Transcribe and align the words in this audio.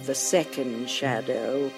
Of 0.00 0.06
the 0.06 0.14
second 0.14 0.88
shadow, 0.88 1.70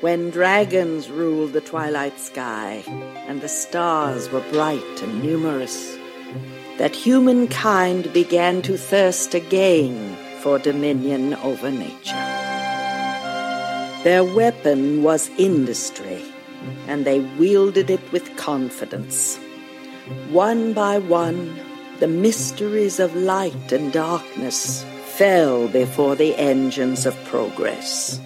when 0.00 0.30
dragons 0.30 1.10
ruled 1.10 1.52
the 1.52 1.60
twilight 1.60 2.18
sky 2.18 2.82
and 3.28 3.42
the 3.42 3.48
stars 3.48 4.30
were 4.30 4.40
bright 4.50 5.02
and 5.02 5.22
numerous, 5.22 5.98
that 6.78 6.96
humankind 6.96 8.10
began 8.14 8.62
to 8.62 8.78
thirst 8.78 9.34
again 9.34 10.16
for 10.40 10.58
dominion 10.58 11.34
over 11.34 11.70
nature. 11.70 12.24
Their 14.04 14.24
weapon 14.24 15.02
was 15.02 15.28
industry, 15.36 16.24
and 16.86 17.04
they 17.04 17.20
wielded 17.20 17.90
it 17.90 18.10
with 18.10 18.36
confidence. 18.36 19.36
One 20.30 20.72
by 20.72 20.98
one, 20.98 21.60
the 21.98 22.08
mysteries 22.08 22.98
of 22.98 23.14
light 23.14 23.70
and 23.70 23.92
darkness 23.92 24.86
fell 25.18 25.66
before 25.66 26.14
the 26.14 26.32
engines 26.36 27.04
of 27.04 27.12
progress. 27.24 28.20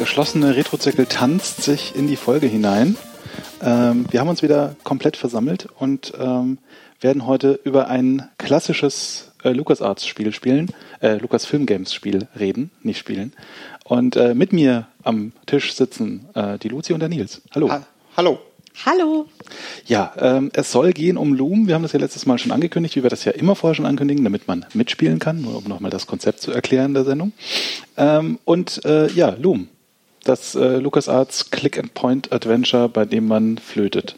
Geschlossene 0.00 0.56
Retrozirkel 0.56 1.04
tanzt 1.04 1.62
sich 1.62 1.94
in 1.94 2.06
die 2.06 2.16
Folge 2.16 2.46
hinein. 2.46 2.96
Ähm, 3.62 4.06
wir 4.10 4.20
haben 4.20 4.30
uns 4.30 4.42
wieder 4.42 4.74
komplett 4.82 5.18
versammelt 5.18 5.68
und 5.78 6.14
ähm, 6.18 6.56
werden 7.02 7.26
heute 7.26 7.60
über 7.64 7.88
ein 7.88 8.26
klassisches 8.38 9.32
äh, 9.44 9.50
LucasArts-Spiel 9.50 10.32
spielen, 10.32 10.70
äh, 11.02 11.16
Lucas 11.16 11.44
Film 11.44 11.66
Games 11.66 11.92
Spiel 11.92 12.28
reden, 12.38 12.70
nicht 12.82 12.96
spielen. 12.96 13.34
Und 13.84 14.16
äh, 14.16 14.34
mit 14.34 14.54
mir 14.54 14.86
am 15.02 15.32
Tisch 15.44 15.74
sitzen 15.74 16.26
äh, 16.32 16.56
die 16.56 16.68
Luzi 16.68 16.94
und 16.94 17.00
der 17.00 17.10
Nils. 17.10 17.42
Hallo. 17.54 17.70
Ha 17.70 17.82
Hallo. 18.16 18.38
Hallo. 18.86 19.26
Ja, 19.84 20.14
ähm, 20.18 20.50
es 20.54 20.72
soll 20.72 20.94
gehen 20.94 21.18
um 21.18 21.34
Loom. 21.34 21.66
Wir 21.66 21.74
haben 21.74 21.82
das 21.82 21.92
ja 21.92 21.98
letztes 21.98 22.24
Mal 22.24 22.38
schon 22.38 22.52
angekündigt, 22.52 22.96
wie 22.96 23.02
wir 23.02 23.10
das 23.10 23.26
ja 23.26 23.32
immer 23.32 23.54
vorher 23.54 23.74
schon 23.74 23.84
ankündigen, 23.84 24.24
damit 24.24 24.48
man 24.48 24.64
mitspielen 24.72 25.18
kann, 25.18 25.42
nur 25.42 25.58
um 25.58 25.64
nochmal 25.64 25.90
das 25.90 26.06
Konzept 26.06 26.40
zu 26.40 26.52
erklären 26.52 26.94
der 26.94 27.04
Sendung. 27.04 27.32
Ähm, 27.98 28.38
und 28.46 28.82
äh, 28.86 29.12
ja, 29.12 29.36
Loom. 29.38 29.68
Das 30.24 30.54
äh, 30.54 30.76
LucasArts 30.76 31.50
Click-and-Point-Adventure, 31.50 32.88
bei 32.88 33.04
dem 33.04 33.26
man 33.26 33.58
flötet. 33.58 34.16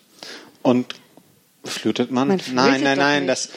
Und 0.62 0.94
flötet 1.64 2.10
man? 2.10 2.28
Man 2.28 2.40
flötet 2.40 2.54
nein, 2.56 2.82
nein, 2.82 2.98
nein, 2.98 3.26
das. 3.26 3.50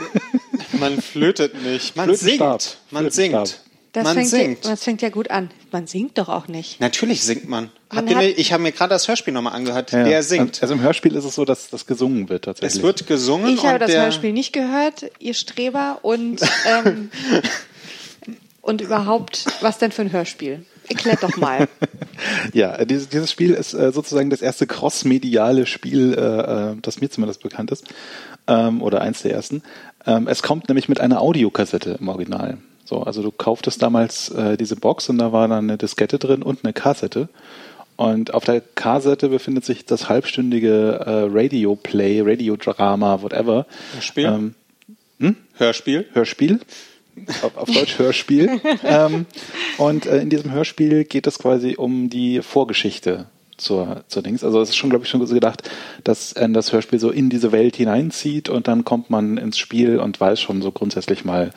man 0.80 1.00
flötet 1.00 1.62
nicht. 1.62 1.96
Man 1.96 2.14
singt. 2.14 2.78
Man 2.90 3.10
singt. 3.10 3.60
Das, 3.92 4.04
man 4.04 4.14
fängt 4.14 4.28
singt. 4.28 4.64
Ja, 4.64 4.70
das 4.70 4.84
fängt 4.84 5.02
ja 5.02 5.08
gut 5.08 5.30
an. 5.30 5.50
Man 5.72 5.86
singt 5.86 6.18
doch 6.18 6.28
auch 6.28 6.46
nicht. 6.46 6.78
Natürlich 6.80 7.22
singt 7.22 7.48
man. 7.48 7.70
Man 7.90 8.08
hat- 8.08 8.16
nicht, 8.18 8.38
ich 8.38 8.52
habe 8.52 8.62
mir 8.62 8.72
gerade 8.72 8.90
das 8.90 9.08
Hörspiel 9.08 9.32
nochmal 9.32 9.54
angehört. 9.54 9.92
Ja, 9.92 10.04
Der 10.04 10.22
singt. 10.22 10.62
Also 10.62 10.74
im 10.74 10.80
Hörspiel 10.82 11.14
ist 11.16 11.24
es 11.24 11.34
so, 11.34 11.44
dass 11.44 11.70
das 11.70 11.86
gesungen 11.86 12.28
wird 12.28 12.44
tatsächlich. 12.44 12.76
es 12.76 12.82
wird 12.82 13.06
gesungen 13.06 13.54
Ich 13.54 13.64
habe 13.64 13.78
das 13.78 13.90
der, 13.90 14.02
Hörspiel 14.02 14.32
nicht 14.32 14.52
gehört, 14.52 15.06
ihr 15.18 15.34
Streber. 15.34 16.00
Und, 16.02 16.42
ähm, 16.66 17.10
und 18.60 18.82
überhaupt, 18.82 19.46
was 19.62 19.78
denn 19.78 19.90
für 19.90 20.02
ein 20.02 20.12
Hörspiel? 20.12 20.66
Erklärt 20.88 21.22
doch 21.22 21.36
mal. 21.36 21.68
Ja, 22.52 22.84
dieses, 22.84 23.08
dieses 23.08 23.30
Spiel 23.30 23.52
ist 23.52 23.74
äh, 23.74 23.92
sozusagen 23.92 24.28
das 24.28 24.42
erste 24.42 24.66
crossmediale 24.66 25.66
Spiel, 25.66 26.14
äh, 26.14 26.72
äh, 26.72 26.76
das 26.82 27.00
mir 27.00 27.08
zumindest 27.10 27.44
bekannt 27.44 27.70
ist, 27.70 27.84
ähm, 28.48 28.82
oder 28.82 29.02
eins 29.02 29.22
der 29.22 29.34
ersten. 29.34 29.62
Ähm, 30.04 30.26
es 30.26 30.42
kommt 30.42 30.68
nämlich 30.68 30.88
mit 30.88 31.00
einer 31.00 31.20
Audiokassette 31.20 31.98
im 32.00 32.08
Original. 32.08 32.58
So, 32.84 33.02
also 33.04 33.22
du 33.22 33.30
kauftest 33.30 33.82
damals 33.82 34.30
äh, 34.30 34.56
diese 34.56 34.74
Box 34.74 35.08
und 35.10 35.18
da 35.18 35.30
war 35.30 35.46
dann 35.46 35.70
eine 35.70 35.78
Diskette 35.78 36.18
drin 36.18 36.42
und 36.42 36.64
eine 36.64 36.72
Kassette. 36.72 37.28
Und 37.96 38.34
auf 38.34 38.44
der 38.44 38.60
Kassette 38.60 39.28
befindet 39.28 39.64
sich 39.64 39.84
das 39.84 40.08
halbstündige 40.08 41.00
äh, 41.04 41.26
Radio 41.30 41.76
Play, 41.76 42.20
Radiodrama, 42.20 43.22
whatever. 43.22 43.66
Hörspiel? 43.92 44.54
Ähm, 45.20 45.36
Hörspiel. 45.54 46.06
Hörspiel. 46.12 46.60
Auf, 47.42 47.56
auf 47.56 47.70
Deutsch 47.70 47.98
Hörspiel. 47.98 48.60
ähm, 48.84 49.26
und 49.78 50.06
äh, 50.06 50.18
in 50.18 50.30
diesem 50.30 50.50
Hörspiel 50.52 51.04
geht 51.04 51.26
es 51.26 51.38
quasi 51.38 51.76
um 51.76 52.10
die 52.10 52.42
Vorgeschichte 52.42 53.26
zur, 53.56 54.04
zur 54.08 54.22
Dings. 54.22 54.44
Also 54.44 54.60
es 54.60 54.70
ist 54.70 54.76
schon, 54.76 54.90
glaube 54.90 55.04
ich, 55.04 55.10
schon 55.10 55.24
so 55.26 55.34
gedacht, 55.34 55.68
dass 56.04 56.32
äh, 56.32 56.48
das 56.48 56.72
Hörspiel 56.72 56.98
so 56.98 57.10
in 57.10 57.28
diese 57.28 57.52
Welt 57.52 57.76
hineinzieht 57.76 58.48
und 58.48 58.68
dann 58.68 58.84
kommt 58.84 59.10
man 59.10 59.36
ins 59.36 59.58
Spiel 59.58 59.98
und 59.98 60.20
weiß 60.20 60.40
schon 60.40 60.62
so 60.62 60.70
grundsätzlich 60.72 61.24
mal, 61.24 61.52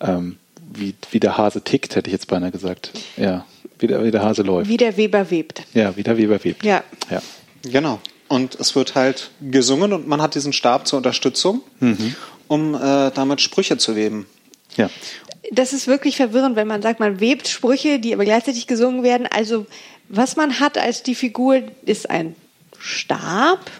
ähm, 0.00 0.36
wie, 0.72 0.94
wie 1.10 1.20
der 1.20 1.36
Hase 1.36 1.62
tickt, 1.62 1.96
hätte 1.96 2.08
ich 2.08 2.12
jetzt 2.12 2.28
beinahe 2.28 2.52
gesagt. 2.52 2.92
Ja, 3.16 3.44
wie 3.78 3.88
der, 3.88 4.04
wie 4.04 4.10
der 4.10 4.22
Hase 4.22 4.42
läuft. 4.42 4.70
Wie 4.70 4.76
der 4.76 4.96
Weber 4.96 5.30
webt. 5.30 5.62
Ja, 5.74 5.96
wie 5.96 6.02
der 6.02 6.16
Weber 6.16 6.42
webt. 6.44 6.64
Ja. 6.64 6.82
ja. 7.10 7.20
Genau. 7.64 8.00
Und 8.28 8.54
es 8.60 8.76
wird 8.76 8.94
halt 8.94 9.30
gesungen 9.40 9.92
und 9.92 10.06
man 10.06 10.22
hat 10.22 10.36
diesen 10.36 10.52
Stab 10.52 10.86
zur 10.86 10.98
Unterstützung, 10.98 11.62
Mhm. 11.80 12.14
um 12.46 12.74
äh, 12.76 13.10
damit 13.10 13.40
Sprüche 13.40 13.76
zu 13.76 13.96
weben. 13.96 14.26
Ja. 14.76 14.90
Das 15.52 15.72
ist 15.72 15.86
wirklich 15.86 16.16
verwirrend, 16.16 16.54
wenn 16.56 16.68
man 16.68 16.82
sagt, 16.82 17.00
man 17.00 17.18
webt 17.20 17.48
Sprüche, 17.48 17.98
die 17.98 18.14
aber 18.14 18.24
gleichzeitig 18.24 18.66
gesungen 18.66 19.02
werden. 19.02 19.26
Also, 19.30 19.66
was 20.08 20.36
man 20.36 20.60
hat 20.60 20.78
als 20.78 21.02
die 21.02 21.14
Figur, 21.14 21.62
ist 21.84 22.08
ein 22.10 22.34
Stab 22.78 23.70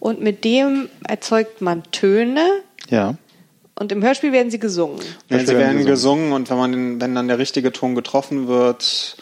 und 0.00 0.20
mit 0.20 0.44
dem 0.44 0.88
erzeugt 1.06 1.60
man 1.60 1.82
Töne 1.92 2.44
Ja. 2.90 3.16
und 3.74 3.92
im 3.92 4.02
Hörspiel 4.02 4.32
werden 4.32 4.50
sie 4.50 4.58
gesungen. 4.58 5.00
Ja, 5.30 5.38
sie 5.38 5.48
werden 5.48 5.58
werden 5.58 5.86
gesungen 5.86 6.32
und 6.32 6.50
wenn 6.50 6.56
man 6.58 6.72
den, 6.72 7.00
wenn 7.00 7.14
dann 7.14 7.28
der 7.28 7.38
richtige 7.38 7.72
Ton 7.72 7.94
getroffen 7.94 8.48
wird, 8.48 9.16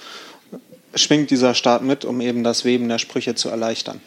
schwingt 0.94 1.30
dieser 1.30 1.54
Stab 1.54 1.82
mit, 1.82 2.04
um 2.04 2.20
eben 2.20 2.44
das 2.44 2.64
Weben 2.64 2.88
der 2.88 2.98
Sprüche 2.98 3.34
zu 3.34 3.48
erleichtern. 3.48 4.00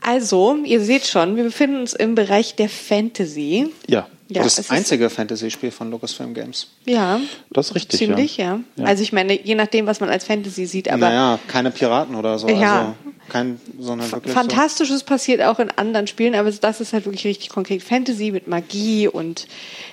Also, 0.00 0.56
ihr 0.64 0.80
seht 0.80 1.06
schon, 1.06 1.36
wir 1.36 1.44
befinden 1.44 1.80
uns 1.80 1.92
im 1.94 2.14
Bereich 2.14 2.56
der 2.56 2.68
Fantasy. 2.68 3.72
Ja. 3.86 4.06
Ja, 4.34 4.42
das 4.42 4.70
einzige 4.70 5.10
Fantasy-Spiel 5.10 5.70
von 5.70 5.90
Lucasfilm 5.90 6.34
Games. 6.34 6.68
Ja, 6.84 7.20
Das 7.50 7.68
ist 7.68 7.74
richtig. 7.74 7.98
ziemlich, 7.98 8.36
ja. 8.36 8.44
ja. 8.44 8.60
Ja. 8.76 8.84
Also 8.84 9.02
ich 9.02 9.12
meine, 9.12 9.40
je 9.40 9.54
nachdem, 9.54 9.86
was 9.86 10.00
man 10.00 10.10
als 10.10 10.24
Fantasy 10.24 10.66
sieht, 10.66 10.88
aber 10.88 10.98
naja, 10.98 11.38
keine 11.48 11.70
Piraten 11.70 12.14
oder 12.14 12.38
so. 12.38 12.48
Ja. 12.48 12.80
Also 12.80 12.94
kein, 13.28 13.60
sondern 13.78 14.10
wirklich 14.12 14.34
Fantastisches 14.34 15.02
passiert 15.02 15.40
auch 15.42 15.58
in 15.58 15.70
anderen 15.70 16.06
Spielen, 16.06 16.34
aber 16.34 16.50
das 16.50 16.80
ist 16.80 16.92
halt 16.92 17.06
wirklich 17.06 17.24
richtig 17.24 17.48
konkret 17.48 17.82
Fantasy 17.82 18.30
mit 18.30 18.48
Magie 18.48 19.08
und 19.08 19.46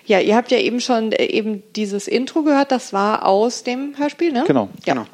ja, 0.06 0.20
ihr 0.20 0.36
habt 0.36 0.52
ja 0.52 0.58
eben 0.58 0.82
schon 0.82 1.12
äh, 1.12 1.26
eben 1.26 1.64
dieses 1.76 2.08
Intro 2.08 2.44
gehört, 2.44 2.72
das 2.72 2.94
war 2.94 3.26
aus 3.26 3.64
dem 3.64 3.98
Hörspiel, 3.98 4.32
ne? 4.34 4.44
Genau. 4.48 4.70
so. 4.74 4.82
Genau. 4.86 5.06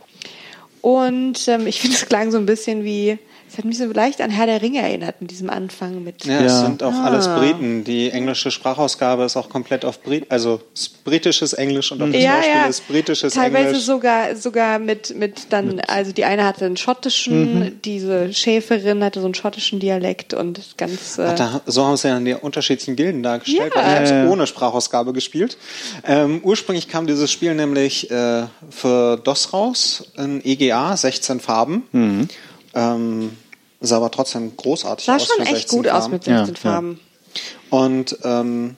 Und 0.82 1.48
ähm, 1.48 1.68
ich 1.68 1.82
finde, 1.82 1.98
es 1.98 2.06
klang 2.08 2.32
so 2.32 2.38
ein 2.38 2.46
bisschen 2.46 2.84
wie, 2.84 3.20
es 3.50 3.58
hat 3.58 3.66
mich 3.66 3.78
so 3.78 3.86
leicht 3.86 4.22
an 4.22 4.30
Herr 4.30 4.46
der 4.46 4.62
Ringe 4.62 4.82
erinnert 4.82 5.22
mit 5.22 5.32
diesem 5.32 5.50
Anfang 5.50 6.04
mit. 6.04 6.26
Ja, 6.26 6.42
es 6.42 6.52
Ja. 6.52 6.62
sind 6.66 6.84
auch 6.84 6.92
Ah. 6.94 7.06
alles 7.06 7.28
Briten. 7.28 7.84
Die 7.84 8.10
englische 8.12 8.52
Sprachausgabe 8.52 9.24
ist 9.24 9.38
auch 9.38 9.50
komplett 9.50 9.86
auf 9.86 10.02
Brit, 10.04 10.26
also 10.30 10.62
britisches 11.04 11.54
Englisch 11.54 11.92
und 11.92 12.02
auch 12.02 12.12
das 12.12 12.22
Ja, 12.22 12.34
Hörspiel 12.36 12.54
ja. 12.56 12.66
ist 12.68 12.88
britisches 12.88 13.34
Teilweise 13.34 13.68
Englisch. 13.70 13.84
sogar 13.84 14.36
sogar 14.36 14.80
mit 14.80 15.16
mit 15.16 15.48
dann 15.52 15.80
also 15.88 16.12
die 16.12 16.26
eine 16.26 16.46
hatte 16.46 16.66
einen 16.66 16.78
schottischen, 16.78 17.60
Mhm. 17.60 17.82
diese 17.84 18.34
Schäferin 18.34 19.04
hatte 19.04 19.20
so 19.22 19.26
einen 19.26 19.34
schottischen 19.36 19.80
Dialekt 19.80 20.34
und 20.34 20.60
ganz 20.78 21.18
äh, 21.18 21.28
Ach, 21.30 21.36
da, 21.36 21.62
so 21.66 21.86
haben 21.86 21.98
sie 21.98 22.08
dann 22.10 22.26
die 22.26 22.34
unterschiedlichen 22.34 22.96
Gilden 22.96 23.24
dargestellt. 23.24 23.74
Ja. 23.76 23.82
weil 23.82 23.88
Ich 23.88 23.96
habe 23.96 24.04
es 24.04 24.10
Ja, 24.12 24.24
ja. 24.26 24.30
ohne 24.30 24.48
Sprachausgabe 24.48 25.14
gespielt. 25.14 25.58
Ähm, 26.06 26.42
ursprünglich 26.44 26.88
kam 26.88 27.08
dieses 27.08 27.32
Spiel 27.32 27.56
nämlich 27.56 28.12
äh, 28.12 28.44
für 28.70 29.18
DOS 29.18 29.54
raus, 29.54 30.04
in 30.18 30.42
EGA, 30.46 30.96
16 30.98 31.40
Farben. 31.40 31.84
Mhm. 31.92 32.28
Ähm, 32.78 33.32
sah 33.82 33.98
aber 33.98 34.12
trotzdem 34.12 34.56
großartig 34.56 35.06
sah 35.06 35.16
aus. 35.16 35.28
schon 35.28 35.46
für 35.46 35.52
echt 35.52 35.70
16 35.70 35.78
gut 35.78 35.88
aus 35.88 36.04
Farben. 36.04 36.14
mit 36.14 36.28
Ja, 36.28 36.46
16 36.46 36.56
ja. 36.56 36.72
Farben. 36.72 37.00
Und 37.70 38.18
ähm, 38.24 38.76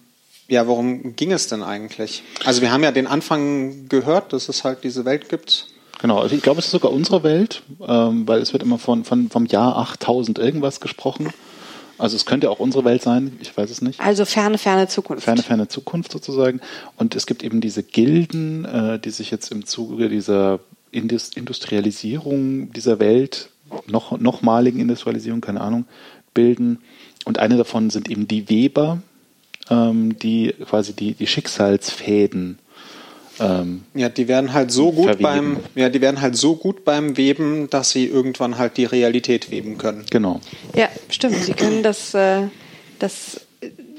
ja, 0.47 0.65
worum 0.67 1.15
ging 1.15 1.31
es 1.31 1.47
denn 1.47 1.61
eigentlich? 1.61 2.23
Also 2.45 2.61
wir 2.61 2.71
haben 2.71 2.83
ja 2.83 2.91
den 2.91 3.07
Anfang 3.07 3.87
gehört, 3.89 4.33
dass 4.33 4.49
es 4.49 4.63
halt 4.63 4.83
diese 4.83 5.05
Welt 5.05 5.29
gibt. 5.29 5.67
Genau, 6.01 6.19
also 6.19 6.33
ich 6.33 6.41
glaube, 6.41 6.59
es 6.59 6.65
ist 6.65 6.71
sogar 6.71 6.91
unsere 6.93 7.23
Welt, 7.23 7.61
ähm, 7.85 8.25
weil 8.27 8.41
es 8.41 8.53
wird 8.53 8.63
immer 8.63 8.79
von, 8.79 9.03
von 9.03 9.29
vom 9.29 9.45
Jahr 9.45 9.77
8000 9.77 10.39
irgendwas 10.39 10.79
gesprochen. 10.79 11.29
Also 11.97 12.15
es 12.15 12.25
könnte 12.25 12.49
auch 12.49 12.59
unsere 12.59 12.85
Welt 12.85 13.03
sein, 13.03 13.37
ich 13.41 13.55
weiß 13.55 13.69
es 13.69 13.81
nicht. 13.81 13.99
Also 13.99 14.23
ferne, 14.23 14.57
ferne 14.57 14.87
Zukunft. 14.87 15.25
Ferne, 15.25 15.43
ferne 15.43 15.67
Zukunft 15.67 16.13
sozusagen. 16.13 16.61
Und 16.95 17.15
es 17.15 17.25
gibt 17.25 17.43
eben 17.43 17.59
diese 17.59 17.83
Gilden, 17.83 18.63
äh, 18.63 18.99
die 18.99 19.09
sich 19.09 19.29
jetzt 19.31 19.51
im 19.51 19.65
Zuge 19.65 20.07
dieser 20.07 20.61
Indus 20.91 21.31
Industrialisierung 21.35 22.71
dieser 22.71 22.99
Welt, 22.99 23.49
noch, 23.87 24.19
nochmaligen 24.19 24.79
Industrialisierung, 24.79 25.41
keine 25.41 25.61
Ahnung, 25.61 25.85
bilden. 26.33 26.79
Und 27.25 27.39
eine 27.39 27.57
davon 27.57 27.89
sind 27.89 28.09
eben 28.09 28.27
die 28.27 28.49
Weber, 28.49 29.01
ähm, 29.69 30.17
die 30.19 30.53
quasi 30.65 30.93
die, 30.93 31.13
die 31.13 31.27
Schicksalsfäden 31.27 32.59
ähm, 33.39 33.83
Ja, 33.93 34.09
die 34.09 34.27
werden 34.27 34.53
halt 34.53 34.71
so 34.71 34.91
gut 34.91 35.05
Verweben. 35.05 35.23
beim, 35.23 35.57
ja, 35.75 35.89
die 35.89 36.01
werden 36.01 36.21
halt 36.21 36.35
so 36.35 36.55
gut 36.55 36.83
beim 36.83 37.15
Weben, 37.17 37.69
dass 37.69 37.91
sie 37.91 38.05
irgendwann 38.05 38.57
halt 38.57 38.77
die 38.77 38.85
Realität 38.85 39.49
weben 39.51 39.77
können. 39.77 40.05
genau. 40.09 40.41
Ja, 40.75 40.89
stimmt. 41.09 41.35
Sie 41.37 41.53
können 41.53 41.81
das, 41.83 42.13
äh, 42.13 42.43
das 42.99 43.41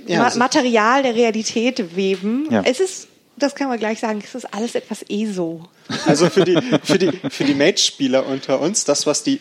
Ja, 0.07 0.19
Ma 0.21 0.25
also- 0.27 0.39
Material 0.39 1.03
der 1.03 1.15
Realität 1.15 1.97
weben. 1.97 2.49
Ja. 2.51 2.63
Es 2.67 2.81
ist, 2.81 3.09
das 3.39 3.55
kann 3.55 3.69
man 3.69 3.79
gleich 3.79 4.01
sagen, 4.01 4.21
es 4.23 4.35
ist 4.35 4.53
alles 4.53 4.75
etwas 4.75 5.03
ESO. 5.09 5.67
Also 6.07 6.29
für 6.29 6.45
die, 6.45 6.59
für 6.83 6.99
die, 6.99 7.11
für 7.31 7.45
die 7.45 7.55
Mage-Spieler 7.55 8.27
unter 8.27 8.61
uns, 8.61 8.85
das, 8.85 9.07
was 9.07 9.23
die 9.23 9.41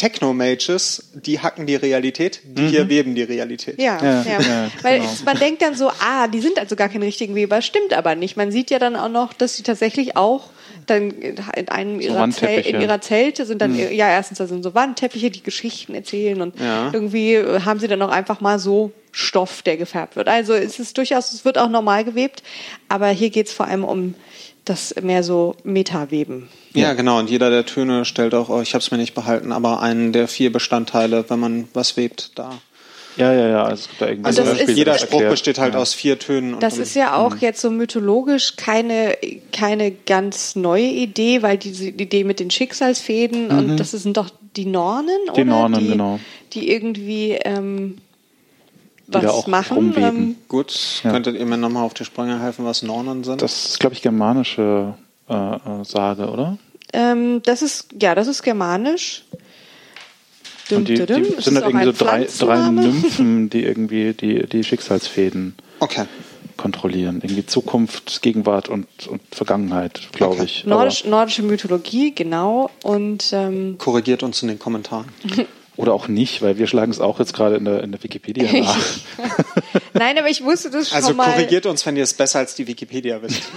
Techno-Mages, 0.00 1.10
die 1.14 1.40
hacken 1.40 1.66
die 1.66 1.76
Realität, 1.76 2.40
die 2.44 2.68
hier 2.68 2.88
weben 2.88 3.14
die 3.14 3.22
Realität. 3.22 3.78
Ja, 3.78 4.02
Ja, 4.02 4.22
ja. 4.22 4.40
ja, 4.40 4.70
Weil 4.82 5.00
genau. 5.00 5.10
man 5.26 5.38
denkt 5.38 5.60
dann 5.62 5.74
so, 5.74 5.90
ah, 6.00 6.26
die 6.26 6.40
sind 6.40 6.58
also 6.58 6.74
gar 6.74 6.88
keine 6.88 7.04
richtigen 7.04 7.34
Weber. 7.34 7.60
Stimmt 7.60 7.92
aber 7.92 8.14
nicht. 8.14 8.36
Man 8.36 8.50
sieht 8.50 8.70
ja 8.70 8.78
dann 8.78 8.96
auch 8.96 9.10
noch, 9.10 9.32
dass 9.34 9.56
sie 9.56 9.62
tatsächlich 9.62 10.16
auch 10.16 10.50
dann 10.86 11.10
in 11.10 11.68
einem 11.68 12.00
ihrer, 12.00 12.30
Zel 12.30 12.60
in 12.60 12.80
ihrer 12.80 13.00
Zelte 13.00 13.44
sind 13.44 13.60
dann, 13.60 13.74
ja, 13.74 14.08
erstens 14.08 14.38
da 14.38 14.46
sind 14.46 14.62
so 14.62 14.74
Wandteppiche, 14.74 15.30
die 15.30 15.42
Geschichten 15.42 15.94
erzählen 15.94 16.40
und 16.40 16.58
Ja. 16.58 16.90
irgendwie 16.92 17.36
haben 17.38 17.78
sie 17.78 17.86
dann 17.88 18.00
auch 18.02 18.10
einfach 18.10 18.40
mal 18.40 18.58
so 18.58 18.90
Stoff, 19.12 19.62
der 19.62 19.76
gefärbt 19.76 20.16
wird. 20.16 20.28
Also 20.28 20.54
es 20.54 20.78
ist 20.78 20.96
durchaus, 20.96 21.32
es 21.32 21.44
wird 21.44 21.58
auch 21.58 21.68
normal 21.68 22.04
gewebt, 22.04 22.42
aber 22.88 23.08
hier 23.08 23.30
geht 23.30 23.48
es 23.48 23.52
vor 23.52 23.66
allem 23.66 23.84
um 23.84 24.14
das 24.70 24.94
mehr 25.02 25.22
so 25.22 25.56
Meta-Weben. 25.64 26.48
Ja, 26.74 26.94
genau. 26.94 27.18
Und 27.18 27.28
jeder 27.30 27.50
der 27.50 27.66
Töne 27.66 28.04
stellt 28.04 28.34
auch, 28.34 28.48
oh, 28.48 28.60
ich 28.60 28.74
habe 28.74 28.80
es 28.82 28.90
mir 28.90 28.96
nicht 28.98 29.14
behalten, 29.14 29.52
aber 29.52 29.80
einen 29.82 30.12
der 30.12 30.28
vier 30.28 30.52
Bestandteile, 30.52 31.24
wenn 31.28 31.38
man 31.40 31.68
was 31.74 31.96
webt, 31.96 32.32
da. 32.36 32.52
Ja, 33.16 33.32
ja, 33.34 33.48
ja. 33.48 33.64
Also, 33.64 33.74
es 33.82 33.88
gibt 33.88 34.00
da 34.00 34.06
irgendwie 34.06 34.26
Also 34.26 34.42
ist- 34.42 34.68
Jeder 34.76 34.92
das 34.92 35.00
Spruch 35.02 35.14
erklärt. 35.14 35.30
besteht 35.32 35.58
halt 35.58 35.74
ja. 35.74 35.80
aus 35.80 35.92
vier 35.94 36.18
Tönen. 36.18 36.54
und 36.54 36.62
Das 36.62 36.78
ist 36.78 36.94
ja 36.94 37.16
auch 37.16 37.36
jetzt 37.38 37.60
so 37.60 37.70
mythologisch 37.70 38.54
keine, 38.56 39.18
keine 39.52 39.90
ganz 39.90 40.54
neue 40.54 40.86
Idee, 40.86 41.42
weil 41.42 41.58
diese 41.58 41.88
Idee 41.88 42.22
mit 42.24 42.38
den 42.38 42.50
Schicksalsfäden 42.52 43.48
und 43.50 43.76
das 43.78 43.90
sind 43.90 44.16
doch 44.16 44.30
die 44.56 44.64
Nornen, 44.66 45.18
Die 45.26 45.30
oder? 45.42 45.44
Nornen, 45.44 45.80
die, 45.80 45.88
genau. 45.88 46.20
Die 46.52 46.70
irgendwie 46.70 47.32
ähm, 47.44 47.98
was 49.12 49.26
auch 49.26 49.46
machen. 49.46 49.76
rumweben. 49.76 50.04
Ähm, 50.16 50.36
Gut, 50.48 51.00
Ja. 51.04 51.10
könntet 51.10 51.36
ihr 51.36 51.46
mir 51.46 51.56
nochmal 51.56 51.84
auf 51.84 51.94
die 51.94 52.04
Sprünge 52.04 52.40
helfen, 52.40 52.64
was 52.64 52.82
Nornen 52.82 53.24
sind? 53.24 53.42
Das 53.42 53.66
ist, 53.70 53.80
glaube 53.80 53.94
ich, 53.94 54.02
germanische 54.02 54.94
äh, 55.28 55.34
äh, 55.34 55.58
Sage, 55.84 56.28
oder? 56.30 56.58
ähm, 56.92 57.40
das 57.44 57.62
ist, 57.62 57.86
ja, 58.00 58.14
das 58.14 58.26
ist 58.26 58.42
germanisch. 58.42 59.24
Dum, 60.68 60.78
Und 60.78 60.88
die, 60.88 60.94
dum. 61.06 61.22
die 61.24 61.42
sind 61.42 61.58
auch 61.62 61.66
irgendwie 61.68 61.86
so 61.86 61.92
drei, 62.04 62.26
drei? 62.38 62.68
Nymphen, 62.70 63.50
die 63.50 63.64
irgendwie 63.64 64.12
die, 64.12 64.46
die 64.46 64.62
Schicksalsfäden 64.64 65.54
okay. 65.80 66.04
kontrollieren. 66.56 67.20
Irgendwie 67.22 67.44
Zukunft, 67.46 68.22
Gegenwart 68.22 68.68
und, 68.68 68.86
und 69.08 69.20
Vergangenheit, 69.32 70.00
glaube 70.12 70.34
Okay. 70.34 70.44
ich. 70.44 70.64
Nordisch, 70.66 71.04
nordische 71.04 71.42
Mythologie, 71.42 72.14
genau. 72.14 72.70
Und 72.84 73.30
ähm, 73.32 73.76
Korrigiert 73.78 74.22
uns 74.22 74.42
in 74.42 74.48
den 74.48 74.58
Kommentaren. 74.60 75.06
Oder 75.80 75.94
auch 75.94 76.08
nicht, 76.08 76.42
weil 76.42 76.58
wir 76.58 76.66
schlagen 76.66 76.90
es 76.92 77.00
auch 77.00 77.18
jetzt 77.20 77.32
gerade 77.32 77.56
in 77.56 77.64
der, 77.64 77.82
in 77.82 77.90
der 77.90 78.02
Wikipedia 78.02 78.52
nach. 78.52 78.76
nein, 79.94 80.18
aber 80.18 80.28
ich 80.28 80.44
wusste 80.44 80.68
das 80.70 80.92
Also 80.92 81.08
schon 81.08 81.16
mal. 81.16 81.32
korrigiert 81.32 81.64
uns, 81.64 81.86
wenn 81.86 81.96
ihr 81.96 82.02
es 82.02 82.12
besser 82.12 82.38
als 82.40 82.54
die 82.54 82.66
Wikipedia 82.66 83.22
wisst. 83.22 83.42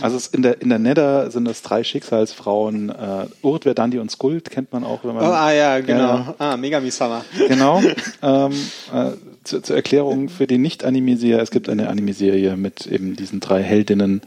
Also 0.00 0.16
es 0.16 0.26
in 0.26 0.42
der 0.42 0.60
in 0.60 0.68
der 0.68 0.80
Nether 0.80 1.30
sind 1.30 1.44
das 1.44 1.62
drei 1.62 1.84
Schicksalsfrauen. 1.84 2.90
Äh, 2.90 3.26
Urt, 3.42 3.62
Verdandi 3.62 4.00
und 4.00 4.10
Skuld 4.10 4.50
kennt 4.50 4.72
man 4.72 4.82
auch, 4.82 5.04
wenn 5.04 5.14
man. 5.14 5.24
Oh, 5.24 5.30
ah 5.32 5.52
ja, 5.52 5.78
genau. 5.78 6.16
Ja, 6.16 6.34
Ah, 6.38 6.56
Megami-sama. 6.56 7.24
genau. 7.46 7.80
ähm, 8.22 8.50
äh, 8.92 9.10
zu, 9.44 9.60
zur 9.62 9.76
Erklärung 9.76 10.28
für 10.28 10.48
die 10.48 10.58
Nicht-Anime-Serie, 10.58 11.40
es 11.40 11.52
gibt 11.52 11.68
eine 11.68 11.88
Anime-Serie 11.88 12.56
mit 12.56 12.86
eben 12.86 13.14
diesen 13.14 13.38
drei 13.38 13.62
Heldinnen, 13.62 14.22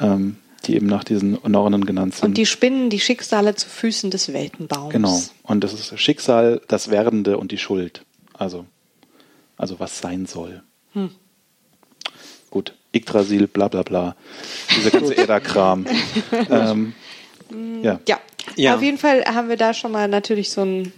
ähm, 0.00 0.36
die 0.62 0.74
eben 0.76 0.86
nach 0.86 1.04
diesen 1.04 1.38
Nornen 1.46 1.84
genannt 1.86 2.14
sind. 2.14 2.24
und 2.30 2.34
die 2.38 2.46
spinnen 2.46 2.88
die 2.90 3.00
Schicksale 3.00 3.54
zu 3.54 3.68
Füßen 3.68 4.10
des 4.10 4.32
Weltenbaums. 4.32 4.92
Genau. 4.92 5.20
Und 5.42 5.62
das 5.64 5.72
ist 5.72 5.98
Schicksal, 6.00 6.60
das 6.68 6.90
Werdende 6.90 7.38
und 7.38 7.52
die 7.52 7.58
Schuld. 7.58 8.04
Also, 8.34 8.64
also 9.56 9.78
was 9.80 9.98
sein 9.98 10.26
soll. 10.26 10.62
Hm. 10.94 11.10
Gut. 12.50 12.74
Yggdrasil, 12.94 13.46
bla 13.46 13.68
bla 13.68 13.82
bla. 13.82 14.16
Dieser 14.76 14.90
ganze 14.90 15.16
Edda-Kram. 15.16 15.86
ähm, 16.50 16.92
ja. 17.82 18.00
Ja. 18.06 18.20
Ja. 18.56 18.74
auf 18.74 18.82
jeden 18.82 18.98
Fall 18.98 19.24
haben 19.24 19.48
wir 19.48 19.56
da 19.56 19.72
schon 19.72 19.92
mal 19.92 20.08
natürlich 20.08 20.50
so 20.50 20.62
ein, 20.62 20.92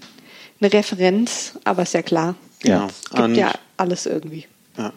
eine 0.60 0.72
Referenz, 0.72 1.58
aber 1.64 1.82
ist 1.82 1.94
ja 1.94 2.02
klar. 2.02 2.34
Ja. 2.64 2.86
Es 2.86 3.10
gibt 3.10 3.22
Und- 3.22 3.34
ja 3.36 3.52
alles 3.76 4.06
irgendwie. 4.06 4.46
Ja. 4.76 4.92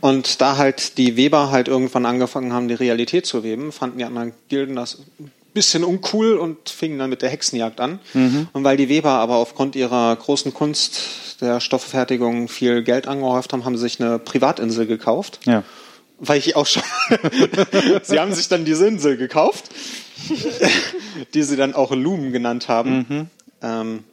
Und 0.00 0.40
da 0.40 0.56
halt 0.56 0.98
die 0.98 1.16
Weber 1.16 1.50
halt 1.50 1.68
irgendwann 1.68 2.06
angefangen 2.06 2.52
haben, 2.52 2.68
die 2.68 2.74
Realität 2.74 3.26
zu 3.26 3.42
weben, 3.42 3.72
fanden 3.72 3.98
die 3.98 4.04
anderen 4.04 4.32
Gilden 4.48 4.76
das 4.76 4.98
ein 5.18 5.30
bisschen 5.54 5.84
uncool 5.84 6.34
und 6.34 6.68
fingen 6.68 6.98
dann 6.98 7.10
mit 7.10 7.22
der 7.22 7.30
Hexenjagd 7.30 7.80
an. 7.80 7.98
Und 8.52 8.64
weil 8.64 8.76
die 8.76 8.88
Weber 8.88 9.10
aber 9.10 9.36
aufgrund 9.36 9.74
ihrer 9.74 10.14
großen 10.14 10.52
Kunst 10.52 11.00
der 11.40 11.60
Stofffertigung 11.60 12.48
viel 12.48 12.82
Geld 12.82 13.08
angehäuft 13.08 13.52
haben, 13.52 13.64
haben 13.64 13.76
sie 13.76 13.82
sich 13.82 14.00
eine 14.00 14.18
Privatinsel 14.18 14.86
gekauft. 14.86 15.40
Ja. 15.44 15.62
Weil 16.18 16.38
ich 16.38 16.56
auch 16.56 16.66
schon. 16.66 16.82
sie 18.02 18.18
haben 18.18 18.32
sich 18.32 18.48
dann 18.48 18.64
diese 18.64 18.86
Insel 18.86 19.16
gekauft, 19.16 19.70
die 21.34 21.42
sie 21.42 21.56
dann 21.56 21.74
auch 21.74 21.94
Lumen 21.94 22.32
genannt 22.32 22.68
haben. 22.68 23.30
Ähm, 23.62 24.04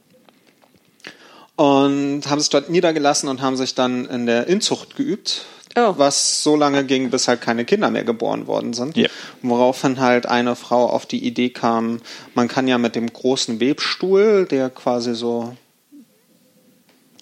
und 1.56 2.24
haben 2.30 2.40
sich 2.40 2.50
dort 2.50 2.70
niedergelassen 2.70 3.30
und 3.30 3.42
haben 3.42 3.58
sich 3.58 3.76
dann 3.76 4.06
in 4.06 4.26
der 4.26 4.48
Inzucht 4.48 4.96
geübt, 4.96 5.46
Oh. 5.76 5.96
was 5.98 6.44
so 6.44 6.56
lange 6.56 6.84
ging, 6.86 7.10
bis 7.10 7.28
halt 7.28 7.42
keine 7.42 7.66
Kinder 7.66 7.90
mehr 7.90 8.04
geboren 8.04 8.46
worden 8.46 8.74
sind. 8.74 8.96
Ja. 8.96 9.10
Woraufhin 9.42 10.00
halt 10.00 10.28
eine 10.28 10.56
Frau 10.56 10.88
auf 10.88 11.08
die 11.08 11.26
Idee 11.26 11.50
kam, 11.50 12.00
man 12.36 12.48
kann 12.48 12.68
ja 12.68 12.78
mit 12.78 12.96
dem 12.96 13.12
großen 13.12 13.60
Webstuhl, 13.60 14.46
der 14.50 14.70
quasi 14.70 15.16
so 15.16 15.56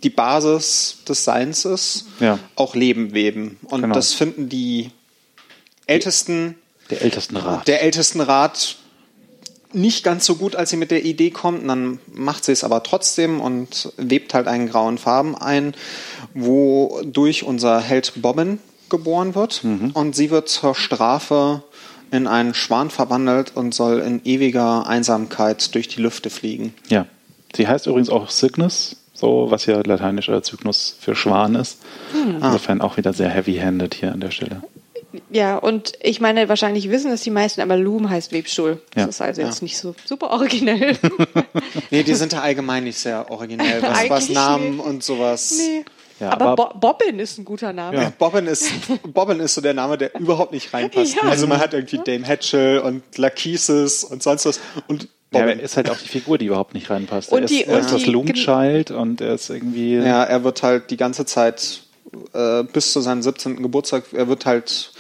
die 0.04 0.10
Basis 0.10 0.98
des 1.08 1.24
Seins 1.24 1.64
ist, 1.64 2.06
Ja. 2.20 2.40
auch 2.56 2.76
Leben 2.76 3.14
weben. 3.14 3.58
Und 3.64 3.82
Genau. 3.84 3.94
das 3.96 4.14
finden 4.14 4.50
die 4.50 4.92
Ältesten, 5.86 6.56
Der 6.90 7.02
Ältestenrat. 7.04 7.68
der 7.68 7.82
Ältestenrat 7.84 8.78
nicht 9.74 10.04
ganz 10.04 10.26
so 10.26 10.36
gut, 10.36 10.56
als 10.56 10.70
sie 10.70 10.78
mit 10.78 10.92
der 10.92 11.06
Idee 11.06 11.32
kommt. 11.32 11.62
Und 11.62 11.68
dann 11.68 12.00
macht 12.14 12.46
sie 12.46 12.52
es 12.52 12.64
aber 12.64 12.84
trotzdem 12.84 13.40
und 13.42 13.92
webt 13.98 14.34
halt 14.34 14.48
einen 14.48 14.70
grauen 14.70 14.98
Farben 14.98 15.36
ein, 15.36 15.74
wodurch 16.34 17.44
unser 17.44 17.80
Held 17.80 18.14
Bobbin 18.22 18.60
geboren 18.90 19.36
wird. 19.36 19.64
Und 19.94 20.16
sie 20.16 20.30
wird 20.32 20.50
zur 20.50 20.76
Strafe 20.76 21.64
in 22.12 22.28
einen 22.28 22.54
Schwan 22.54 22.90
verwandelt 22.90 23.54
und 23.56 23.74
soll 23.74 24.00
in 24.00 24.22
ewiger 24.26 24.86
Einsamkeit 24.88 25.74
durch 25.76 25.88
die 25.88 26.02
Lüfte 26.02 26.30
fliegen. 26.30 26.74
ja. 26.90 27.06
Sie 27.54 27.68
heißt 27.68 27.86
übrigens 27.88 28.10
auch 28.10 28.30
Cygnus, 28.30 28.96
so 29.14 29.48
was 29.50 29.66
ja 29.66 29.82
lateinischer 29.82 30.42
Zygnus 30.42 30.96
für 30.98 31.16
Schwan 31.16 31.56
ist. 31.56 31.80
Insofern 32.14 32.80
auch 32.80 32.96
wieder 32.96 33.12
sehr 33.12 33.28
heavy-handed 33.28 33.94
hier 33.94 34.14
an 34.14 34.22
der 34.22 34.32
Stelle. 34.32 34.62
Ja, 35.30 35.58
und 35.58 35.94
ich 36.02 36.22
meine, 36.22 36.48
wahrscheinlich 36.50 36.90
wissen 36.90 37.12
es 37.12 37.22
die 37.22 37.32
meisten, 37.32 37.62
aber 37.62 37.76
Loom 37.78 38.10
heißt 38.10 38.32
Webstuhl. 38.32 38.82
Ja. 38.96 39.06
Das 39.06 39.16
ist 39.16 39.22
also 39.22 39.42
jetzt 39.42 39.60
Ja. 39.60 39.64
nicht 39.64 39.78
so 39.78 39.94
super 40.06 40.30
originell. 40.32 40.98
Nee, 41.90 42.04
die 42.04 42.14
sind 42.16 42.32
ja 42.34 42.42
allgemein 42.42 42.86
nicht 42.86 42.98
sehr 42.98 43.30
originell, 43.30 43.82
was, 43.82 44.10
was 44.10 44.30
Namen 44.30 44.78
nicht. 44.78 44.86
und 44.86 45.04
sowas. 45.04 45.56
nee. 45.58 45.84
Ja, 46.20 46.30
aber 46.34 46.46
aber- 46.50 46.70
Bo 46.76 46.80
Bobbin 46.94 47.20
ist 47.20 47.38
ein 47.40 47.46
guter 47.46 47.74
Name. 47.74 47.98
Ja. 47.98 48.14
Bobbin 48.18 48.46
ist, 48.48 48.72
Bobbin 49.12 49.40
ist 49.40 49.56
so 49.56 49.62
der 49.62 49.74
Name, 49.74 49.98
der 49.98 50.14
überhaupt 50.20 50.52
nicht 50.54 50.72
reinpasst. 50.74 51.16
Ja. 51.16 51.24
Also 51.30 51.48
man 51.48 51.60
hat 51.60 51.74
irgendwie 51.74 52.00
Dame 52.04 52.26
Hatchel 52.28 52.80
und 52.80 53.02
Lachesis 53.18 54.04
und 54.04 54.22
sonst 54.22 54.46
was. 54.46 54.60
Und 54.88 55.04
Ja, 55.34 55.40
Bobbin. 55.42 55.60
er 55.60 55.66
ist 55.66 55.78
halt 55.78 55.90
auch 55.90 55.98
die 55.98 56.08
Figur, 56.08 56.38
die 56.38 56.46
überhaupt 56.46 56.74
nicht 56.76 56.90
reinpasst. 56.92 57.32
Und 57.32 57.40
er 57.40 57.46
ist, 57.46 57.50
die- 57.52 57.64
er 57.66 57.80
ist 57.80 57.86
und 57.88 57.94
das 57.96 58.04
die- 58.04 58.12
Loom 58.12 58.34
Child 58.34 58.92
und 58.92 59.20
er 59.22 59.34
ist 59.34 59.50
irgendwie. 59.50 59.96
Ja, 59.96 60.24
er 60.24 60.44
wird 60.44 60.62
halt 60.62 60.92
die 60.92 60.98
ganze 60.98 61.26
Zeit 61.26 61.82
äh, 62.34 62.64
bis 62.64 62.94
zu 62.94 63.02
seinem 63.02 63.22
17. 63.22 63.62
Geburtstag, 63.62 64.06
er 64.14 64.28
wird 64.28 64.46
halt, 64.46 64.92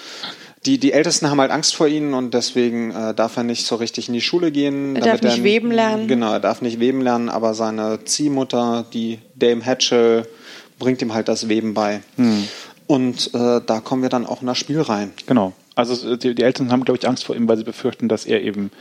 die, 0.65 0.77
die 0.77 0.93
Ältesten 0.93 1.29
haben 1.29 1.41
halt 1.41 1.51
Angst 1.51 1.75
vor 1.75 1.87
ihm 1.87 2.13
und 2.13 2.33
deswegen 2.33 2.91
äh, 2.91 3.13
darf 3.13 3.37
er 3.37 3.43
nicht 3.43 3.65
so 3.65 3.75
richtig 3.75 4.07
in 4.07 4.13
die 4.13 4.21
Schule 4.21 4.51
gehen. 4.51 4.95
Er 4.95 5.01
darf 5.01 5.21
nicht 5.21 5.43
weben 5.43 5.71
lernen. 5.71 6.07
Genau, 6.07 6.33
er 6.33 6.39
darf 6.39 6.61
nicht 6.61 6.79
weben 6.79 7.01
lernen, 7.01 7.29
aber 7.29 7.53
seine 7.53 8.03
Ziehmutter, 8.05 8.85
die 8.93 9.19
Dame 9.35 9.65
Hatchel, 9.65 10.27
bringt 10.79 11.01
ihm 11.01 11.13
halt 11.13 11.27
das 11.27 11.47
Weben 11.47 11.73
bei. 11.73 12.01
Hm. 12.17 12.47
Und 12.87 13.33
äh, 13.33 13.61
da 13.65 13.79
kommen 13.79 14.01
wir 14.01 14.09
dann 14.09 14.25
auch 14.25 14.41
in 14.41 14.47
das 14.47 14.57
Spiel 14.57 14.81
rein. 14.81 15.13
Genau. 15.25 15.53
Also 15.75 16.17
die, 16.17 16.35
die 16.35 16.43
Eltern 16.43 16.71
haben, 16.71 16.83
glaube 16.83 16.97
ich, 17.01 17.07
Angst 17.07 17.23
vor 17.23 17.35
ihm, 17.35 17.47
weil 17.47 17.57
sie 17.57 17.63
befürchten, 17.63 18.09
dass 18.09 18.25
er 18.25 18.41
eben 18.41 18.71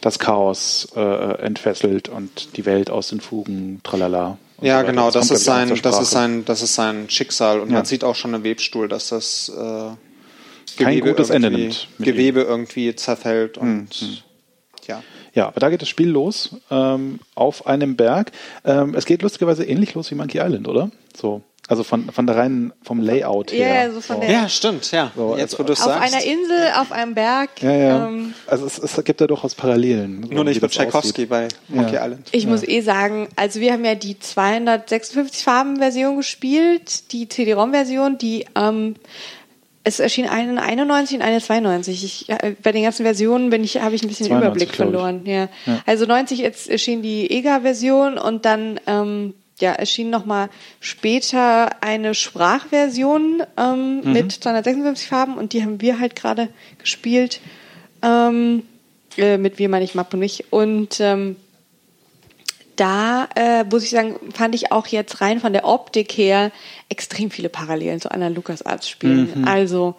das 0.00 0.18
Chaos 0.18 0.88
äh, 0.94 1.38
entfesselt 1.40 2.10
und 2.10 2.56
die 2.56 2.66
Welt 2.66 2.90
aus 2.90 3.08
den 3.08 3.20
Fugen, 3.20 3.80
tralala. 3.82 4.36
Ja, 4.60 4.80
so 4.80 4.86
genau, 4.86 5.10
das, 5.10 5.28
kommt, 5.28 5.38
ist 5.38 5.44
sein, 5.44 5.80
das 5.82 6.00
ist 6.00 6.10
sein, 6.10 6.44
das 6.44 6.62
ist 6.62 6.74
sein 6.74 7.10
Schicksal. 7.10 7.60
Und 7.60 7.70
Ja. 7.70 7.76
man 7.76 7.84
sieht 7.84 8.04
auch 8.04 8.14
schon 8.14 8.34
im 8.34 8.44
Webstuhl, 8.44 8.88
dass 8.88 9.08
das 9.08 9.48
äh, 9.48 10.82
Kein 10.82 11.00
gutes 11.00 11.30
Ende 11.30 11.50
nimmt 11.50 11.88
Gewebe 11.98 12.42
irgendwie 12.42 12.94
zerfällt 12.94 13.58
und 13.58 14.24
ja. 14.86 15.02
Ja, 15.34 15.46
aber 15.48 15.60
da 15.60 15.68
geht 15.68 15.82
das 15.82 15.88
Spiel 15.88 16.08
los 16.08 16.56
ähm, 16.70 17.18
auf 17.34 17.66
einem 17.66 17.96
Berg. 17.96 18.32
Ähm, 18.64 18.94
es 18.94 19.04
geht 19.04 19.22
lustigerweise 19.22 19.64
ähnlich 19.64 19.94
los 19.94 20.10
wie 20.10 20.14
Monkey 20.14 20.38
Island, 20.38 20.68
oder? 20.68 20.90
So, 21.16 21.42
also 21.66 21.82
von, 21.82 22.10
von 22.10 22.26
der 22.26 22.36
reinen, 22.36 22.72
vom 22.82 23.00
Layout 23.00 23.50
Ja, 23.50 23.64
her. 23.64 23.84
ja, 23.86 23.90
so 23.90 24.00
von 24.00 24.20
der- 24.20 24.30
Ja, 24.30 24.48
stimmt, 24.48 24.92
ja. 24.92 25.10
So, 25.16 25.34
Jetzt, 25.36 25.54
wo 25.58 25.62
also 25.62 25.64
du 25.64 25.72
es 25.72 25.80
Auf 25.80 25.86
sagst. 25.86 26.14
einer 26.14 26.22
Insel, 26.24 26.68
auf 26.78 26.92
einem 26.92 27.14
Berg. 27.14 27.62
Ja, 27.62 27.72
ja. 27.72 28.06
Ähm, 28.06 28.34
also 28.46 28.66
es, 28.66 28.78
es 28.78 29.02
gibt 29.04 29.20
da 29.20 29.26
durchaus 29.26 29.54
Parallelen. 29.54 30.24
so 30.28 30.34
Nur 30.34 30.44
nicht 30.44 30.60
mit 30.62 30.70
Tchaikovsky 30.70 31.26
bei 31.26 31.48
Monkey 31.68 31.94
Ja. 31.94 32.04
Island. 32.04 32.28
ich 32.32 32.46
muss 32.46 32.62
eh 32.62 32.80
sagen, 32.82 33.28
also 33.34 33.60
wir 33.60 33.72
haben 33.72 33.84
ja 33.84 33.94
die 33.94 34.18
256 34.18 35.42
Farben-Version 35.42 36.16
gespielt, 36.16 37.12
die 37.12 37.28
CD-ROM-Version, 37.28 38.18
die 38.18 38.44
ähm, 38.54 38.94
es 39.84 40.00
erschien 40.00 40.26
eine 40.26 40.60
91 40.62 41.18
und 41.18 41.22
eine 41.22 41.40
92. 41.40 42.04
Ich, 42.04 42.28
äh, 42.30 42.56
bei 42.62 42.72
den 42.72 42.82
ganzen 42.82 43.04
Versionen 43.04 43.50
bin 43.50 43.62
ich, 43.62 43.80
habe 43.80 43.94
ich 43.94 44.02
ein 44.02 44.08
bisschen 44.08 44.26
den 44.26 44.38
92, 44.38 44.46
Überblick 44.48 44.70
ich. 44.70 44.76
verloren. 44.76 45.22
Ja. 45.26 45.48
Ja. 45.66 45.82
Also 45.86 46.06
90 46.06 46.38
jetzt 46.38 46.68
erschien 46.68 47.02
die 47.02 47.30
EGA-Version 47.30 48.16
und 48.18 48.44
dann 48.44 48.80
ähm, 48.86 49.34
ja, 49.60 49.72
erschien 49.72 50.10
nochmal 50.10 50.48
später 50.80 51.82
eine 51.82 52.14
Sprachversion 52.14 53.42
ähm, 53.56 54.00
Mhm. 54.02 54.12
mit 54.12 54.32
256 54.32 55.06
Farben 55.08 55.36
und 55.36 55.52
die 55.52 55.62
haben 55.62 55.80
wir 55.80 56.00
halt 56.00 56.16
gerade 56.16 56.48
gespielt. 56.78 57.40
Ähm, 58.02 58.62
äh, 59.16 59.38
mit 59.38 59.58
wir 59.58 59.68
meine 59.68 59.84
ich 59.84 59.94
Map 59.94 60.12
und 60.12 60.20
mich. 60.20 60.44
Und 60.50 60.98
ähm, 61.00 61.36
da 62.76 63.28
äh, 63.36 63.64
muss 63.64 63.84
ich 63.84 63.90
sagen, 63.90 64.16
fand 64.32 64.54
ich 64.54 64.72
auch 64.72 64.86
jetzt 64.86 65.20
rein 65.20 65.40
von 65.40 65.52
der 65.52 65.64
Optik 65.64 66.12
her 66.12 66.50
extrem 66.88 67.30
viele 67.30 67.48
Parallelen 67.48 68.00
zu 68.00 68.10
anderen 68.10 68.34
LucasArts-Spielen. 68.34 69.40
Mhm. 69.42 69.48
Also, 69.48 69.94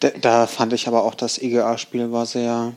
Da, 0.00 0.10
da 0.20 0.46
fand 0.46 0.72
ich 0.72 0.88
aber 0.88 1.04
auch, 1.04 1.14
das 1.14 1.38
EGA-Spiel 1.38 2.12
war 2.12 2.26
sehr. 2.26 2.72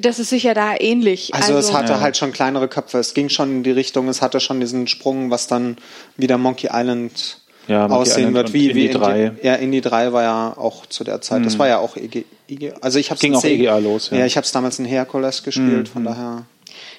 das 0.00 0.18
ist 0.18 0.30
sicher 0.30 0.54
da 0.54 0.74
ähnlich. 0.78 1.34
Also, 1.34 1.54
es 1.56 1.72
hatte 1.72 1.92
Ja. 1.94 2.00
halt 2.00 2.16
schon 2.16 2.32
kleinere 2.32 2.68
Köpfe. 2.68 2.98
Es 2.98 3.14
ging 3.14 3.28
schon 3.28 3.50
in 3.50 3.62
die 3.62 3.70
Richtung, 3.70 4.08
es 4.08 4.22
hatte 4.22 4.40
schon 4.40 4.60
diesen 4.60 4.86
Sprung, 4.88 5.30
was 5.30 5.46
dann 5.46 5.76
wieder 6.16 6.36
Monkey 6.38 6.68
Island 6.72 7.40
Ja, 7.68 7.88
Monkey 7.88 7.94
aussehen 8.10 8.18
Island 8.28 8.34
wird. 8.34 8.52
Wie, 8.52 8.68
Indie 8.70 8.82
wie 8.82 8.86
in 8.86 8.92
3. 8.92 9.28
Die, 9.40 9.46
ja, 9.46 9.54
Indie 9.54 9.80
3 9.80 10.12
war 10.12 10.22
ja 10.22 10.54
auch 10.56 10.86
zu 10.86 11.04
der 11.04 11.20
Zeit. 11.20 11.44
Das 11.44 11.58
war 11.58 11.68
ja 11.68 11.78
auch 11.78 11.96
EG, 11.96 12.24
EG 12.48 12.72
also 12.80 12.98
ich 12.98 13.10
hab's 13.10 13.20
Ging 13.20 13.32
in 13.32 13.38
auch 13.38 13.44
EGA 13.44 13.78
los, 13.78 14.10
ja. 14.10 14.18
Ja, 14.18 14.26
ich 14.26 14.36
habe 14.36 14.44
es 14.44 14.52
damals 14.52 14.78
in 14.78 14.84
Hercules 14.84 15.42
gespielt, 15.42 15.88
von 15.88 16.04
daher. 16.04 16.44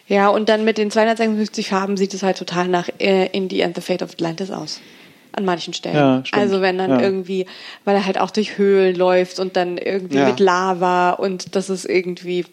Ja, 0.07 0.29
und 0.29 0.47
dann 0.49 0.63
mit 0.63 0.77
den 0.77 0.89
256 0.89 1.69
Farben 1.69 1.97
sieht 1.97 2.13
es 2.13 2.23
halt 2.23 2.37
total 2.37 2.67
nach 2.67 2.87
äh, 2.99 3.27
Indie 3.27 3.63
and 3.63 3.75
the 3.75 3.81
Fate 3.81 4.01
of 4.01 4.11
Atlantis 4.13 4.51
aus. 4.51 4.79
An 5.33 5.45
manchen 5.45 5.73
Stellen. 5.73 5.95
Ja, 5.95 6.25
stimmt. 6.25 6.41
also 6.41 6.61
wenn 6.61 6.77
dann 6.77 6.91
Ja. 6.91 7.01
irgendwie, 7.01 7.45
weil 7.85 7.95
er 7.95 8.05
halt 8.05 8.17
auch 8.19 8.31
durch 8.31 8.57
Höhlen 8.57 8.95
läuft 8.95 9.39
und 9.39 9.55
dann 9.55 9.77
irgendwie 9.77 10.17
Ja. 10.17 10.25
mit 10.27 10.39
Lava 10.39 11.11
und 11.11 11.55
das 11.55 11.69
ist 11.69 11.85
irgendwie 11.85 12.45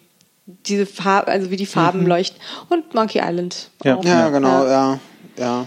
diese 0.45 0.85
Farbe, 0.85 1.31
also 1.31 1.49
wie 1.49 1.55
die 1.55 1.65
Farben 1.65 2.01
Mhm. 2.01 2.07
leuchten. 2.07 2.39
Und 2.69 2.93
Monkey 2.93 3.19
Island. 3.23 3.69
Ja. 3.83 3.95
Auch. 3.95 4.05
Ja, 4.05 4.29
genau, 4.29 4.65
ja. 4.67 4.99
ja. 5.37 5.65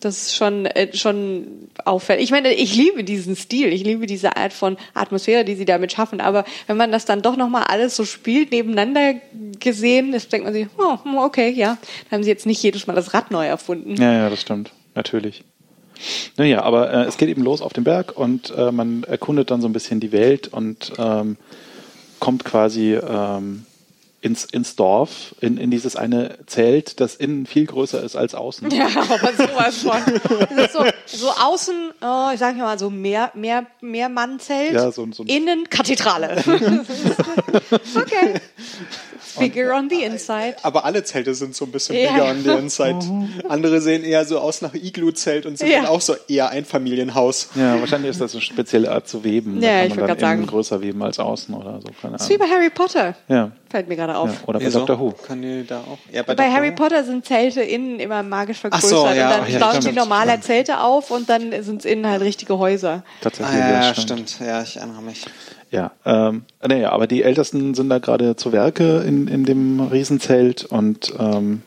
Das 0.00 0.16
ist 0.16 0.36
schon, 0.36 0.66
äh, 0.66 0.96
schon 0.96 1.68
auffällig. 1.84 2.24
Ich 2.24 2.30
meine, 2.30 2.52
ich 2.52 2.76
liebe 2.76 3.02
diesen 3.02 3.34
Stil, 3.34 3.72
ich 3.72 3.82
liebe 3.82 4.06
diese 4.06 4.36
Art 4.36 4.52
von 4.52 4.76
Atmosphäre, 4.94 5.44
die 5.44 5.56
sie 5.56 5.64
damit 5.64 5.92
schaffen. 5.92 6.20
Aber 6.20 6.44
wenn 6.66 6.76
man 6.76 6.92
das 6.92 7.04
dann 7.04 7.22
doch 7.22 7.36
nochmal 7.36 7.64
alles 7.64 7.96
so 7.96 8.04
spielt, 8.04 8.52
nebeneinander 8.52 9.14
gesehen, 9.58 10.12
das 10.12 10.28
denkt 10.28 10.44
man 10.44 10.54
sich, 10.54 10.68
oh, 10.78 10.98
hm, 11.02 11.18
okay, 11.18 11.50
ja. 11.50 11.78
Da 12.08 12.16
haben 12.16 12.22
sie 12.22 12.30
jetzt 12.30 12.46
nicht 12.46 12.62
jedes 12.62 12.86
Mal 12.86 12.94
das 12.94 13.12
Rad 13.12 13.30
neu 13.30 13.46
erfunden. 13.46 13.96
Ja, 14.00 14.12
ja, 14.12 14.30
das 14.30 14.40
stimmt. 14.40 14.72
Natürlich. 14.94 15.44
Naja, 16.36 16.62
aber 16.62 16.92
äh, 16.92 17.04
es 17.06 17.16
geht 17.16 17.28
eben 17.28 17.42
los 17.42 17.60
auf 17.60 17.72
dem 17.72 17.84
Berg 17.84 18.16
und 18.16 18.52
äh, 18.56 18.70
man 18.70 19.02
erkundet 19.04 19.50
dann 19.50 19.60
so 19.60 19.68
ein 19.68 19.72
bisschen 19.72 19.98
die 19.98 20.12
Welt 20.12 20.48
und 20.48 20.92
ähm, 20.98 21.36
kommt 22.20 22.44
quasi 22.44 22.94
ähm, 22.94 23.66
ins, 24.20 24.44
ins 24.46 24.74
Dorf, 24.74 25.34
in, 25.40 25.58
in 25.58 25.70
dieses 25.70 25.94
eine 25.94 26.38
Zelt, 26.46 26.98
das 27.00 27.14
innen 27.14 27.46
viel 27.46 27.66
größer 27.66 28.02
ist 28.02 28.16
als 28.16 28.34
außen. 28.34 28.70
Ja, 28.70 28.86
aber 28.96 29.32
sowas 29.34 29.78
von. 29.82 30.68
So, 30.72 30.84
so 31.06 31.30
außen, 31.30 31.90
oh, 32.00 32.30
ich 32.32 32.40
sag 32.40 32.56
mal 32.56 32.78
so 32.78 32.90
mehr, 32.90 33.30
mehr, 33.34 33.66
mehr 33.80 34.08
Mannzelt, 34.08 34.72
Ja, 34.72 34.90
so- 34.90 35.06
so 35.12 35.22
innen 35.24 35.70
Kathedrale. 35.70 36.36
okay. 37.96 38.34
Bigger 39.38 39.74
on 39.76 39.88
the 39.90 40.02
inside. 40.02 40.56
Aber 40.62 40.84
alle 40.84 41.02
Zelte 41.04 41.34
sind 41.34 41.54
so 41.54 41.64
ein 41.64 41.72
bisschen 41.72 41.96
Ja. 41.96 42.12
bigger 42.12 42.30
on 42.30 42.42
the 42.42 42.50
inside. 42.58 42.98
Andere 43.48 43.80
sehen 43.80 44.04
eher 44.04 44.24
so 44.24 44.38
aus 44.38 44.62
nach 44.62 44.74
Igloo-Zelt 44.74 45.46
und 45.46 45.58
sind 45.58 45.68
Ja. 45.68 45.78
dann 45.82 45.86
auch 45.86 46.00
so 46.00 46.14
eher 46.28 46.50
Einfamilienhaus. 46.50 47.50
Ja, 47.54 47.78
wahrscheinlich 47.80 48.10
ist 48.10 48.20
das 48.20 48.32
eine 48.32 48.40
spezielle 48.42 48.90
Art 48.90 49.08
zu 49.08 49.24
weben. 49.24 49.60
Ja, 49.62 49.68
da 49.80 49.82
ich 49.84 49.88
kann 49.90 49.98
wollt 50.00 50.08
man 50.08 50.18
dann 50.18 50.30
innen 50.32 50.40
sagen. 50.42 50.46
größer 50.46 50.80
weben 50.80 51.02
als 51.02 51.18
außen 51.18 51.54
oder 51.54 51.80
so. 51.80 51.88
Keine 52.00 52.12
Das 52.14 52.22
ist 52.22 52.28
wie 52.30 52.34
Ahnung. 52.34 52.48
bei 52.48 52.54
Harry 52.54 52.70
Potter. 52.70 53.14
Ja. 53.28 53.50
Fällt 53.70 53.88
mir 53.88 53.96
gerade 53.96 54.16
auf. 54.16 54.30
ja. 54.30 54.36
Oder 54.46 54.58
bei 54.60 54.64
Wieso? 54.66 54.78
Doctor 54.78 54.98
Who. 54.98 55.12
Kann 55.26 55.42
die 55.42 55.66
da 55.66 55.80
auch? 55.80 55.98
Ja, 56.12 56.22
Bei, 56.22 56.34
Doctor 56.34 56.52
Harry? 56.52 56.72
Potter 56.72 57.04
sind 57.04 57.26
Zelte 57.26 57.60
innen 57.60 58.00
immer 58.00 58.22
magisch 58.22 58.56
Ach 58.58 58.60
vergrößert 58.80 58.88
so, 58.90 59.06
ja. 59.08 59.10
und 59.10 59.16
dann 59.44 59.52
ja, 59.52 59.58
bauen 59.58 59.74
sie 59.74 59.80
stimmt. 59.82 59.96
normaler 59.96 60.40
Zelte 60.40 60.80
auf 60.80 61.10
und 61.10 61.28
dann 61.28 61.52
sind 61.62 61.80
es 61.80 61.84
innen 61.84 62.06
halt 62.06 62.22
richtige 62.22 62.58
Häuser. 62.58 63.02
Tatsächlich. 63.20 63.56
Ah, 63.62 63.70
ja, 63.82 63.94
stimmt. 63.94 64.30
stimmt. 64.30 64.48
Ja, 64.48 64.62
ich 64.62 64.76
erinnere 64.78 65.02
mich. 65.02 65.26
Ja, 65.70 65.92
ähm, 66.04 66.42
naja, 66.66 66.90
aber 66.92 67.06
die 67.06 67.22
Ältesten 67.22 67.74
sind 67.74 67.90
da 67.90 67.98
gerade 67.98 68.36
zu 68.36 68.52
Werke 68.52 69.02
in, 69.06 69.28
in 69.28 69.44
dem 69.44 69.80
Riesenzelt 69.80 70.64
und 70.64 71.12
ähm, 71.18 71.62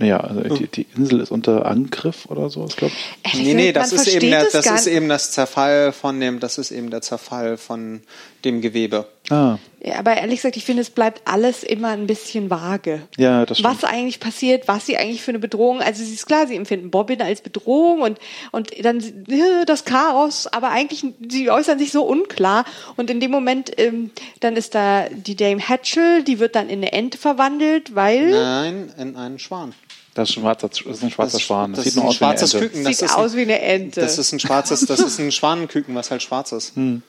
naja, 0.00 0.18
also 0.18 0.56
die, 0.56 0.66
die 0.66 0.86
Insel 0.96 1.20
ist 1.20 1.30
unter 1.30 1.66
Angriff 1.66 2.24
oder 2.30 2.48
so, 2.48 2.64
ich. 2.66 2.76
Glaube. 2.76 2.94
Ehrlich 3.22 3.42
Nee, 3.42 3.54
nee, 3.54 3.72
das 3.72 3.92
ist 3.92 4.08
eben 4.08 4.30
der, 4.30 4.46
das 4.50 4.64
ist 4.64 4.86
eben 4.86 5.10
das 5.10 5.30
Zerfall 5.30 5.92
von 5.92 6.18
dem, 6.18 6.40
das 6.40 6.56
ist 6.56 6.70
eben 6.70 6.88
der 6.88 7.02
Zerfall 7.02 7.58
von 7.58 8.00
dem 8.44 8.60
Gewebe. 8.60 9.06
Ah, 9.30 9.58
Ja, 9.82 9.98
aber 10.00 10.16
ehrlich 10.16 10.36
gesagt, 10.40 10.56
ich 10.56 10.64
finde, 10.64 10.82
es 10.82 10.90
bleibt 10.90 11.22
alles 11.24 11.62
immer 11.62 11.88
ein 11.90 12.06
bisschen 12.06 12.50
vage. 12.50 13.02
ja, 13.16 13.46
das 13.46 13.58
stimmt. 13.58 13.74
Was 13.76 13.84
eigentlich 13.84 14.18
passiert, 14.18 14.66
was 14.66 14.86
sie 14.86 14.96
eigentlich 14.96 15.22
für 15.22 15.30
eine 15.30 15.38
Bedrohung, 15.38 15.80
also 15.80 16.02
es 16.02 16.10
ist 16.10 16.26
klar, 16.26 16.46
sie 16.48 16.56
empfinden 16.56 16.90
Bobbin 16.90 17.22
als 17.22 17.40
Bedrohung 17.40 18.00
und, 18.00 18.18
und 18.50 18.70
dann 18.84 18.98
äh, 19.00 19.64
das 19.66 19.84
Chaos, 19.84 20.46
aber 20.48 20.70
eigentlich, 20.70 21.04
sie 21.28 21.48
äußern 21.50 21.78
sich 21.78 21.92
so 21.92 22.02
unklar 22.02 22.64
und 22.96 23.08
in 23.10 23.20
dem 23.20 23.30
Moment, 23.30 23.70
ähm, 23.78 24.10
dann 24.40 24.56
ist 24.56 24.74
da 24.74 25.08
die 25.08 25.36
Dame 25.36 25.60
Hatchel, 25.60 26.24
die 26.24 26.38
wird 26.40 26.56
dann 26.56 26.68
in 26.68 26.78
eine 26.80 26.92
Ente 26.92 27.16
verwandelt, 27.18 27.94
weil 27.94 28.30
Nein, 28.32 28.92
in 28.98 29.16
einen 29.16 29.38
Schwan. 29.38 29.74
Das 30.14 30.28
ist, 30.30 30.38
ein 30.38 30.40
schwarzer, 30.42 30.68
das 30.68 30.80
ist 30.80 31.02
ein 31.04 31.10
schwarzer 31.12 31.32
Das- 31.38 31.42
Schwan. 31.42 31.72
Das, 31.72 31.84
das 31.84 31.94
sieht 31.94 32.02
ein 32.02 32.08
aus 32.08 32.20
wie 32.20 32.24
eine 32.24 32.36
schwarzes 32.36 32.54
Ente. 32.54 32.66
Küken. 32.68 32.84
Das 32.84 32.98
sieht 32.98 33.06
ist 33.06 33.14
ein- 33.16 33.24
aus 33.24 33.36
wie 33.36 33.42
eine 33.42 33.60
Ente. 33.60 34.00
Das 34.00 34.18
ist 34.18 34.32
ein 34.32 34.40
schwarzes, 34.40 34.84
das 34.86 34.98
ist 34.98 35.20
ein 35.20 35.30
Schwanenküken, 35.30 35.94
was 35.94 36.10
halt 36.10 36.20
schwarz 36.22 36.50
ist. 36.50 36.74
Hm. 36.74 37.02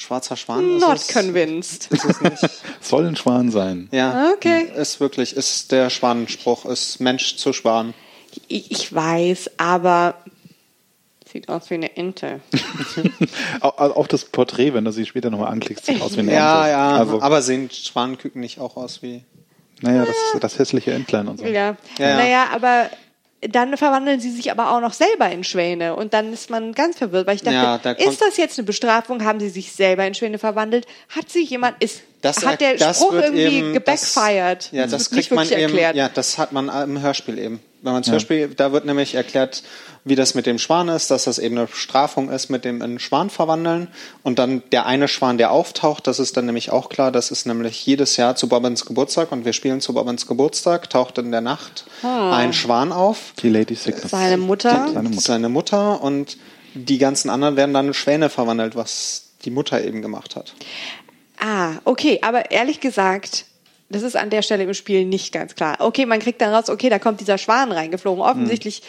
Schwarzer 0.00 0.36
Schwan 0.36 0.76
ist 0.76 0.80
Not 0.80 0.96
es, 0.96 1.08
convinced. 1.08 1.88
ist 1.92 2.04
es 2.06 2.20
nicht. 2.20 2.40
Soll 2.80 3.06
ein 3.06 3.16
Schwan 3.16 3.50
sein. 3.50 3.88
Ja, 3.92 4.30
Okay. 4.32 4.68
ist 4.76 4.98
wirklich, 5.00 5.36
ist 5.36 5.72
der 5.72 5.90
Schwanenspruch, 5.90 6.64
ist 6.64 7.00
Mensch 7.00 7.36
zu 7.36 7.52
Schwan. 7.52 7.92
Ich, 8.48 8.70
ich 8.70 8.94
weiß, 8.94 9.50
aber 9.58 10.14
sieht 11.30 11.48
aus 11.48 11.68
wie 11.70 11.74
eine 11.74 11.96
Ente. 11.96 12.40
Auch, 13.60 13.78
auch 13.78 14.06
das 14.08 14.24
Porträt, 14.24 14.72
wenn 14.74 14.84
du 14.84 14.90
sie 14.92 15.04
später 15.06 15.30
nochmal 15.30 15.52
anklickst, 15.52 15.86
sieht 15.86 16.00
aus 16.00 16.16
wie 16.16 16.20
eine 16.20 16.32
Ja, 16.32 16.60
Ente. 16.62 16.70
ja, 16.70 16.90
Also, 16.96 17.20
aber 17.22 17.42
sehen 17.42 17.70
Schwanenküken 17.70 18.40
nicht 18.40 18.58
auch 18.58 18.76
aus 18.76 19.02
wie... 19.02 19.22
naja, 19.82 20.04
das, 20.06 20.16
das 20.40 20.58
hässliche 20.58 20.92
Entlein 20.92 21.28
und 21.28 21.38
so. 21.38 21.44
Ja. 21.44 21.52
Ja, 21.52 21.76
ja. 22.08 22.16
Naja, 22.16 22.46
aber 22.52 22.88
dann 23.42 23.76
verwandeln 23.76 24.20
sie 24.20 24.30
sich 24.30 24.50
aber 24.50 24.70
auch 24.70 24.80
noch 24.80 24.92
selber 24.92 25.30
in 25.30 25.44
Schwäne 25.44 25.96
und 25.96 26.12
dann 26.12 26.32
ist 26.32 26.50
man 26.50 26.72
ganz 26.72 26.98
verwirrt, 26.98 27.26
weil 27.26 27.36
ich 27.36 27.42
dachte, 27.42 27.54
Ja, 27.54 27.78
da 27.78 27.92
ist 27.92 28.20
das 28.20 28.36
jetzt 28.36 28.58
eine 28.58 28.66
Bestrafung? 28.66 29.24
Haben 29.24 29.40
sie 29.40 29.48
sich 29.48 29.72
selber 29.72 30.06
in 30.06 30.14
Schwäne 30.14 30.38
verwandelt? 30.38 30.86
Hat 31.08 31.30
sich 31.30 31.48
jemand, 31.48 31.82
ist, 31.82 32.02
Das, 32.20 32.44
hat 32.44 32.60
der 32.60 32.76
das 32.76 32.98
Spruch 32.98 33.14
irgendwie 33.14 33.42
eben, 33.42 33.72
gebackfired? 33.72 34.64
Das, 34.64 34.70
ja, 34.72 34.86
das, 34.86 35.10
nicht 35.10 35.12
kriegt 35.12 35.30
man 35.32 35.46
eben, 35.46 35.60
erklärt. 35.62 35.96
ja, 35.96 36.08
das 36.08 36.36
hat 36.36 36.52
man 36.52 36.68
im 36.68 37.00
Hörspiel 37.00 37.38
eben. 37.38 37.60
Wenn 37.82 37.92
man 37.92 38.02
das 38.02 38.12
Hörspiel, 38.12 38.48
da 38.48 38.72
wird 38.72 38.84
nämlich 38.84 39.14
erklärt, 39.14 39.62
wie 40.04 40.14
das 40.14 40.34
mit 40.34 40.46
dem 40.46 40.58
Schwan 40.58 40.88
ist, 40.88 41.10
dass 41.10 41.24
das 41.24 41.38
eben 41.38 41.56
eine 41.56 41.66
Bestrafung 41.66 42.30
ist 42.30 42.50
mit 42.50 42.64
dem 42.64 42.82
in 42.82 42.98
Schwan 42.98 43.30
verwandeln. 43.30 43.88
Und 44.22 44.38
dann 44.38 44.62
der 44.72 44.86
eine 44.86 45.08
Schwan, 45.08 45.38
der 45.38 45.50
auftaucht, 45.50 46.06
das 46.06 46.18
ist 46.18 46.36
dann 46.36 46.46
nämlich 46.46 46.70
auch 46.70 46.88
klar, 46.88 47.10
das 47.12 47.30
ist 47.30 47.46
nämlich 47.46 47.84
jedes 47.86 48.16
Jahr 48.16 48.36
zu 48.36 48.48
Bobbins 48.48 48.84
Geburtstag 48.84 49.32
und 49.32 49.44
wir 49.44 49.52
spielen 49.52 49.80
zu 49.80 49.94
Bobbins 49.94 50.26
Geburtstag, 50.26 50.90
taucht 50.90 51.18
in 51.18 51.30
der 51.30 51.40
Nacht 51.40 51.84
ein 52.02 52.52
Schwan 52.52 52.92
auf. 52.92 53.32
Die 53.42 53.48
Lady 53.48 53.74
Sickness. 53.74 54.10
Seine 54.10 54.36
Mutter. 54.36 54.88
Seine 54.92 55.08
Mutter. 55.08 55.20
Seine 55.20 55.48
Mutter 55.48 56.02
und 56.02 56.36
die 56.74 56.98
ganzen 56.98 57.30
anderen 57.30 57.56
werden 57.56 57.74
dann 57.74 57.88
in 57.88 57.94
Schwäne 57.94 58.28
verwandelt, 58.28 58.76
was 58.76 59.24
die 59.44 59.50
Mutter 59.50 59.82
eben 59.82 60.02
gemacht 60.02 60.36
hat. 60.36 60.54
Ah, 61.38 61.76
okay, 61.84 62.20
aber 62.22 62.50
ehrlich 62.50 62.80
gesagt, 62.80 63.46
das 63.90 64.02
ist 64.02 64.16
an 64.16 64.30
der 64.30 64.42
Stelle 64.42 64.64
im 64.64 64.72
Spiel 64.74 65.04
nicht 65.04 65.32
ganz 65.32 65.54
klar. 65.54 65.76
Okay, 65.80 66.06
man 66.06 66.20
kriegt 66.20 66.40
dann 66.40 66.54
raus, 66.54 66.70
okay, 66.70 66.88
da 66.88 66.98
kommt 66.98 67.20
dieser 67.20 67.36
Schwan 67.38 67.72
reingeflogen, 67.72 68.22
offensichtlich 68.22 68.82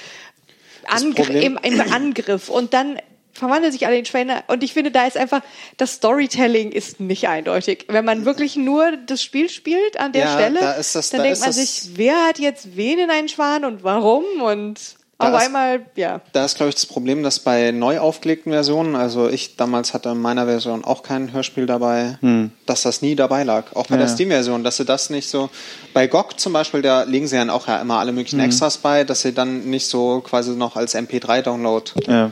Angr 0.88 1.16
Problem- 1.16 1.60
im, 1.64 1.74
im 1.74 1.82
Angriff. 1.94 2.50
Und 2.50 2.74
dann 2.74 3.00
verwandeln 3.34 3.72
sich 3.72 3.88
alle 3.88 3.98
in 3.98 4.06
Schwäne. 4.06 4.44
Und 4.48 4.62
ich 4.64 4.74
finde, 4.74 4.92
da 4.92 5.08
ist 5.08 5.18
einfach, 5.18 5.42
das 5.78 5.94
Storytelling 5.94 6.72
ist 6.72 7.00
nicht 7.00 7.28
eindeutig. 7.28 7.86
Wenn 7.88 8.06
man 8.06 8.26
wirklich 8.26 8.56
nur 8.56 8.98
das 9.06 9.24
Spiel 9.24 9.50
spielt 9.50 10.00
an 10.00 10.12
der 10.12 10.26
Ja, 10.26 10.34
Stelle, 10.34 10.60
da 10.60 10.72
ist 10.74 10.96
das- 10.96 11.10
dann 11.10 11.20
da 11.20 11.24
denkt 11.26 11.40
man 11.40 11.52
sich, 11.52 11.92
wer 11.96 12.26
hat 12.26 12.40
jetzt 12.40 12.76
wen 12.76 13.00
in 13.00 13.10
einen 13.10 13.30
Schwan 13.30 13.66
und 13.66 13.84
warum? 13.84 14.24
Und 14.42 14.80
auf 15.22 15.40
ist- 15.40 15.46
einmal, 15.46 15.82
ja. 15.96 16.22
Da 16.34 16.46
ist, 16.46 16.56
glaube 16.58 16.70
ich, 16.70 16.76
das 16.76 16.86
Problem, 16.86 17.24
dass 17.24 17.40
bei 17.40 17.72
neu 17.72 18.00
aufgelegten 18.00 18.52
Versionen, 18.52 18.96
also 18.96 19.30
ich 19.30 19.56
damals 19.58 19.94
hatte 19.94 20.10
in 20.10 20.20
meiner 20.22 20.46
Version 20.46 20.84
auch 20.84 21.04
kein 21.04 21.32
Hörspiel 21.34 21.66
dabei, 21.66 22.18
dass 22.66 22.82
das 22.84 23.02
nie 23.02 23.16
dabei 23.16 23.44
lag. 23.44 23.66
Auch 23.76 23.88
bei 23.88 23.98
der 23.98 24.08
Ja. 24.08 24.12
Steam-Version, 24.14 24.64
dass 24.64 24.78
sie 24.78 24.86
das 24.86 25.10
nicht 25.10 25.30
so. 25.30 25.50
Bei 25.94 26.08
GOG 26.08 26.40
zum 26.40 26.54
Beispiel, 26.54 26.82
da 26.82 27.04
legen 27.04 27.28
sie 27.28 27.36
dann 27.38 27.50
auch 27.50 27.68
ja 27.68 27.82
immer 27.82 28.00
alle 28.00 28.12
möglichen 28.12 28.40
Extras 28.40 28.78
bei, 28.78 29.04
dass 29.04 29.22
sie 29.22 29.34
dann 29.34 29.70
nicht 29.70 29.88
so 29.88 30.22
quasi 30.22 30.52
noch 30.52 30.76
als 30.76 30.96
MP3-Download. 30.96 31.92
Ja. 32.08 32.32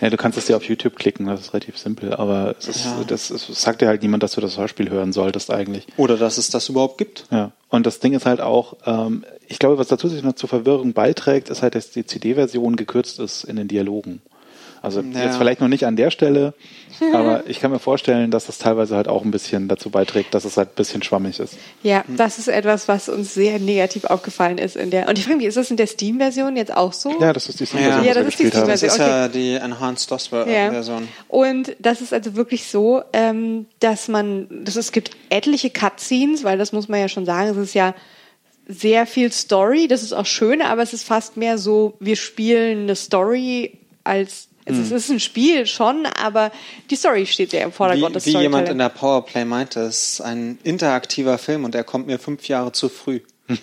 ja, 0.00 0.10
du 0.10 0.16
kannst 0.16 0.38
es 0.38 0.46
dir 0.46 0.56
auf 0.56 0.64
YouTube 0.64 0.96
klicken, 0.96 1.26
das 1.26 1.40
ist 1.40 1.52
relativ 1.52 1.78
simpel, 1.78 2.14
aber 2.14 2.54
es, 2.58 2.68
ist, 2.68 2.84
Ja. 2.86 2.96
das, 3.06 3.30
es 3.30 3.46
sagt 3.60 3.82
dir 3.82 3.88
halt 3.88 4.02
niemand, 4.02 4.22
dass 4.22 4.32
du 4.32 4.40
das 4.40 4.56
Hörspiel 4.58 4.90
hören 4.90 5.12
solltest 5.12 5.50
eigentlich. 5.50 5.86
Oder 5.96 6.16
dass 6.16 6.38
es 6.38 6.50
das 6.50 6.68
überhaupt 6.68 6.98
gibt. 6.98 7.26
Ja, 7.30 7.52
und 7.68 7.86
das 7.86 8.00
Ding 8.00 8.12
ist 8.14 8.26
halt 8.26 8.40
auch, 8.40 8.76
ähm, 8.86 9.24
ich 9.48 9.58
glaube, 9.58 9.78
was 9.78 9.88
dazu 9.88 10.08
noch 10.08 10.34
zur 10.34 10.48
Verwirrung 10.48 10.92
beiträgt, 10.92 11.48
ist 11.48 11.62
halt, 11.62 11.74
dass 11.74 11.90
die 11.90 12.06
CD-Version 12.06 12.76
gekürzt 12.76 13.18
ist 13.18 13.44
in 13.44 13.56
den 13.56 13.68
Dialogen. 13.68 14.22
Also 14.82 15.00
Ja. 15.00 15.24
jetzt 15.24 15.36
vielleicht 15.36 15.60
noch 15.60 15.68
nicht 15.68 15.86
an 15.86 15.96
der 15.96 16.10
Stelle, 16.10 16.54
aber 17.12 17.44
ich 17.46 17.60
kann 17.60 17.70
mir 17.70 17.78
vorstellen, 17.78 18.30
dass 18.30 18.46
das 18.46 18.58
teilweise 18.58 18.96
halt 18.96 19.08
auch 19.08 19.24
ein 19.24 19.30
bisschen 19.30 19.68
dazu 19.68 19.90
beiträgt, 19.90 20.34
dass 20.34 20.44
es 20.44 20.56
halt 20.56 20.70
ein 20.70 20.74
bisschen 20.76 21.02
schwammig 21.02 21.40
ist. 21.40 21.56
Ja, 21.82 22.04
das 22.08 22.38
ist 22.38 22.48
etwas, 22.48 22.88
was 22.88 23.08
uns 23.08 23.34
sehr 23.34 23.58
negativ 23.58 24.04
aufgefallen 24.04 24.58
ist 24.58 24.76
in 24.76 24.90
der. 24.90 25.08
Und 25.08 25.18
ich 25.18 25.24
frage 25.24 25.36
mich, 25.38 25.46
ist 25.46 25.56
das 25.56 25.70
in 25.70 25.76
der 25.76 25.86
Steam-Version 25.86 26.56
jetzt 26.56 26.74
auch 26.76 26.92
so? 26.92 27.20
Ja, 27.20 27.32
das 27.32 27.48
ist 27.48 27.60
die 27.60 27.64
Ja. 27.64 27.68
Steam-Version, 27.68 28.04
Ja, 28.04 28.14
wir 28.14 28.24
das 28.24 28.34
ist 28.34 28.38
die 28.38 28.58
haben. 28.58 28.68
Das 28.68 28.82
ist 28.82 28.94
Okay. 28.94 29.08
ja 29.08 29.28
die 29.28 29.54
Enhanced 29.54 30.10
Ja. 30.10 30.16
DOS-Version. 30.16 31.08
Und 31.28 31.76
das 31.78 32.00
ist 32.00 32.12
also 32.12 32.36
wirklich 32.36 32.66
so, 32.68 33.02
ähm, 33.12 33.66
dass 33.80 34.08
man, 34.08 34.46
dass 34.64 34.76
es 34.76 34.92
gibt 34.92 35.10
etliche 35.30 35.70
Cutscenes, 35.70 36.44
weil 36.44 36.58
das 36.58 36.72
muss 36.72 36.88
man 36.88 37.00
ja 37.00 37.08
schon 37.08 37.26
sagen, 37.26 37.50
es 37.50 37.56
ist 37.56 37.74
ja 37.74 37.94
sehr 38.68 39.06
viel 39.06 39.30
Story, 39.30 39.86
das 39.86 40.02
ist 40.02 40.12
auch 40.12 40.26
schön, 40.26 40.60
aber 40.60 40.82
es 40.82 40.92
ist 40.92 41.04
fast 41.04 41.36
mehr 41.36 41.56
so, 41.56 41.94
wir 42.00 42.16
spielen 42.16 42.82
eine 42.82 42.96
Story 42.96 43.78
als, 44.02 44.48
also 44.66 44.80
es 44.82 44.90
ist 44.90 45.10
ein 45.10 45.20
Spiel 45.20 45.66
schon, 45.66 46.06
aber 46.06 46.50
die 46.90 46.96
Story 46.96 47.26
steht 47.26 47.52
ja 47.52 47.60
im 47.60 47.72
Vordergrund. 47.72 48.16
das 48.16 48.26
Wie, 48.26 48.34
wie 48.34 48.38
jemand 48.42 48.68
in 48.68 48.78
der 48.78 48.88
Powerplay 48.88 49.44
meinte, 49.44 49.80
es 49.80 50.12
ist 50.14 50.20
ein 50.20 50.58
interaktiver 50.64 51.38
Film 51.38 51.64
und 51.64 51.74
er 51.74 51.84
kommt 51.84 52.06
mir 52.06 52.18
fünf 52.18 52.48
Jahre 52.48 52.72
zu 52.72 52.88
früh. 52.88 53.20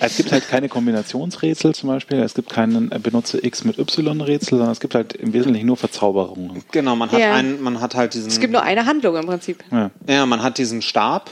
Es 0.00 0.16
gibt 0.18 0.32
halt 0.32 0.48
keine 0.48 0.68
Kombinationsrätsel 0.68 1.74
zum 1.74 1.88
Beispiel, 1.88 2.18
es 2.18 2.34
gibt 2.34 2.50
keinen 2.50 2.92
äh, 2.92 2.98
benutze 2.98 3.42
X 3.44 3.64
mit 3.64 3.78
Y-Rätsel, 3.78 4.58
sondern 4.58 4.72
es 4.72 4.80
gibt 4.80 4.94
halt 4.94 5.14
im 5.14 5.32
Wesentlichen 5.32 5.66
nur 5.66 5.76
Verzauberungen. 5.78 6.62
Genau, 6.72 6.94
man 6.96 7.10
hat 7.10 7.20
Ja. 7.20 7.32
einen, 7.34 7.62
man 7.62 7.80
hat 7.80 7.94
halt 7.94 8.12
diesen. 8.12 8.28
es 8.28 8.40
gibt 8.40 8.52
nur 8.52 8.62
eine 8.62 8.84
Handlung 8.84 9.16
im 9.16 9.24
Prinzip. 9.26 9.64
Ja. 9.70 9.90
Ja, 10.06 10.26
man 10.26 10.42
hat 10.42 10.58
diesen 10.58 10.82
Stab. 10.82 11.30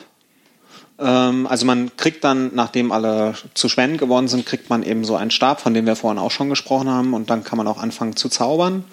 Ähm, 1.02 1.46
also 1.46 1.66
man 1.66 1.96
kriegt 1.96 2.22
dann, 2.24 2.54
nachdem 2.54 2.92
alle 2.92 3.34
zu 3.54 3.68
Schwänen 3.68 3.96
geworden 3.96 4.28
sind, 4.28 4.46
kriegt 4.46 4.70
man 4.70 4.82
eben 4.82 5.04
so 5.04 5.16
einen 5.16 5.30
Stab, 5.30 5.60
von 5.60 5.74
dem 5.74 5.86
wir 5.86 5.96
vorhin 5.96 6.18
auch 6.18 6.30
schon 6.30 6.48
gesprochen 6.48 6.88
haben. 6.88 7.12
Und 7.14 7.30
dann 7.30 7.42
kann 7.44 7.56
man 7.58 7.66
auch 7.66 7.78
anfangen 7.78 8.14
zu 8.16 8.28
zaubern. 8.28 8.84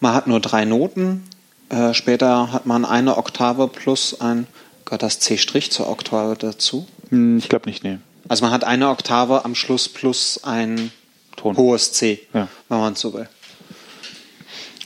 Man 0.00 0.14
hat 0.14 0.26
nur 0.26 0.40
drei 0.40 0.64
Noten. 0.64 1.24
Äh, 1.68 1.94
später 1.94 2.52
hat 2.52 2.66
man 2.66 2.84
eine 2.84 3.16
Oktave 3.16 3.66
plus 3.68 4.20
ein, 4.20 4.46
gehört 4.84 5.02
das 5.02 5.18
C' 5.18 5.36
zur 5.36 5.88
Oktave 5.88 6.36
dazu? 6.36 6.86
Hm, 7.10 7.38
Ich 7.38 7.48
glaube 7.48 7.68
nicht, 7.68 7.82
nee. 7.82 7.98
Also 8.28 8.44
man 8.44 8.52
hat 8.52 8.62
eine 8.64 8.88
Oktave 8.88 9.44
am 9.44 9.54
Schluss 9.56 9.88
plus 9.88 10.40
ein 10.44 10.92
Ton. 11.36 11.56
hohes 11.56 11.92
C, 11.92 12.20
Ja. 12.32 12.46
wenn 12.68 12.78
man 12.78 12.94
so 12.94 13.12
will. 13.14 13.28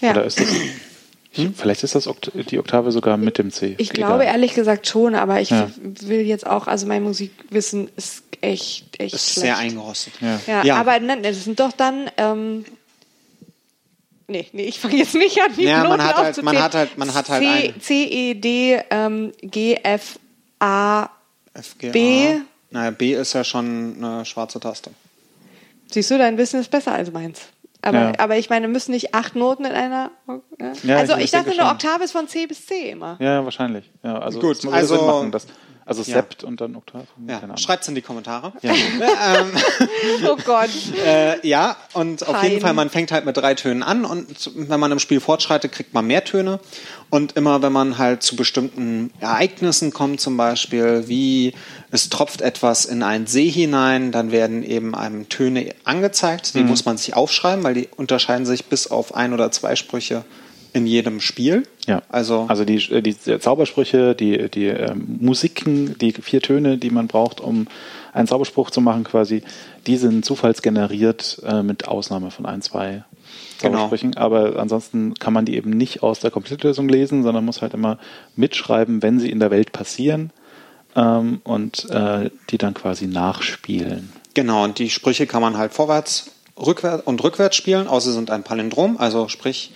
Ja. 0.01 0.13
Oder 0.13 0.25
ist 0.25 0.41
das, 0.41 0.49
ich, 1.33 1.49
vielleicht 1.57 1.85
ist 1.85 1.95
das 1.95 2.07
Okt 2.07 2.33
die 2.35 2.59
Oktave 2.59 2.91
sogar 2.93 3.17
mit 3.17 3.39
dem 3.39 3.51
C. 3.53 3.75
Ich 3.79 3.91
Egal. 3.93 4.07
glaube 4.09 4.25
ehrlich 4.25 4.55
gesagt 4.55 4.87
schon, 4.87 5.15
aber 5.15 5.41
ich 5.41 5.51
Ja. 5.51 5.71
will 5.83 6.21
jetzt 6.23 6.47
auch, 6.47 6.67
also 6.67 6.87
mein 6.87 7.03
Musikwissen 7.03 7.89
ist 7.97 8.23
echt, 8.41 8.99
echt 9.01 9.15
Ist 9.15 9.25
schlecht. 9.33 9.41
sehr 9.41 9.59
eingerostet. 9.59 10.15
Ja. 10.21 10.41
Ja, 10.47 10.65
Ja. 10.65 10.77
aber 10.77 10.99
nein, 10.99 11.23
das 11.23 11.45
sind 11.45 11.61
doch 11.61 11.73
dann. 11.73 12.11
Ähm, 12.17 12.65
nee, 14.29 14.47
nee, 14.53 14.65
ich 14.65 14.81
fange 14.81 14.97
jetzt 14.97 15.15
nicht 15.15 15.41
an, 15.41 15.55
die 15.57 15.65
Ja, 15.65 15.79
man 15.79 15.91
Noten 15.91 16.03
hat 16.05 16.17
halt- 16.17 16.29
aufzuzählen. 16.29 16.45
man 16.55 16.63
hat 16.63 16.75
halt- 16.75 16.99
man 16.99 17.15
hat 17.15 17.29
halt 17.29 17.43
C. 17.43 17.75
C, 17.81 18.05
E, 18.05 18.35
D, 18.35 18.81
ähm, 18.91 19.33
G, 19.43 19.75
F, 19.83 20.19
A. 20.59 21.09
FGA. 21.55 21.91
B. 21.93 22.37
Naja, 22.71 22.91
B 22.93 23.15
ist 23.15 23.33
ja 23.33 23.43
schon 23.43 23.97
eine 23.99 24.25
schwarze 24.25 24.61
Taste. 24.61 24.91
Siehst 25.91 26.11
du, 26.13 26.19
dein 26.19 26.39
Wissen 26.39 26.61
ist 26.61 26.71
besser 26.71 26.93
als 26.93 27.11
meins. 27.11 27.41
Aber, 27.83 27.99
Ja. 27.99 28.13
aber 28.19 28.37
ich 28.37 28.51
meine, 28.51 28.69
müssen 28.69 28.91
nicht 28.93 29.15
acht 29.15 29.35
Noten 29.37 29.65
in 29.65 29.73
einer. 29.73 30.11
Ja? 30.59 30.73
Ja, 30.83 30.97
also 30.99 31.17
ich- 31.17 31.25
ich, 31.25 31.31
dachte, 31.31 31.47
denke 31.47 31.57
eine. 31.63 31.73
Oktave 31.73 32.05
ist 32.05 32.13
von 32.13 32.29
C 32.29 32.47
bis 32.47 32.67
C 32.67 32.91
immer. 32.91 33.17
Ja, 33.21 33.43
wahrscheinlich. 33.45 33.91
Ja, 34.03 34.19
also 34.19 34.39
Gut, 34.41 34.57
es 34.59 34.65
muss 34.65 34.75
also- 34.75 34.97
Sinn 34.97 35.07
machen, 35.07 35.31
dass, 35.33 35.47
also 35.91 36.03
Ja. 36.03 36.19
Sept 36.19 36.45
und 36.45 36.61
dann 36.61 36.77
Oktav. 36.77 37.03
Ja, 37.27 37.35
Keine 37.35 37.43
Ahnung. 37.45 37.57
schreibt's 37.57 37.89
in 37.89 37.95
die 37.95 38.03
Kommentare. 38.03 38.53
Ja. 38.63 38.73
Oh 40.29 40.37
Gott. 40.45 40.71
Äh, 41.05 41.47
ja, 41.47 41.77
und 41.95 42.27
auf 42.27 42.43
jeden. 42.43 42.61
Fall, 42.61 42.73
man 42.75 42.91
fängt 42.91 43.11
halt 43.13 43.25
mit 43.25 43.37
drei 43.37 43.55
Tönen 43.55 43.83
an 43.83 44.05
und 44.05 44.51
wenn 44.55 44.81
man 44.81 44.93
im 44.93 44.99
Spiel 44.99 45.21
fortschreitet, 45.21 45.73
kriegt 45.73 45.93
man 45.95 46.07
mehr 46.07 46.25
Töne. 46.25 46.61
Und 47.11 47.37
immer, 47.37 47.61
wenn 47.63 47.73
man 47.73 47.99
halt 47.99 48.23
zu 48.23 48.37
bestimmten 48.37 49.13
Ereignissen 49.21 49.93
kommt, 49.93 50.21
zum 50.21 50.37
Beispiel, 50.37 51.05
wie 51.09 51.55
es 51.91 52.09
tropft 52.09 52.41
etwas 52.41 52.85
in 52.85 53.03
einen 53.03 53.27
See 53.27 53.49
hinein, 53.51 54.13
dann 54.13 54.31
werden 54.31 54.63
eben 54.63 54.95
einem 54.95 55.29
Töne 55.29 55.75
angezeigt. 55.85 56.55
Die 56.55 56.63
muss 56.63 56.85
man 56.85 56.97
sich 56.99 57.15
aufschreiben, 57.15 57.65
weil 57.65 57.75
die 57.75 57.89
unterscheiden 57.97 58.47
sich 58.47 58.67
bis 58.67 58.87
auf 58.87 59.15
ein 59.15 59.33
oder 59.33 59.51
zwei 59.51 59.75
Sprüche 59.75 60.25
in 60.73 60.87
jedem 60.87 61.21
Spiel. 61.21 61.65
Ja, 61.87 62.03
Also, 62.09 62.47
also 62.49 62.65
die, 62.65 62.77
äh, 62.77 63.03
die 63.03 63.17
Zaubersprüche, 63.17 64.15
die, 64.15 64.49
die 64.51 64.67
ähm, 64.67 65.19
Musiken, 65.21 65.97
die 65.99 66.13
vier 66.13 66.41
Töne, 66.41 66.79
die 66.79 66.91
man 66.91 67.07
braucht, 67.07 67.41
um 67.41 67.67
einen 68.13 68.27
Zauberspruch 68.27 68.71
zu 68.71 68.81
machen 68.81 69.05
quasi, 69.05 69.43
die 69.87 69.97
sind 69.97 70.25
zufallsgeneriert 70.25 71.43
äh, 71.47 71.63
mit 71.63 71.89
Ausnahme 71.89 72.31
von 72.31 72.47
ein, 72.47 72.63
zwei 72.63 73.05
Genau. 73.61 73.75
Zaubersprüchen. 73.75 74.17
Aber 74.17 74.59
ansonsten 74.59 75.15
kann 75.15 75.33
man 75.33 75.45
die 75.45 75.55
eben 75.57 75.71
nicht 75.71 76.03
aus 76.03 76.21
der 76.21 76.31
Komplettlösung 76.31 76.89
lesen, 76.89 77.23
sondern 77.23 77.45
muss 77.45 77.63
halt 77.63 77.75
immer 77.75 77.99
mitschreiben, 78.35 79.03
wenn 79.03 79.21
sie 79.21 79.31
in 79.31 79.39
der 79.39 79.51
Welt 79.51 79.73
passieren 79.73 80.33
ähm, 80.97 81.41
und 81.45 81.89
äh, 81.91 82.31
die 82.51 82.59
dann 82.59 82.75
quasi 82.75 83.07
nachspielen. 83.07 84.13
Genau, 84.35 84.65
und 84.65 84.79
die 84.79 84.91
Sprüche 84.91 85.27
kann 85.27 85.43
man 85.43 85.59
halt 85.59 85.73
vorwärts 85.73 86.31
rückwärts 86.57 87.07
und 87.07 87.23
rückwärts 87.23 87.57
spielen, 87.57 87.87
außer 87.87 88.11
sie 88.11 88.15
sind 88.17 88.31
ein 88.31 88.43
Palindrom, 88.43 88.97
also 88.99 89.29
sprich 89.29 89.73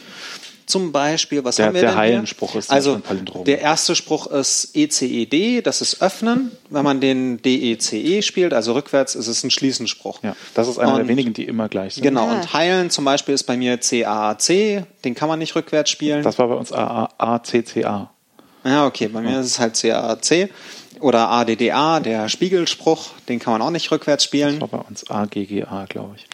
zum 0.66 0.92
Beispiel, 0.92 1.44
was 1.44 1.56
Der- 1.56 1.66
haben 1.66 1.74
wir 1.74 1.80
der 1.82 1.90
denn 1.90 1.98
hier? 1.98 2.08
Heilenspruch 2.14 2.54
ist 2.54 2.66
zum 2.68 2.74
also 2.74 2.92
Beispiel 2.94 3.04
ein 3.04 3.08
Palindrom. 3.08 3.44
der 3.44 3.60
erste 3.60 3.94
Spruch 3.94 4.26
ist 4.28 4.70
ECED, 4.74 5.60
das 5.66 5.80
ist 5.80 6.00
öffnen. 6.02 6.50
Wenn 6.70 6.84
man 6.84 7.00
den 7.00 7.42
DECE 7.42 8.22
spielt, 8.22 8.54
also 8.54 8.72
rückwärts, 8.72 9.14
ist 9.14 9.26
es 9.28 9.44
ein 9.44 9.50
Schließenspruch. 9.50 10.22
Ja, 10.22 10.34
das 10.54 10.68
ist 10.68 10.78
einer 10.78 10.96
der 10.96 11.08
wenigen, 11.08 11.32
die 11.32 11.44
immer 11.44 11.68
gleich 11.68 11.94
sind. 11.94 12.02
Genau, 12.02 12.26
Ah. 12.28 12.32
und 12.40 12.52
heilen 12.52 12.90
zum 12.90 13.04
Beispiel 13.04 13.34
ist 13.34 13.44
bei 13.44 13.56
mir 13.56 13.76
CAAC, 13.78 14.84
den 15.04 15.14
kann 15.14 15.28
man 15.28 15.38
nicht 15.38 15.54
rückwärts 15.54 15.90
spielen. 15.90 16.22
Das 16.22 16.38
war 16.38 16.48
bei 16.48 16.54
uns 16.54 16.72
AACCA. 16.72 18.10
Ja, 18.66 18.86
okay, 18.86 19.08
bei 19.08 19.20
mir 19.20 19.40
ist 19.40 19.46
es 19.46 19.58
halt 19.58 19.74
CAAC. 19.78 20.48
Oder 21.04 21.28
ADDA, 21.28 22.00
der 22.00 22.30
Spiegelspruch, 22.30 23.10
den 23.28 23.38
kann 23.38 23.52
man 23.52 23.60
auch 23.60 23.68
nicht 23.68 23.90
rückwärts 23.90 24.24
spielen. 24.24 24.58
Das 24.58 24.72
war 24.72 24.80
bei 24.80 24.88
uns 24.88 25.10
AGGA, 25.10 25.84
glaube 25.86 26.14
ich. 26.16 26.26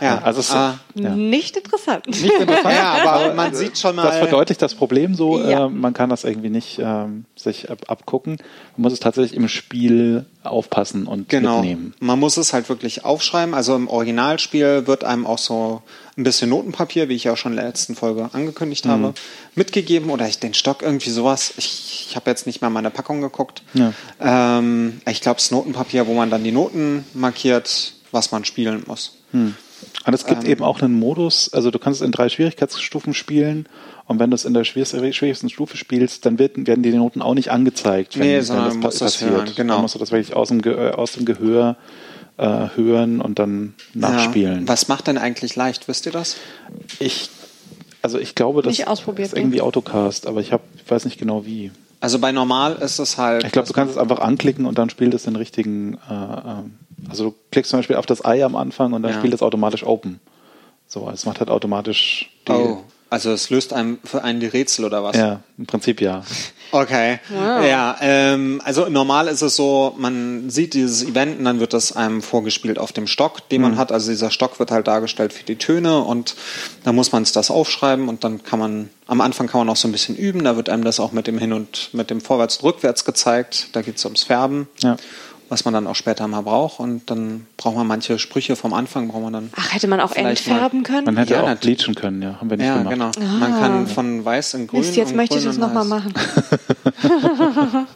Ja, 0.00 0.18
also 0.18 0.40
es, 0.40 0.50
ah, 0.50 0.80
ja. 0.96 1.10
Nicht 1.10 1.56
interessant. 1.56 2.04
Ja, 2.64 3.04
aber 3.04 3.34
man 3.34 3.54
sieht 3.54 3.78
schon 3.78 3.94
mal. 3.94 4.02
Das 4.02 4.16
verdeutlicht 4.16 4.60
das 4.60 4.74
Problem 4.74 5.14
so. 5.14 5.38
Ja. 5.38 5.66
Äh, 5.66 5.68
man 5.68 5.94
kann 5.94 6.10
das 6.10 6.24
irgendwie 6.24 6.48
nicht 6.48 6.80
ähm, 6.82 7.24
sich 7.36 7.70
ab 7.70 7.78
abgucken. 7.86 8.38
Man 8.76 8.82
muss 8.82 8.94
es 8.94 8.98
tatsächlich 8.98 9.34
im 9.36 9.46
Spiel 9.46 10.26
aufpassen 10.42 11.06
und 11.06 11.28
Genau. 11.28 11.60
mitnehmen. 11.60 11.94
Man 12.00 12.18
muss 12.18 12.36
es 12.36 12.52
halt 12.52 12.68
wirklich 12.68 13.04
aufschreiben. 13.04 13.54
Also 13.54 13.76
im 13.76 13.86
Originalspiel 13.86 14.88
wird 14.88 15.04
einem 15.04 15.24
auch 15.24 15.38
so 15.38 15.82
ein 16.18 16.24
bisschen 16.24 16.48
Notenpapier, 16.50 17.08
wie 17.08 17.14
ich 17.14 17.24
ja 17.24 17.32
auch 17.32 17.36
schon 17.36 17.52
in 17.52 17.56
der 17.56 17.66
letzten 17.66 17.94
Folge 17.94 18.30
angekündigt 18.32 18.86
habe, 18.86 19.12
mitgegeben. 19.54 20.08
Oder 20.10 20.26
ich 20.28 20.38
den 20.38 20.54
Stock 20.54 20.82
irgendwie 20.82 21.10
sowas. 21.10 21.52
Ich, 21.58 22.06
ich 22.08 22.16
habe 22.16 22.30
jetzt 22.30 22.46
nicht 22.46 22.62
mal 22.62 22.70
meine 22.70 22.90
Packung 22.90 23.20
geguckt. 23.20 23.62
Ja. 23.74 23.92
Ähm, 24.20 25.00
ich 25.10 25.20
glaube, 25.20 25.36
das 25.36 25.50
Notenpapier, 25.50 26.06
wo 26.06 26.14
man 26.14 26.30
dann 26.30 26.42
die 26.42 26.52
Noten 26.52 27.04
markiert, 27.12 27.92
was 28.12 28.32
man 28.32 28.44
spielen 28.44 28.82
muss. 28.86 29.16
Und 29.32 30.14
es 30.14 30.24
gibt 30.24 30.44
Ähm. 30.44 30.50
eben 30.50 30.64
auch 30.64 30.80
einen 30.80 30.94
Modus, 30.98 31.52
also 31.52 31.70
du 31.70 31.78
kannst 31.78 32.00
es 32.00 32.06
in 32.06 32.12
drei 32.12 32.30
Schwierigkeitsstufen 32.30 33.12
spielen 33.12 33.68
und 34.06 34.18
wenn 34.18 34.30
du 34.30 34.34
es 34.34 34.46
in 34.46 34.54
der 34.54 34.64
schwierigsten 34.64 35.50
Stufe 35.50 35.76
spielst, 35.76 36.24
dann 36.24 36.38
wird, 36.38 36.66
werden 36.66 36.82
die 36.82 36.92
Noten 36.92 37.20
auch 37.20 37.34
nicht 37.34 37.50
angezeigt, 37.50 38.18
wenn, 38.18 38.26
Nee, 38.26 38.48
wenn 38.48 38.64
das 38.64 38.78
das 38.80 38.98
passiert. 39.00 39.30
hören, 39.32 39.52
genau. 39.54 39.74
Dann 39.74 39.82
musst 39.82 39.94
du 39.94 39.98
das 39.98 40.12
wirklich 40.12 40.34
aus 40.34 40.48
dem, 40.48 40.62
Ge 40.62 40.72
äh, 40.72 40.90
aus 40.92 41.12
dem 41.12 41.26
Gehör 41.26 41.76
äh, 42.38 42.68
hören 42.74 43.20
und 43.20 43.38
dann 43.38 43.74
nachspielen. 43.94 44.62
Ja. 44.62 44.68
Was 44.68 44.88
macht 44.88 45.06
denn 45.06 45.18
eigentlich 45.18 45.56
leicht? 45.56 45.88
Wisst 45.88 46.06
ihr 46.06 46.12
das? 46.12 46.36
Ich, 46.98 47.30
also 48.02 48.18
ich 48.18 48.34
glaube, 48.34 48.62
das 48.62 48.78
ist 48.78 49.34
irgendwie 49.34 49.60
Autocast, 49.60 50.26
aber 50.26 50.40
ich, 50.40 50.52
hab, 50.52 50.62
ich 50.76 50.90
weiß 50.90 51.04
nicht 51.04 51.18
genau 51.18 51.46
wie. 51.46 51.70
Also 52.00 52.18
bei 52.18 52.30
normal 52.32 52.74
ist 52.76 52.98
es 52.98 53.16
halt. 53.16 53.44
Ich 53.44 53.52
glaube, 53.52 53.66
du 53.68 53.74
kannst 53.74 53.92
es 53.92 53.98
einfach 53.98 54.20
anklicken 54.20 54.66
und 54.66 54.76
dann 54.78 54.90
spielt 54.90 55.14
es 55.14 55.22
den 55.24 55.36
richtigen. 55.36 55.94
Äh, 56.08 56.12
ähm, 56.12 56.74
also 57.08 57.24
du 57.30 57.34
klickst 57.50 57.70
zum 57.70 57.78
Beispiel 57.78 57.96
auf 57.96 58.06
das 58.06 58.24
Ei 58.24 58.44
am 58.44 58.54
Anfang 58.56 58.92
und 58.92 59.02
dann 59.02 59.12
Ja. 59.12 59.18
spielt 59.18 59.32
es 59.34 59.42
automatisch 59.42 59.84
Open. 59.84 60.20
So, 60.88 61.08
es 61.10 61.24
macht 61.26 61.40
halt 61.40 61.50
automatisch 61.50 62.30
die, 62.46 62.52
Oh, 62.52 62.84
Also 63.08 63.30
es 63.30 63.50
löst 63.50 63.72
einem 63.72 63.98
für 64.02 64.24
einen 64.24 64.40
die 64.40 64.46
Rätsel 64.46 64.84
oder 64.84 65.04
was? 65.04 65.16
Ja, 65.16 65.40
im 65.58 65.66
Prinzip 65.66 66.00
ja. 66.00 66.24
Okay. 66.72 67.20
Ja, 67.32 67.96
ähm, 68.00 68.60
also 68.64 68.88
normal 68.88 69.28
ist 69.28 69.42
es 69.42 69.54
so, 69.54 69.94
man 69.96 70.50
sieht 70.50 70.74
dieses 70.74 71.04
Event 71.04 71.38
und 71.38 71.44
dann 71.44 71.60
wird 71.60 71.72
das 71.72 71.94
einem 71.94 72.20
vorgespielt 72.20 72.80
auf 72.80 72.92
dem 72.92 73.06
Stock, 73.06 73.48
den 73.48 73.62
man 73.62 73.76
hat. 73.76 73.92
Also 73.92 74.10
dieser 74.10 74.32
Stock 74.32 74.58
wird 74.58 74.72
halt 74.72 74.88
dargestellt 74.88 75.32
für 75.32 75.44
die 75.44 75.54
Töne 75.54 76.00
und 76.00 76.34
dann 76.82 76.96
muss 76.96 77.12
man 77.12 77.22
es 77.22 77.30
das 77.30 77.50
aufschreiben 77.50 78.08
und 78.08 78.24
dann 78.24 78.42
kann 78.42 78.58
man, 78.58 78.90
am 79.06 79.20
Anfang 79.20 79.46
kann 79.46 79.60
man 79.60 79.68
auch 79.68 79.76
so 79.76 79.86
ein 79.86 79.92
bisschen 79.92 80.16
üben, 80.16 80.42
da 80.42 80.56
wird 80.56 80.68
einem 80.68 80.82
das 80.82 80.98
auch 80.98 81.12
mit 81.12 81.28
dem 81.28 81.38
Hin- 81.38 81.52
und 81.52 81.90
mit 81.92 82.10
dem 82.10 82.20
Vorwärts- 82.20 82.56
und 82.56 82.64
Rückwärts 82.64 83.04
gezeigt. 83.04 83.68
Da 83.72 83.82
geht 83.82 83.98
es 83.98 84.04
ums 84.04 84.24
Färben. 84.24 84.66
Ja. 84.82 84.96
Was 85.48 85.64
man 85.64 85.72
dann 85.74 85.86
auch 85.86 85.94
später 85.94 86.26
mal 86.26 86.40
braucht 86.40 86.80
und 86.80 87.08
dann 87.08 87.46
braucht 87.56 87.76
man 87.76 87.86
manche 87.86 88.18
Sprüche 88.18 88.56
vom 88.56 88.72
Anfang, 88.74 89.06
braucht 89.08 89.22
man 89.22 89.32
dann. 89.32 89.50
Ach, 89.54 89.72
hätte 89.74 89.86
man 89.86 90.00
auch 90.00 90.10
Vielleicht 90.10 90.46
mal- 90.48 90.54
entfärben 90.54 90.82
können? 90.82 91.04
Man 91.04 91.16
hätte 91.18 91.34
Ja, 91.34 91.42
auch 91.42 91.46
natürlich. 91.46 91.78
bleachen 91.78 91.94
können, 91.94 92.20
ja. 92.20 92.40
Haben 92.40 92.50
wir 92.50 92.56
nicht 92.56 92.66
Ja, 92.66 92.82
gemacht. 92.82 93.16
genau. 93.16 93.36
Man 93.38 93.52
kann 93.60 93.86
von 93.86 94.24
weiß 94.24 94.54
in 94.54 94.66
grün. 94.66 94.80
Mist, 94.80 94.96
jetzt 94.96 95.10
und 95.10 95.16
möchte 95.16 95.36
ich 95.36 95.44
grün 95.44 95.48
das 95.48 95.56
in 95.56 95.60
nochmal 95.62 95.84
machen. 95.84 96.12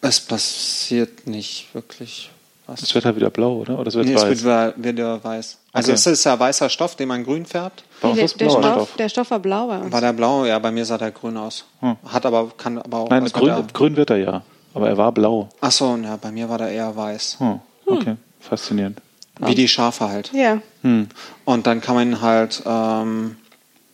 Es 0.00 0.20
passiert 0.20 1.26
nicht 1.26 1.74
wirklich 1.74 2.30
was. 2.66 2.82
Es 2.82 2.94
wird 2.94 3.04
halt 3.06 3.16
wieder 3.16 3.30
blau, 3.30 3.56
oder? 3.56 3.78
Oder 3.78 3.88
es 3.88 3.94
wird 3.94 4.06
Nee, 4.06 4.14
es 4.14 4.22
weiß? 4.22 4.42
wird 4.44 4.84
wieder, 4.84 5.22
weiß. 5.22 5.58
Also 5.72 5.88
Okay. 5.88 5.94
es 5.94 6.06
ist 6.06 6.24
ja 6.24 6.38
weißer 6.38 6.68
Stoff, 6.68 6.94
den 6.96 7.08
man 7.08 7.24
grün 7.24 7.44
färbt. 7.46 7.84
Uns 8.02 8.16
der, 8.16 8.26
der, 8.28 8.50
Stoff, 8.50 8.64
Stoff. 8.64 8.96
der 8.96 9.08
Stoff 9.08 9.30
war 9.30 9.38
blau 9.38 9.66
bei 9.66 9.78
uns. 9.78 9.92
War 9.92 10.00
der 10.02 10.12
blau? 10.12 10.44
Ja, 10.44 10.58
bei 10.58 10.70
mir 10.70 10.84
sah 10.84 10.98
der 10.98 11.10
grün 11.10 11.36
aus. 11.38 11.64
Hm. 11.80 11.96
Hat 12.06 12.26
aber, 12.26 12.50
kann 12.56 12.78
aber 12.78 12.98
auch. 12.98 13.08
Nein, 13.10 13.24
grün, 13.26 13.66
grün 13.72 13.96
wird 13.96 14.10
er 14.10 14.16
ja. 14.18 14.42
Aber 14.74 14.88
er 14.88 14.96
war 14.98 15.12
blau. 15.12 15.48
Ach 15.60 15.70
so, 15.72 15.96
ja, 15.96 16.16
bei 16.16 16.32
mir 16.32 16.48
war 16.48 16.58
der 16.58 16.68
eher 16.68 16.94
weiß. 16.94 17.36
Hm. 17.38 17.60
Okay, 17.86 18.16
faszinierend. 18.40 19.00
Wie 19.40 19.54
die 19.54 19.68
Schafe 19.68 20.08
halt. 20.08 20.30
ja. 20.32 20.60
Hm. 20.82 21.08
Und 21.44 21.66
dann 21.66 21.80
kann 21.80 21.94
man 21.94 22.20
halt 22.20 22.62
ähm, 22.66 23.36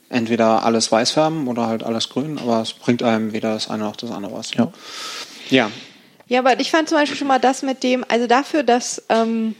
entweder 0.08 0.64
alles 0.64 0.90
weiß 0.90 1.12
färben 1.12 1.48
oder 1.48 1.66
halt 1.66 1.82
alles 1.82 2.08
grün, 2.08 2.38
aber 2.38 2.60
es 2.60 2.72
bringt 2.72 3.02
einem 3.02 3.32
weder 3.32 3.54
das 3.54 3.70
eine 3.70 3.84
noch 3.84 3.96
das 3.96 4.10
andere 4.10 4.34
was. 4.34 4.52
Ja. 4.54 4.72
Ja. 5.50 5.70
Ja, 6.26 6.40
aber 6.40 6.60
ich 6.60 6.70
fand 6.70 6.88
zum 6.88 6.98
Beispiel 6.98 7.16
schon 7.16 7.26
mal 7.28 7.40
das 7.40 7.62
mit 7.62 7.82
dem, 7.82 8.04
also 8.08 8.26
dafür, 8.26 8.62
dass 8.62 9.02
ähm, 9.08 9.56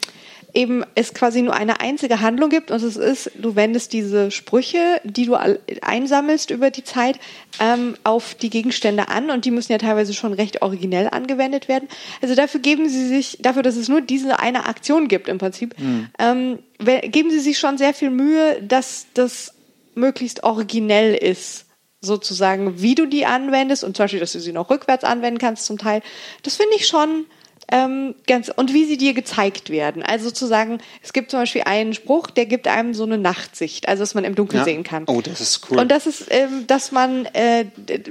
eben 0.55 0.85
es 0.95 1.15
quasi 1.15 1.43
nur 1.43 1.55
eine 1.55 1.81
einzige 1.81 2.21
Handlung 2.21 2.51
gibt 2.51 2.71
und 2.71 2.83
es 2.83 2.97
ist, 2.97 3.31
du 3.37 3.57
wendest 3.57 3.93
diese 3.93 4.31
Sprüche, 4.31 5.01
die 5.05 5.27
du 5.27 5.37
einsammelst 5.83 6.51
über 6.51 6.71
die 6.71 6.85
Zeit, 6.85 7.19
ähm, 7.59 7.97
auf 8.05 8.35
die 8.35 8.51
Gegenstände 8.51 9.09
an 9.09 9.31
und 9.31 9.45
die 9.45 9.51
müssen 9.51 9.73
ja 9.73 9.79
teilweise 9.79 10.15
schon 10.15 10.33
recht 10.33 10.63
originell 10.63 11.09
angewendet 11.11 11.69
werden. 11.69 11.89
Also 12.23 12.35
dafür 12.35 12.61
geben 12.61 12.89
sie 12.89 13.07
sich, 13.07 13.39
dafür, 13.41 13.63
dass 13.63 13.77
es 13.77 13.89
nur 13.89 14.01
diese 14.01 14.41
eine 14.41 14.67
Aktion 14.67 15.09
gibt 15.09 15.29
im 15.29 15.39
Prinzip, 15.39 15.75
ähm, 16.19 16.59
we- 16.79 17.01
geben 17.09 17.31
sie 17.31 17.41
sich 17.41 17.59
schon 17.59 17.79
sehr 17.79 17.95
viel 17.95 18.11
Mühe, 18.11 18.61
dass 18.63 19.07
das 19.15 19.55
möglichst 19.95 20.43
originell 20.45 21.15
ist 21.15 21.67
sozusagen, 22.01 22.81
wie 22.81 22.95
du 22.95 23.07
die 23.07 23.27
anwendest 23.27 23.85
und 23.85 23.97
zum 23.97 24.05
Beispiel, 24.05 24.21
dass 24.21 24.33
du 24.33 24.41
sie 24.41 24.53
noch 24.53 24.71
rückwärts 24.71 25.05
anwenden 25.05 25.39
kannst 25.39 25.67
zum 25.67 25.77
Teil. 25.77 26.01
Das 26.43 26.57
finde 26.57 26.75
ich 26.77 26.87
schon 26.87 27.27
ähm, 27.73 28.15
ganz 28.27 28.51
und 28.55 28.73
wie 28.75 28.85
sie 28.85 28.97
dir 28.97 29.15
gezeigt 29.15 29.71
werden. 29.71 30.03
Also 30.03 30.29
sozusagen, 30.29 30.79
es 31.03 31.13
gibt 31.13 31.31
zum 31.31 31.41
Beispiel 31.41 31.63
einen 31.65 31.95
Spruch, 31.95 32.29
der 32.29 32.47
gibt 32.47 32.67
einem 32.69 32.95
so 32.95 33.05
eine 33.05 33.19
Nachtsicht, 33.19 33.89
also 33.89 34.03
dass 34.03 34.15
man 34.15 34.25
im 34.25 34.35
Dunkeln 34.35 34.61
Ja. 34.61 34.65
sehen 34.65 34.83
kann. 34.83 35.05
Oh, 35.07 35.21
das 35.21 35.41
ist 35.41 35.71
cool. 35.71 35.79
Und 35.79 35.91
das 35.91 36.07
ist, 36.07 36.27
ähm, 36.31 36.67
dass 36.67 36.93
man 36.93 37.27
äh, 37.33 37.65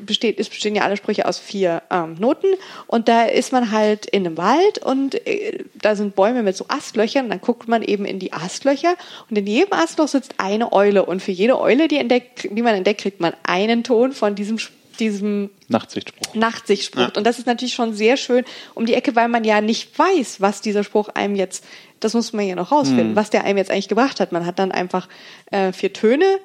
besteht, 0.06 0.40
es 0.40 0.50
bestehen 0.50 0.76
ja 0.76 0.84
alle 0.84 0.98
Sprüche 0.98 1.26
aus 1.28 1.40
vier 1.40 1.82
ähm, 1.92 2.16
Noten 2.20 2.48
und 2.88 3.08
da 3.08 3.24
ist 3.26 3.52
man 3.52 3.72
halt 3.72 4.06
in 4.06 4.26
einem 4.26 4.38
Wald 4.38 4.80
und 4.84 5.16
äh, 5.28 5.64
da 5.82 5.96
sind 5.96 6.16
Bäume 6.16 6.44
mit 6.44 6.56
so 6.58 6.66
Astlöchern 6.68 7.26
und 7.26 7.30
dann 7.32 7.42
guckt 7.42 7.68
man 7.68 7.82
eben 7.82 8.06
in 8.06 8.20
die 8.20 8.34
Astlöcher 8.34 8.96
und 9.30 9.38
in 9.38 9.46
jedem 9.48 9.74
Astloch 9.74 10.08
sitzt 10.08 10.36
eine 10.38 10.72
Eule 10.72 11.06
und 11.06 11.22
für 11.22 11.32
jede 11.32 11.60
Eule, 11.60 11.88
die, 11.88 11.98
entdeckt, 11.98 12.48
die 12.52 12.62
man 12.62 12.76
entdeckt, 12.76 13.02
kriegt 13.02 13.20
man 13.20 13.34
einen 13.44 13.84
Ton 13.84 14.12
von 14.14 14.36
diesem 14.36 14.56
Sp- 14.58 14.74
diesem 15.00 15.50
Nachtsichtspruch. 15.68 16.36
Nachtsichtspruch. 16.36 17.02
Ja. 17.02 17.12
Und 17.16 17.24
das 17.26 17.40
ist 17.40 17.48
natürlich 17.48 17.74
schon 17.74 17.94
sehr 17.94 18.18
schön 18.18 18.44
um 18.76 18.86
die 18.86 18.94
Ecke, 18.94 19.16
weil 19.16 19.28
man 19.28 19.44
ja 19.44 19.62
nicht 19.62 19.98
weiß, 19.98 20.42
was 20.42 20.62
dieser 20.62 20.84
Spruch 20.84 21.10
einem 21.10 21.36
jetzt, 21.36 21.66
das 22.00 22.14
muss 22.14 22.34
man 22.34 22.46
ja 22.46 22.56
noch 22.56 22.72
rausfinden, 22.72 23.16
was 23.16 23.30
der 23.30 23.44
einem 23.44 23.58
jetzt 23.58 23.72
eigentlich 23.72 23.88
gebracht 23.88 24.20
hat. 24.20 24.32
Man 24.32 24.46
hat 24.46 24.60
dann 24.60 24.72
einfach 24.72 25.08
äh, 25.52 25.72
vier 25.72 25.94
Töne 25.94 26.40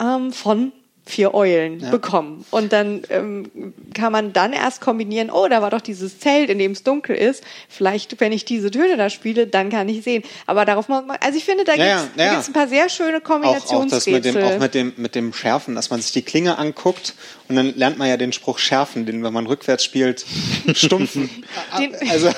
ähm, 0.00 0.32
von 0.32 0.72
vier 1.08 1.34
Eulen 1.34 1.90
bekommen. 1.90 2.44
Und 2.50 2.72
dann 2.72 3.02
ähm, 3.10 3.72
kann 3.94 4.12
man 4.12 4.32
dann 4.32 4.52
erst 4.52 4.80
kombinieren, 4.80 5.30
oh, 5.30 5.48
da 5.48 5.62
war 5.62 5.70
doch 5.70 5.80
dieses 5.80 6.18
Zelt, 6.20 6.50
in 6.50 6.58
dem 6.58 6.72
es 6.72 6.82
dunkel 6.82 7.16
ist. 7.16 7.42
Vielleicht, 7.68 8.20
wenn 8.20 8.30
ich 8.32 8.44
diese 8.44 8.70
Töne 8.70 8.96
da 8.96 9.10
spiele, 9.10 9.46
dann 9.46 9.70
kann 9.70 9.88
ich 9.88 10.02
sehen. 10.04 10.22
Aber 10.46 10.64
darauf 10.64 10.88
muss 10.88 11.04
man, 11.06 11.16
also 11.20 11.36
ich 11.38 11.44
finde, 11.44 11.64
da 11.64 11.74
Ja, 11.74 12.02
gibt's 12.02 12.16
ja, 12.16 12.24
ja. 12.34 12.42
ein 12.46 12.52
paar 12.52 12.68
sehr 12.68 12.88
schöne 12.88 13.20
auch, 13.24 13.30
auch 13.30 13.54
das 13.88 14.06
mit 14.06 14.24
dem, 14.24 14.34
Kombinationsrätsel. 14.34 14.42
auch 14.44 14.58
mit 14.60 14.74
dem, 14.74 14.92
mit 14.96 15.14
dem 15.14 15.32
Schärfen, 15.32 15.74
dass 15.74 15.90
man 15.90 16.00
sich 16.00 16.12
die 16.12 16.22
Klinge 16.22 16.58
anguckt 16.58 17.14
und 17.48 17.56
dann 17.56 17.74
lernt 17.76 17.96
man 17.98 18.08
ja 18.08 18.16
den 18.18 18.32
Spruch 18.32 18.58
schärfen, 18.58 19.06
den, 19.06 19.24
wenn 19.24 19.32
man 19.32 19.46
rückwärts 19.46 19.82
spielt, 19.84 20.26
stumpfen. 20.74 21.30
Den- 21.78 21.94
also 22.10 22.30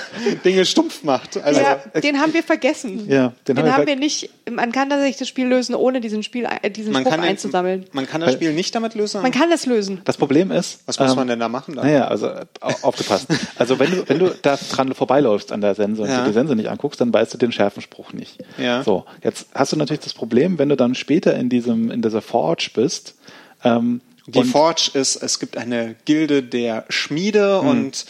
Dinge 0.44 0.64
stumpf 0.64 1.02
macht. 1.02 1.36
Also, 1.36 1.60
ja, 1.60 1.76
den 2.00 2.20
haben 2.20 2.32
wir 2.34 2.42
vergessen. 2.42 3.08
Ja, 3.08 3.32
den 3.48 3.56
den, 3.56 3.58
haben 3.58 3.64
wir 3.66 3.72
haben 3.76 3.86
wir 3.86 3.96
nicht. 3.96 4.30
Man 4.50 4.72
kann 4.72 4.88
tatsächlich 4.90 5.16
das 5.16 5.28
Spiel 5.28 5.46
lösen, 5.46 5.74
ohne 5.74 6.00
diesen 6.00 6.22
Spiel, 6.22 6.46
äh, 6.62 6.70
diesen 6.70 6.92
man 6.92 7.02
Spruch 7.02 7.12
kann, 7.12 7.22
den- 7.22 7.30
einzusammeln. 7.30 7.86
man 7.92 8.06
kann 8.06 8.20
das 8.20 8.34
Spiel 8.34 8.52
nicht 8.52 8.59
damit 8.70 8.94
lösen. 8.94 9.22
Man 9.22 9.30
kann 9.32 9.48
das 9.48 9.64
lösen. 9.64 10.00
Das 10.04 10.16
Problem 10.16 10.50
ist. 10.50 10.80
Was 10.86 10.98
muss 10.98 11.10
ähm, 11.10 11.16
man 11.16 11.28
denn 11.28 11.38
da 11.40 11.48
machen? 11.48 11.74
Dann? 11.76 11.86
Naja, 11.86 12.08
also 12.08 12.28
au- 12.60 12.74
aufgepasst. 12.82 13.26
Also 13.56 13.78
wenn 13.78 13.90
du, 13.90 14.08
wenn 14.08 14.18
du 14.18 14.34
da 14.42 14.56
dran 14.70 14.92
vorbeiläufst 14.94 15.52
an 15.52 15.60
der 15.60 15.74
Sense 15.74 16.02
und 16.02 16.08
Ja. 16.08 16.20
dir 16.20 16.26
die 16.28 16.32
Sense 16.34 16.54
nicht 16.54 16.68
anguckst, 16.68 17.00
dann 17.00 17.12
weißt 17.12 17.32
du 17.32 17.38
den 17.38 17.52
schärfen 17.52 17.80
Spruch 17.82 18.12
nicht. 18.12 18.38
Ja. 18.58 18.82
So, 18.82 19.04
jetzt 19.22 19.46
hast 19.54 19.72
du 19.72 19.76
natürlich 19.76 20.00
das 20.02 20.12
Problem, 20.14 20.58
wenn 20.58 20.68
du 20.68 20.76
dann 20.76 20.94
später 20.94 21.34
in 21.36 21.48
diesem, 21.48 21.90
in 21.90 22.02
dieser 22.02 22.20
Forge 22.22 22.70
bist, 22.74 23.14
ähm, 23.64 24.00
Die 24.26 24.44
Forge 24.44 24.90
ist, 24.94 25.16
es 25.16 25.38
gibt 25.40 25.56
eine 25.56 25.96
Gilde 26.04 26.42
der 26.42 26.84
Schmiede 26.88 27.60
Hm. 27.62 27.68
und 27.68 28.04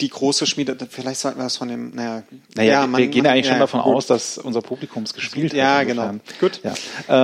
die 0.00 0.08
große 0.08 0.46
Schmiede, 0.46 0.76
vielleicht 0.90 1.20
sollten 1.20 1.38
wir 1.38 1.44
das 1.44 1.56
von 1.56 1.68
dem, 1.68 1.94
naja, 1.94 2.22
Naja, 2.54 2.72
ja, 2.72 2.80
wir 2.82 2.86
man- 2.88 3.10
gehen 3.10 3.22
man- 3.22 3.32
eigentlich 3.32 3.46
schon 3.46 3.54
ja, 3.54 3.60
davon 3.60 3.80
gut. 3.82 3.94
aus, 3.94 4.06
dass 4.06 4.36
unser 4.38 4.60
Publikum 4.60 5.04
es 5.04 5.14
gespielt 5.14 5.52
hat. 5.52 5.58
Ja, 5.58 5.80
insofern. 5.80 6.20
genau. 6.20 6.38
Gut. 6.40 6.60
Ja. 6.62 6.74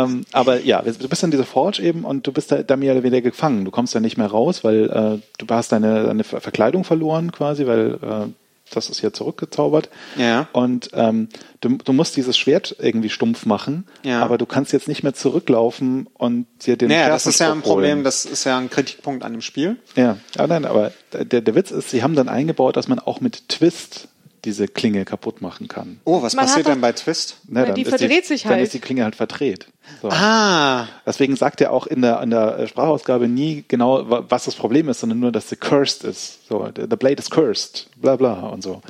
Ähm, 0.05 0.25
aber 0.33 0.61
ja, 0.61 0.81
du 0.83 1.09
bist 1.09 1.23
in 1.23 1.31
dieser 1.31 1.45
Forge 1.45 1.83
eben 1.83 2.05
und 2.05 2.27
du 2.27 2.33
bist 2.33 2.51
da, 2.51 2.63
da 2.63 2.77
mehr 2.77 2.93
oder 2.95 3.03
weniger 3.03 3.21
gefangen. 3.31 3.65
Du 3.65 3.71
kommst 3.71 3.95
da 3.95 4.01
nicht 4.01 4.17
mehr 4.17 4.29
raus, 4.29 4.65
weil 4.65 4.85
äh, 4.91 5.23
du 5.39 5.47
hast 5.55 5.73
deine, 5.73 6.05
deine 6.05 6.25
Ver- 6.25 6.41
Verkleidung 6.41 6.85
verloren 6.85 7.31
quasi, 7.33 7.67
weil 7.67 7.99
äh, 8.03 8.29
das 8.77 8.89
ist 8.91 9.01
hier 9.01 9.13
zurückgezaubert. 9.13 9.89
Ja. 10.17 10.49
Und 10.53 10.91
ähm, 10.95 11.29
du, 11.61 11.79
du 11.79 11.93
musst 11.93 12.17
dieses 12.17 12.37
Schwert 12.37 12.77
irgendwie 12.79 13.09
stumpf 13.11 13.47
machen, 13.47 13.87
Ja. 14.03 14.23
aber 14.23 14.39
du 14.39 14.47
kannst 14.47 14.73
jetzt 14.73 14.89
nicht 14.89 15.03
mehr 15.03 15.15
zurücklaufen 15.15 16.09
und 16.15 16.47
dir 16.67 16.77
den 16.77 16.89
Naja, 16.89 17.09
das 17.09 17.27
ist 17.27 17.39
ja 17.41 17.53
ein 17.53 17.63
Problem, 17.63 17.97
holen. 17.97 18.05
das 18.05 18.25
ist 18.25 18.45
ja 18.45 18.59
ein 18.59 18.71
Kritikpunkt 18.71 19.25
an 19.25 19.33
dem 19.33 19.41
Spiel. 19.43 19.77
Ja, 19.97 20.17
ja 20.37 20.47
nein, 20.47 20.65
aber 20.65 20.93
der, 21.13 21.41
der 21.41 21.55
Witz 21.55 21.71
ist, 21.71 21.91
sie 21.91 22.03
haben 22.03 22.15
dann 22.15 22.29
eingebaut, 22.29 22.77
dass 22.77 22.89
man 22.89 22.99
auch 22.99 23.21
mit 23.21 23.49
Twist 23.49 24.09
diese 24.45 24.67
Klinge 24.69 25.05
kaputt 25.05 25.41
machen 25.41 25.69
kann. 25.69 26.01
Oh, 26.05 26.21
was 26.23 26.35
Man 26.35 26.47
passiert 26.47 26.67
denn 26.67 26.81
bei 26.81 26.93
Twist? 26.93 27.37
Ne, 27.49 27.65
dann 27.67 27.75
die 27.75 27.83
ist 27.83 27.89
verdreht 27.91 28.27
sich 28.27 28.43
Dann 28.43 28.53
halt. 28.53 28.63
ist 28.65 28.75
die 28.75 28.81
Klinge 28.81 29.05
halt 29.05 29.15
verdreht. 29.15 29.67
So. 30.01 30.09
Ah, 30.11 30.87
Deswegen 31.07 31.35
sagt 31.37 31.61
er 31.61 31.73
auch 31.73 31.87
in 31.87 32.03
der, 32.03 32.21
in 32.23 32.31
der 32.31 32.59
äh, 32.61 32.69
Sprachausgabe 32.69 33.27
nie 33.29 33.65
genau, 33.67 34.09
wa- 34.09 34.25
was 34.29 34.45
das 34.45 34.55
Problem 34.55 34.89
ist, 34.89 35.01
sondern 35.01 35.19
nur, 35.21 35.33
dass 35.33 35.49
sie 35.49 35.57
cursed 35.57 36.05
ist. 36.05 36.47
So, 36.49 36.69
the 36.77 36.87
blade 36.97 37.17
is 37.21 37.31
cursed, 37.31 37.89
bla 37.97 38.17
bla 38.17 38.33
und 38.49 38.63
so. 38.63 38.81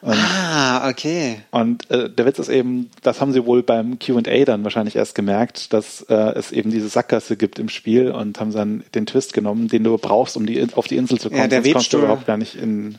Und, 0.00 0.14
ah, 0.16 0.88
okay. 0.88 1.40
und 1.50 1.88
äh, 1.90 2.10
der 2.10 2.26
Witz 2.26 2.38
ist 2.40 2.48
eben, 2.48 2.90
das 3.02 3.20
haben 3.20 3.32
sie 3.32 3.46
wohl 3.46 3.62
beim 3.62 3.98
Q&A 4.00 4.44
dann 4.44 4.64
wahrscheinlich 4.64 4.96
erst 4.96 5.14
gemerkt, 5.14 5.72
dass 5.72 6.02
äh, 6.08 6.14
es 6.14 6.50
eben 6.52 6.70
diese 6.70 6.88
Sackgasse 6.88 7.36
gibt 7.36 7.58
im 7.58 7.68
Spiel 7.68 8.10
und 8.10 8.40
haben 8.40 8.52
dann 8.52 8.84
den 8.94 9.06
Twist 9.06 9.32
genommen, 9.32 9.68
den 9.68 9.84
du 9.84 9.96
brauchst, 9.98 10.36
um 10.36 10.46
die, 10.46 10.66
auf 10.74 10.88
die 10.88 10.96
Insel 10.96 11.18
zu 11.20 11.28
kommen. 11.30 11.40
Ja, 11.40 11.46
der 11.48 11.62
Sonst 11.62 11.74
kommst 11.74 11.92
du 11.92 11.98
überhaupt 11.98 12.26
gar 12.26 12.36
nicht 12.36 12.56
in, 12.56 12.96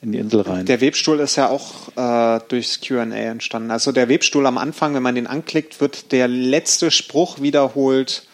in 0.00 0.12
die 0.12 0.18
Insel 0.18 0.42
rein. 0.42 0.66
Der 0.66 0.80
Webstuhl 0.80 1.20
ist 1.20 1.36
ja 1.36 1.48
auch 1.48 1.88
äh, 1.96 2.40
durchs 2.48 2.80
Q&A 2.80 3.02
entstanden. 3.02 3.70
Also 3.70 3.92
der 3.92 4.08
Webstuhl 4.08 4.46
am 4.46 4.58
Anfang, 4.58 4.94
wenn 4.94 5.02
man 5.02 5.14
den 5.14 5.26
anklickt, 5.26 5.80
wird 5.80 6.12
der 6.12 6.28
letzte 6.28 6.90
Spruch 6.90 7.40
wiederholt, 7.40 8.26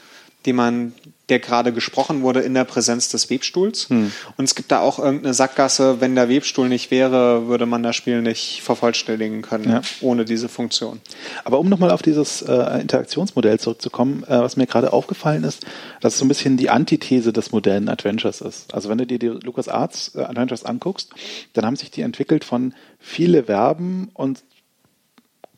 den 0.46 0.56
man, 0.56 0.94
der 1.30 1.38
gerade 1.38 1.72
gesprochen 1.72 2.22
wurde 2.22 2.40
in 2.40 2.52
der 2.52 2.64
Präsenz 2.64 3.08
des 3.08 3.30
Webstuhls. 3.30 3.88
Hm. 3.88 4.12
Und 4.36 4.44
es 4.44 4.54
gibt 4.54 4.70
da 4.70 4.80
auch 4.80 4.98
irgendeine 4.98 5.32
Sackgasse, 5.32 6.00
wenn 6.00 6.14
der 6.14 6.28
Webstuhl 6.28 6.68
nicht 6.68 6.90
wäre, 6.90 7.48
würde 7.48 7.64
man 7.64 7.82
das 7.82 7.96
Spiel 7.96 8.20
nicht 8.20 8.60
vervollständigen 8.62 9.40
können, 9.40 9.70
Ja. 9.70 9.82
ohne 10.02 10.24
diese 10.26 10.48
Funktion. 10.50 11.00
Aber 11.44 11.58
um 11.58 11.68
nochmal 11.68 11.90
auf 11.90 12.02
dieses 12.02 12.42
äh, 12.42 12.80
Interaktionsmodell 12.80 13.58
zurückzukommen, 13.58 14.22
äh, 14.24 14.38
was 14.40 14.56
mir 14.56 14.66
gerade 14.66 14.92
aufgefallen 14.92 15.44
ist, 15.44 15.64
dass 16.00 16.12
es 16.14 16.18
so 16.18 16.26
ein 16.26 16.28
bisschen 16.28 16.56
die 16.58 16.68
Antithese 16.68 17.32
des 17.32 17.52
modernen 17.52 17.88
Adventures 17.88 18.42
ist. 18.42 18.74
Also 18.74 18.90
wenn 18.90 18.98
du 18.98 19.06
dir 19.06 19.18
die 19.18 19.28
LucasArts 19.28 20.16
äh, 20.16 20.20
Adventures 20.20 20.64
anguckst, 20.64 21.10
dann 21.54 21.64
haben 21.64 21.76
sich 21.76 21.90
die 21.90 22.02
entwickelt 22.02 22.44
von 22.44 22.74
viele 22.98 23.44
Verben 23.44 24.10
und 24.12 24.44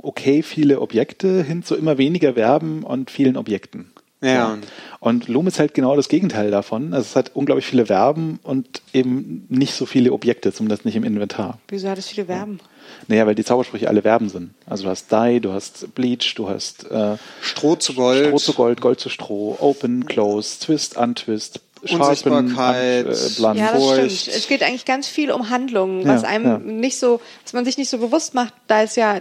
okay 0.00 0.42
viele 0.42 0.80
Objekte 0.80 1.42
hin 1.42 1.64
zu 1.64 1.74
immer 1.74 1.98
weniger 1.98 2.34
Verben 2.34 2.84
und 2.84 3.10
vielen 3.10 3.36
Objekten. 3.36 3.92
Ja. 4.22 4.56
So. 4.60 4.66
Und 5.00 5.28
Loom 5.28 5.46
ist 5.46 5.58
halt 5.58 5.74
genau 5.74 5.94
das 5.94 6.08
Gegenteil 6.08 6.50
davon. 6.50 6.94
Also 6.94 7.04
es 7.10 7.16
hat 7.16 7.32
unglaublich 7.34 7.66
viele 7.66 7.86
Verben 7.86 8.40
und 8.42 8.80
eben 8.92 9.44
nicht 9.48 9.74
so 9.74 9.86
viele 9.86 10.12
Objekte, 10.12 10.52
zumindest 10.52 10.84
nicht 10.84 10.96
im 10.96 11.04
Inventar. 11.04 11.58
Wieso 11.68 11.88
hat 11.88 11.98
es 11.98 12.08
viele 12.08 12.26
Verben? 12.26 12.58
Naja, 13.08 13.26
weil 13.26 13.34
die 13.34 13.44
Zaubersprüche 13.44 13.88
alle 13.88 14.02
Verben 14.02 14.28
sind. 14.28 14.50
Also 14.66 14.84
du 14.84 14.90
hast 14.90 15.10
Die, 15.12 15.40
du 15.40 15.52
hast 15.52 15.94
Bleach, 15.94 16.34
du 16.34 16.48
hast 16.48 16.90
äh, 16.90 17.16
Stroh 17.42 17.76
zu 17.76 17.94
Gold. 17.94 18.26
Stroh 18.28 18.38
zu 18.38 18.52
Gold, 18.54 18.80
Gold 18.80 19.00
zu 19.00 19.08
Stroh, 19.10 19.56
Open, 19.60 20.06
Close, 20.06 20.60
Twist, 20.60 20.96
Untwist, 20.96 21.60
Sharpen, 21.84 22.06
Unsichtbarkeit. 22.06 23.06
un, 23.06 23.12
äh, 23.12 23.28
Blunt. 23.36 23.58
Ja, 23.58 23.72
das 23.72 23.82
Furcht. 23.82 24.20
stimmt. 24.22 24.36
Es 24.36 24.48
geht 24.48 24.62
eigentlich 24.62 24.84
ganz 24.86 25.06
viel 25.08 25.30
um 25.30 25.50
Handlungen, 25.50 26.02
Ja, 26.06 26.14
was 26.14 26.24
einem 26.24 26.44
ja. 26.46 26.58
nicht 26.58 26.98
so, 26.98 27.20
was 27.44 27.52
man 27.52 27.64
sich 27.64 27.76
nicht 27.76 27.90
so 27.90 27.98
bewusst 27.98 28.34
macht, 28.34 28.54
da 28.66 28.82
es 28.82 28.96
ja 28.96 29.20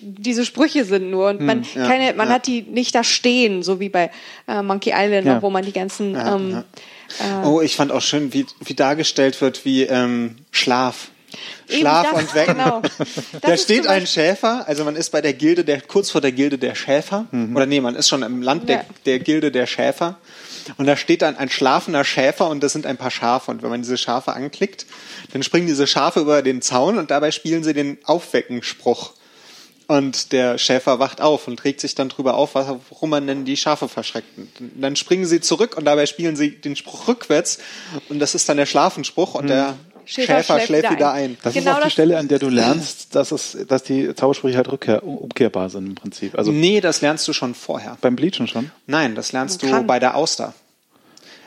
diese 0.00 0.44
Sprüche 0.44 0.84
sind 0.84 1.10
nur 1.10 1.28
und 1.30 1.40
man 1.40 1.64
ja, 1.74 1.86
keine, 1.86 2.14
man 2.14 2.28
ja. 2.28 2.34
hat 2.34 2.46
die 2.46 2.62
nicht 2.62 2.94
da 2.94 3.02
stehen, 3.04 3.62
so 3.62 3.80
wie 3.80 3.88
bei 3.88 4.10
äh, 4.46 4.62
Monkey 4.62 4.92
Island, 4.94 5.26
Ja. 5.26 5.42
wo 5.42 5.50
man 5.50 5.64
die 5.64 5.72
ganzen 5.72 6.14
Ja, 6.14 6.36
ähm, 6.36 6.64
Oh, 7.44 7.60
ich 7.62 7.74
fand 7.74 7.90
auch 7.90 8.02
schön, 8.02 8.32
wie, 8.34 8.46
wie 8.60 8.74
dargestellt 8.74 9.40
wird, 9.40 9.64
wie 9.64 9.84
ähm, 9.84 10.36
Schlaf. 10.50 11.08
Schlaf 11.68 12.06
das, 12.12 12.20
und 12.22 12.34
Wecken. 12.34 12.54
genau. 12.58 12.82
Da 13.40 13.56
steht 13.56 13.86
ein 13.86 14.06
Schäfer, 14.06 14.66
also 14.68 14.84
man 14.84 14.94
ist 14.96 15.10
bei 15.10 15.20
der 15.20 15.32
Gilde 15.34 15.64
der, 15.64 15.80
kurz 15.80 16.10
vor 16.10 16.20
der 16.20 16.32
Gilde 16.32 16.58
der 16.58 16.74
Schäfer, 16.74 17.26
oder 17.54 17.66
nee, 17.66 17.80
man 17.80 17.96
ist 17.96 18.08
schon 18.08 18.22
im 18.22 18.40
Land 18.42 18.68
der, 18.68 18.76
Ja. 18.78 18.84
der 19.06 19.18
Gilde 19.20 19.50
der 19.50 19.66
Schäfer. 19.66 20.16
Und 20.76 20.86
da 20.86 20.96
steht 20.96 21.22
dann 21.22 21.36
ein 21.36 21.48
schlafender 21.48 22.04
Schäfer 22.04 22.48
und 22.48 22.62
das 22.62 22.72
sind 22.74 22.84
ein 22.84 22.98
paar 22.98 23.10
Schafe. 23.10 23.50
Und 23.50 23.62
wenn 23.62 23.70
man 23.70 23.80
diese 23.80 23.96
Schafe 23.96 24.34
anklickt, 24.34 24.84
dann 25.32 25.42
springen 25.42 25.66
diese 25.66 25.86
Schafe 25.86 26.20
über 26.20 26.42
den 26.42 26.60
Zaun 26.60 26.98
und 26.98 27.10
dabei 27.10 27.30
spielen 27.30 27.64
sie 27.64 27.72
den 27.72 27.96
Aufweckenspruch. 28.04 29.12
Und 29.88 30.32
der 30.32 30.58
Schäfer 30.58 30.98
wacht 30.98 31.22
auf 31.22 31.48
und 31.48 31.64
regt 31.64 31.80
sich 31.80 31.94
dann 31.94 32.10
drüber 32.10 32.34
auf, 32.34 32.54
warum 32.54 33.08
man 33.08 33.26
denn 33.26 33.46
die 33.46 33.56
Schafe 33.56 33.88
verschreckt. 33.88 34.36
Und 34.36 34.50
dann 34.76 34.96
springen 34.96 35.24
sie 35.24 35.40
zurück 35.40 35.76
und 35.78 35.86
dabei 35.86 36.04
spielen 36.04 36.36
sie 36.36 36.50
den 36.50 36.76
Spruch 36.76 37.08
rückwärts. 37.08 37.58
Und 38.10 38.18
das 38.18 38.34
ist 38.34 38.46
dann 38.50 38.58
der 38.58 38.66
Schlafenspruch 38.66 39.34
und 39.34 39.48
der 39.48 39.76
Schäfer 40.04 40.36
Schäfer, 40.38 40.54
schläft 40.60 40.66
schläft 40.66 40.90
wieder 40.90 41.12
ein. 41.12 41.30
ein. 41.30 41.38
Das 41.42 41.54
Genau 41.54 41.70
ist 41.72 41.76
auch 41.78 41.84
die 41.84 41.90
Stelle, 41.90 42.18
an 42.18 42.28
der 42.28 42.38
du 42.38 42.50
lernst, 42.50 43.14
dass, 43.14 43.32
es, 43.32 43.56
dass 43.66 43.82
die 43.82 44.14
Zaubersprüche 44.14 44.56
halt 44.58 44.70
rückkehr, 44.70 45.02
umkehrbar 45.02 45.70
sind 45.70 45.86
im 45.86 45.94
Prinzip. 45.94 46.36
Also 46.36 46.52
Nee, 46.52 46.82
das 46.82 47.00
lernst 47.00 47.26
du 47.26 47.32
schon 47.32 47.54
vorher. 47.54 47.96
beim 48.02 48.14
Bleachen 48.14 48.46
schon. 48.46 48.70
Nein, 48.86 49.14
das 49.14 49.32
lernst 49.32 49.62
du 49.62 49.82
bei 49.84 49.98
der 49.98 50.16
Auster. 50.16 50.52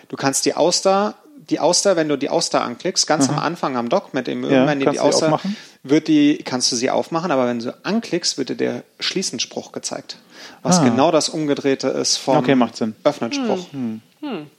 Du 0.10 0.16
kannst 0.16 0.46
die 0.46 0.56
Auster, 0.56 1.16
die 1.50 1.60
Auster, 1.60 1.96
wenn 1.96 2.08
du 2.08 2.18
die 2.18 2.30
Auster 2.30 2.62
anklickst, 2.62 3.08
ganz 3.08 3.28
am 3.30 3.40
Anfang 3.40 3.76
am 3.78 3.90
Dock 3.90 4.14
mit 4.14 4.28
dem 4.28 4.44
irgendwann 4.44 4.80
die 4.80 4.86
kannst 4.86 5.00
du 5.00 5.04
die 5.04 5.08
Auster, 5.08 5.26
aufmachen? 5.28 5.58
wird 5.84 6.08
die, 6.08 6.38
kannst 6.38 6.72
du 6.72 6.76
sie 6.76 6.90
aufmachen, 6.90 7.32
aber 7.32 7.48
wenn 7.48 7.60
du 7.60 7.76
anklickst, 7.84 8.38
wird 8.38 8.50
dir 8.50 8.56
der 8.56 8.84
Schließenspruch 9.00 9.72
gezeigt. 9.72 10.18
Was 10.64 10.80
Ah. 10.80 10.84
genau 10.84 11.12
das 11.12 11.30
Umgedrehte 11.30 11.88
ist 11.90 12.18
vom 12.18 12.38
Okay, 12.38 12.56
macht 12.56 12.78
Sinn. 12.78 12.96
Öffnenspruch. 13.04 13.66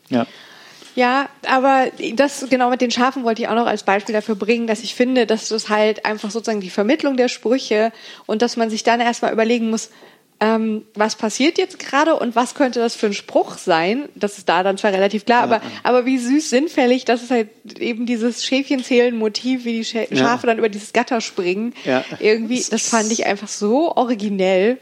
Ja. 0.09 0.27
Ja, 0.95 1.29
aber 1.49 1.87
das 2.17 2.45
genau 2.51 2.69
mit 2.69 2.83
den 2.83 2.91
Schafen 2.91 3.25
wollte 3.25 3.41
ich 3.41 3.49
auch 3.49 3.55
noch 3.55 3.67
als 3.67 3.83
Beispiel 3.83 4.13
dafür 4.13 4.35
bringen, 4.35 4.67
dass 4.67 4.81
ich 4.81 4.95
finde, 4.95 5.25
dass 5.27 5.49
das 5.49 5.71
halt 5.71 6.05
einfach 6.05 6.31
sozusagen 6.31 6.61
die 6.61 6.69
Vermittlung 6.69 7.17
der 7.17 7.29
Sprüche 7.29 7.93
und 8.27 8.43
dass 8.43 8.59
man 8.59 8.69
sich 8.69 8.83
dann 8.83 9.01
erstmal 9.01 9.33
überlegen 9.33 9.71
muss, 9.71 9.89
ähm, 10.43 10.83
was 10.95 11.15
passiert 11.15 11.57
jetzt 11.57 11.79
gerade 11.79 12.17
und 12.17 12.35
was 12.35 12.57
könnte 12.57 12.81
das 12.81 12.97
für 12.97 13.07
ein 13.07 13.15
Spruch 13.15 13.59
sein? 13.59 14.09
Das 14.17 14.39
ist 14.39 14.49
da 14.49 14.65
dann 14.65 14.77
zwar 14.77 14.93
relativ 14.93 15.25
klar, 15.25 15.45
aber, 15.45 15.63
aber 15.85 16.05
wie 16.05 16.19
süß 16.19 16.51
sinnfällig, 16.51 17.05
dass 17.05 17.23
es 17.23 17.31
halt 17.31 17.49
eben 17.79 18.07
dieses 18.07 18.45
Schäfchenzählen-Motiv, 18.45 19.65
wie 19.65 19.75
die 19.79 19.85
Schä 19.85 20.09
Schafe 20.13 20.49
dann 20.49 20.59
über 20.59 20.69
dieses 20.69 20.93
Gatter 20.93 21.21
springen. 21.21 21.75
Ja. 21.85 22.05
Irgendwie, 22.19 22.61
das 22.69 22.89
fand 22.89 23.13
ich 23.13 23.25
einfach 23.27 23.47
so 23.47 23.95
originell. 23.95 24.79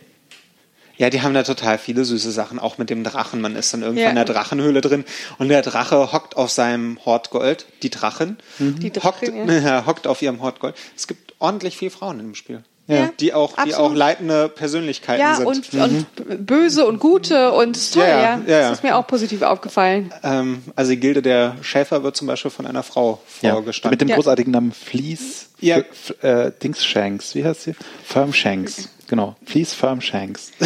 Ja, 0.97 1.11
die 1.11 1.21
haben 1.21 1.35
da 1.35 1.43
total 1.43 1.77
viele 1.77 2.07
süße 2.07 2.31
Sachen, 2.31 2.59
auch 2.59 2.79
mit 2.79 2.89
dem 2.89 3.05
Drachen. 3.05 3.43
Man 3.43 3.55
ist 3.55 3.75
dann 3.75 3.83
irgendwann 3.83 4.03
Ja. 4.05 4.11
in 4.11 4.17
der 4.17 4.25
Drachenhöhle 4.25 4.81
drin 4.81 5.05
und 5.39 5.49
der 5.49 5.61
Drache 5.61 6.13
hockt 6.13 6.39
auf 6.39 6.51
seinem 6.51 6.99
Hortgold, 7.05 7.67
die 7.83 7.91
Drachin, 7.91 8.39
Die 8.59 8.89
hockt, 9.03 9.27
Drachin, 9.29 9.47
ja. 9.63 9.85
hockt 9.87 10.07
auf 10.07 10.23
ihrem 10.23 10.41
Hortgold. 10.41 10.75
Es 10.97 11.07
gibt 11.07 11.35
ordentlich 11.39 11.77
viele 11.77 11.91
Frauen 11.91 12.19
in 12.21 12.27
dem 12.29 12.35
Spiel. 12.35 12.63
Ja. 12.91 13.11
Die 13.21 13.33
auch, 13.35 13.53
die 13.53 13.73
Absolut. 13.73 13.91
auch 13.93 13.95
leitende 13.95 14.49
Persönlichkeiten 14.49 15.21
Ja, 15.21 15.35
sind. 15.37 15.47
und, 15.47 15.75
und 15.75 16.47
böse 16.47 16.87
und 16.87 16.99
gute 16.99 17.53
und 17.53 17.93
toll, 17.93 18.03
Ja, 18.03 18.19
ja. 18.19 18.41
ja. 18.47 18.61
Das 18.69 18.79
ist 18.79 18.83
mir 18.83 18.97
auch 18.97 19.07
positiv 19.07 19.43
aufgefallen. 19.43 20.13
Ähm, 20.23 20.63
also 20.77 20.91
die 20.91 20.99
Gilde 21.01 21.23
der 21.23 21.57
Schäfer 21.63 22.03
wird 22.03 22.17
zum 22.17 22.27
Beispiel 22.27 22.51
von 22.51 22.67
einer 22.67 22.83
Frau 22.83 23.21
ja. 23.43 23.53
vorgestanden. 23.53 23.93
Mit 23.93 24.01
dem 24.01 24.09
Ja. 24.09 24.17
großartigen 24.17 24.53
Namen 24.53 24.73
Fleece. 24.73 25.47
Ja. 25.61 25.79
F 25.79 26.15
äh, 26.23 26.53
Dings 26.63 26.85
Shanks. 26.85 27.35
Wie 27.35 27.45
heißt 27.45 27.63
sie? 27.63 27.75
Firm 28.05 28.33
Shanks. 28.33 28.89
Genau. 29.09 29.37
Fleece 29.45 29.75
Firm 29.75 30.01
Shanks. 30.01 30.51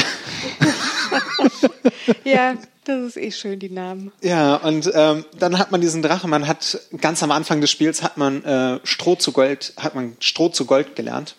Ja, 2.24 2.54
das 2.84 2.98
ist 3.00 3.16
eh 3.16 3.30
schön, 3.30 3.58
die 3.58 3.70
Namen. 3.70 4.12
Ja, 4.22 4.56
und 4.56 4.90
ähm, 4.94 5.24
dann 5.38 5.58
hat 5.58 5.70
man 5.72 5.80
diesen 5.80 6.02
Drachen, 6.02 6.30
man 6.30 6.46
hat 6.46 6.78
ganz 7.00 7.22
am 7.22 7.30
Anfang 7.30 7.60
des 7.60 7.70
Spiels 7.70 8.02
hat 8.02 8.16
man 8.16 8.44
äh, 8.44 8.80
Stroh 8.84 9.16
zu 9.16 9.32
Gold, 9.32 9.72
hat 9.78 9.94
man 9.94 10.16
Stroh 10.20 10.48
zu 10.48 10.66
Gold 10.66 10.96
gelernt. 10.96 11.36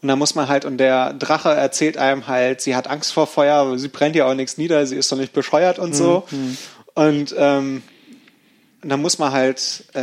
Und 0.00 0.08
da 0.08 0.16
muss 0.16 0.34
man 0.36 0.48
halt, 0.48 0.64
und 0.64 0.78
der 0.78 1.12
Drache 1.14 1.50
erzählt 1.50 1.96
einem 1.96 2.28
halt, 2.28 2.60
sie 2.60 2.76
hat 2.76 2.86
Angst 2.88 3.12
vor 3.12 3.26
Feuer, 3.26 3.56
aber 3.56 3.78
sie 3.78 3.88
brennt 3.88 4.14
ja 4.16 4.26
auch 4.26 4.34
nichts 4.34 4.56
nieder, 4.56 4.86
sie 4.86 4.96
ist 4.96 5.10
doch 5.10 5.16
nicht 5.16 5.32
bescheuert 5.32 5.78
und 5.80 5.94
so. 5.94 6.24
Und 6.94 7.34
ähm, 7.36 7.82
dann 8.82 9.02
muss 9.02 9.18
man 9.18 9.32
halt 9.32 9.84
äh, 9.94 9.98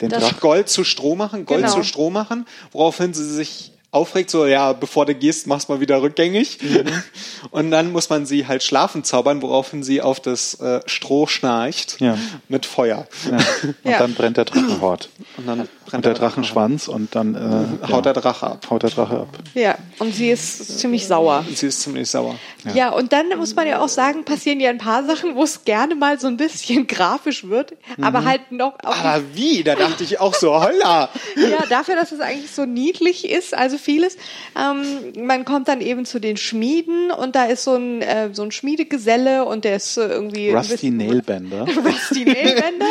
Den 0.00 0.08
Das- 0.10 0.22
Drachen. 0.24 0.40
Gold 0.40 0.68
zu 0.68 0.82
Stroh 0.82 1.14
machen, 1.14 1.46
Gold 1.46 1.62
Genau. 1.62 1.72
zu 1.74 1.84
Stroh 1.84 2.10
machen, 2.10 2.46
woraufhin 2.72 3.14
sie 3.14 3.24
sich 3.24 3.70
aufregt, 3.92 4.30
so, 4.30 4.46
ja, 4.46 4.72
bevor 4.72 5.04
du 5.06 5.14
gehst, 5.14 5.46
mach's 5.46 5.68
mal 5.68 5.78
wieder 5.80 6.00
rückgängig. 6.02 6.58
Und 7.50 7.70
dann 7.70 7.92
muss 7.92 8.08
man 8.08 8.24
sie 8.26 8.46
halt 8.48 8.62
schlafen 8.62 9.04
zaubern, 9.04 9.42
woraufhin 9.42 9.82
sie 9.84 10.00
auf 10.00 10.18
das 10.18 10.54
äh, 10.60 10.80
Stroh 10.86 11.26
schnarcht 11.26 12.00
Ja. 12.00 12.16
mit 12.48 12.64
Feuer. 12.66 13.06
Ja. 13.30 13.36
Und 13.62 13.74
Ja. 13.84 13.98
dann 13.98 14.14
brennt 14.14 14.38
der 14.38 14.46
Drachenhort. 14.46 15.10
Und 15.36 15.46
dann 15.46 15.60
Und 15.60 15.68
brennt 15.86 16.04
der 16.04 16.14
Drachenschwanz 16.14 16.88
und 16.88 17.14
dann 17.14 17.34
äh, 17.34 17.92
haut 17.92 18.04
der 18.06 18.12
Drache 18.12 18.46
ab. 18.46 18.66
haut 18.70 18.82
der 18.82 18.90
Drache 18.90 19.16
ab. 19.20 19.28
Ja, 19.54 19.76
und 19.98 20.14
sie 20.14 20.30
ist 20.30 20.78
ziemlich 20.78 21.06
sauer. 21.06 21.44
Und 21.48 21.56
sie 21.56 21.66
ist 21.66 21.80
ziemlich 21.82 22.08
sauer. 22.08 22.36
Ja. 22.74 22.90
und 22.90 23.12
dann 23.12 23.26
muss 23.38 23.56
man 23.56 23.66
ja 23.66 23.80
auch 23.80 23.88
sagen, 23.88 24.24
passieren 24.24 24.60
ja 24.60 24.70
ein 24.70 24.78
paar 24.78 25.04
Sachen, 25.04 25.34
wo 25.34 25.42
es 25.42 25.64
gerne 25.64 25.94
mal 25.96 26.20
so 26.20 26.28
ein 26.28 26.36
bisschen 26.36 26.86
grafisch 26.86 27.48
wird, 27.48 27.74
aber 28.00 28.24
halt 28.24 28.52
noch 28.52 28.74
Aber 28.82 29.20
wie? 29.34 29.62
Da 29.64 29.74
dachte 29.74 30.04
ich 30.04 30.20
auch 30.20 30.34
so, 30.34 30.54
holla! 30.54 31.08
ja, 31.36 31.66
dafür, 31.68 31.96
dass 31.96 32.12
es 32.12 32.20
eigentlich 32.20 32.50
so 32.52 32.64
niedlich 32.64 33.28
ist, 33.28 33.54
also 33.54 33.78
vieles. 33.78 34.16
Ähm, 34.56 35.26
man 35.26 35.44
kommt 35.44 35.68
dann 35.68 35.80
eben 35.80 36.04
zu 36.04 36.20
den 36.20 36.36
Schmieden 36.36 37.10
und 37.10 37.34
da 37.34 37.44
ist 37.46 37.64
so 37.64 37.74
ein, 37.74 38.00
äh, 38.02 38.30
so 38.32 38.42
ein 38.42 38.52
Schmiedegeselle 38.52 39.44
und 39.44 39.64
der 39.64 39.76
ist 39.76 39.96
äh, 39.96 40.06
irgendwie 40.06 40.50
Rusty 40.50 40.72
bisschen- 40.72 40.96
Nailbender. 40.98 41.66
Rusty 41.84 42.24
Nailbender. 42.24 42.86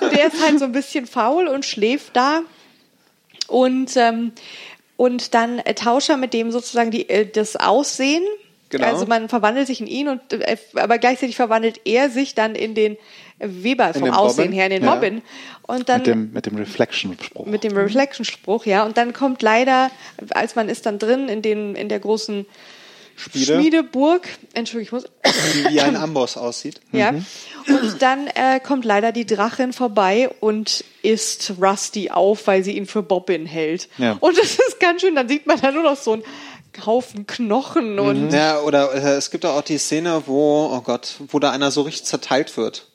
der 0.12 0.26
ist 0.26 0.42
halt 0.44 0.58
so 0.58 0.66
ein 0.66 0.72
bisschen 0.72 1.06
faul 1.06 1.46
und 1.48 1.64
schläft 1.64 2.09
da. 2.12 2.42
Und, 3.48 3.96
ähm, 3.96 4.32
und 4.96 5.34
dann 5.34 5.58
äh, 5.60 5.74
Tauscher 5.74 6.16
mit 6.16 6.32
dem 6.34 6.50
sozusagen 6.52 6.90
die, 6.90 7.08
äh, 7.08 7.26
das 7.26 7.56
Aussehen. 7.56 8.22
Genau. 8.68 8.86
Also 8.86 9.06
man 9.06 9.28
verwandelt 9.28 9.66
sich 9.66 9.80
in 9.80 9.88
ihn, 9.88 10.08
und, 10.08 10.32
äh, 10.32 10.56
aber 10.74 10.98
gleichzeitig 10.98 11.34
verwandelt 11.34 11.80
er 11.84 12.08
sich 12.10 12.34
dann 12.36 12.54
in 12.54 12.74
den 12.74 12.96
Weber 13.40 13.92
vom 13.94 14.10
Aussehen 14.10 14.44
Bobbin. 14.46 14.52
her, 14.52 14.64
in 14.66 14.70
den 14.70 14.84
Ja. 14.84 14.94
Robin. 14.94 15.22
Und 15.62 15.88
dann 15.88 15.98
Mit 15.98 16.06
dem, 16.06 16.32
mit 16.32 16.46
dem 16.46 16.56
Reflection-Spruch. 16.56 17.46
mit 17.46 17.64
dem 17.64 17.76
Reflection-Spruch, 17.76 18.66
ja. 18.66 18.84
Und 18.84 18.96
dann 18.96 19.12
kommt 19.12 19.42
leider, 19.42 19.90
als 20.30 20.54
man 20.54 20.68
ist 20.68 20.86
dann 20.86 20.98
drin 20.98 21.28
in, 21.28 21.42
den, 21.42 21.74
in 21.74 21.88
der 21.88 21.98
großen 21.98 22.46
Schmiede. 23.20 23.54
Schmiedeburg, 23.54 24.28
Entschuldigung, 24.54 25.00
ich 25.00 25.04
muss, 25.24 25.34
Die 25.54 25.74
wie 25.74 25.80
ein 25.80 25.96
Amboss 25.96 26.36
aussieht. 26.36 26.80
ja. 26.92 27.10
Und 27.10 28.00
dann 28.00 28.26
äh, 28.28 28.60
kommt 28.60 28.84
leider 28.84 29.12
die 29.12 29.26
Drachin 29.26 29.72
vorbei 29.72 30.30
und 30.40 30.84
isst 31.02 31.52
Rusty 31.60 32.10
auf, 32.10 32.46
weil 32.46 32.64
sie 32.64 32.76
ihn 32.76 32.86
für 32.86 33.02
Bobbin 33.02 33.46
hält. 33.46 33.88
Ja. 33.98 34.16
Und 34.20 34.38
das 34.38 34.52
ist 34.52 34.80
ganz 34.80 35.02
schön, 35.02 35.14
dann 35.14 35.28
sieht 35.28 35.46
man 35.46 35.60
da 35.60 35.70
nur 35.70 35.82
noch 35.82 35.96
so 35.96 36.14
einen 36.14 36.22
Haufen 36.86 37.26
Knochen 37.26 37.98
und 37.98 38.30
Ja, 38.30 38.60
oder 38.60 38.94
äh, 38.94 39.16
es 39.16 39.30
gibt 39.30 39.44
auch 39.44 39.62
die 39.62 39.78
Szene, 39.78 40.22
wo, 40.26 40.70
oh 40.72 40.80
Gott, 40.80 41.16
wo 41.28 41.38
da 41.38 41.50
einer 41.50 41.70
so 41.70 41.82
richtig 41.82 42.04
zerteilt 42.04 42.56
wird. 42.56 42.86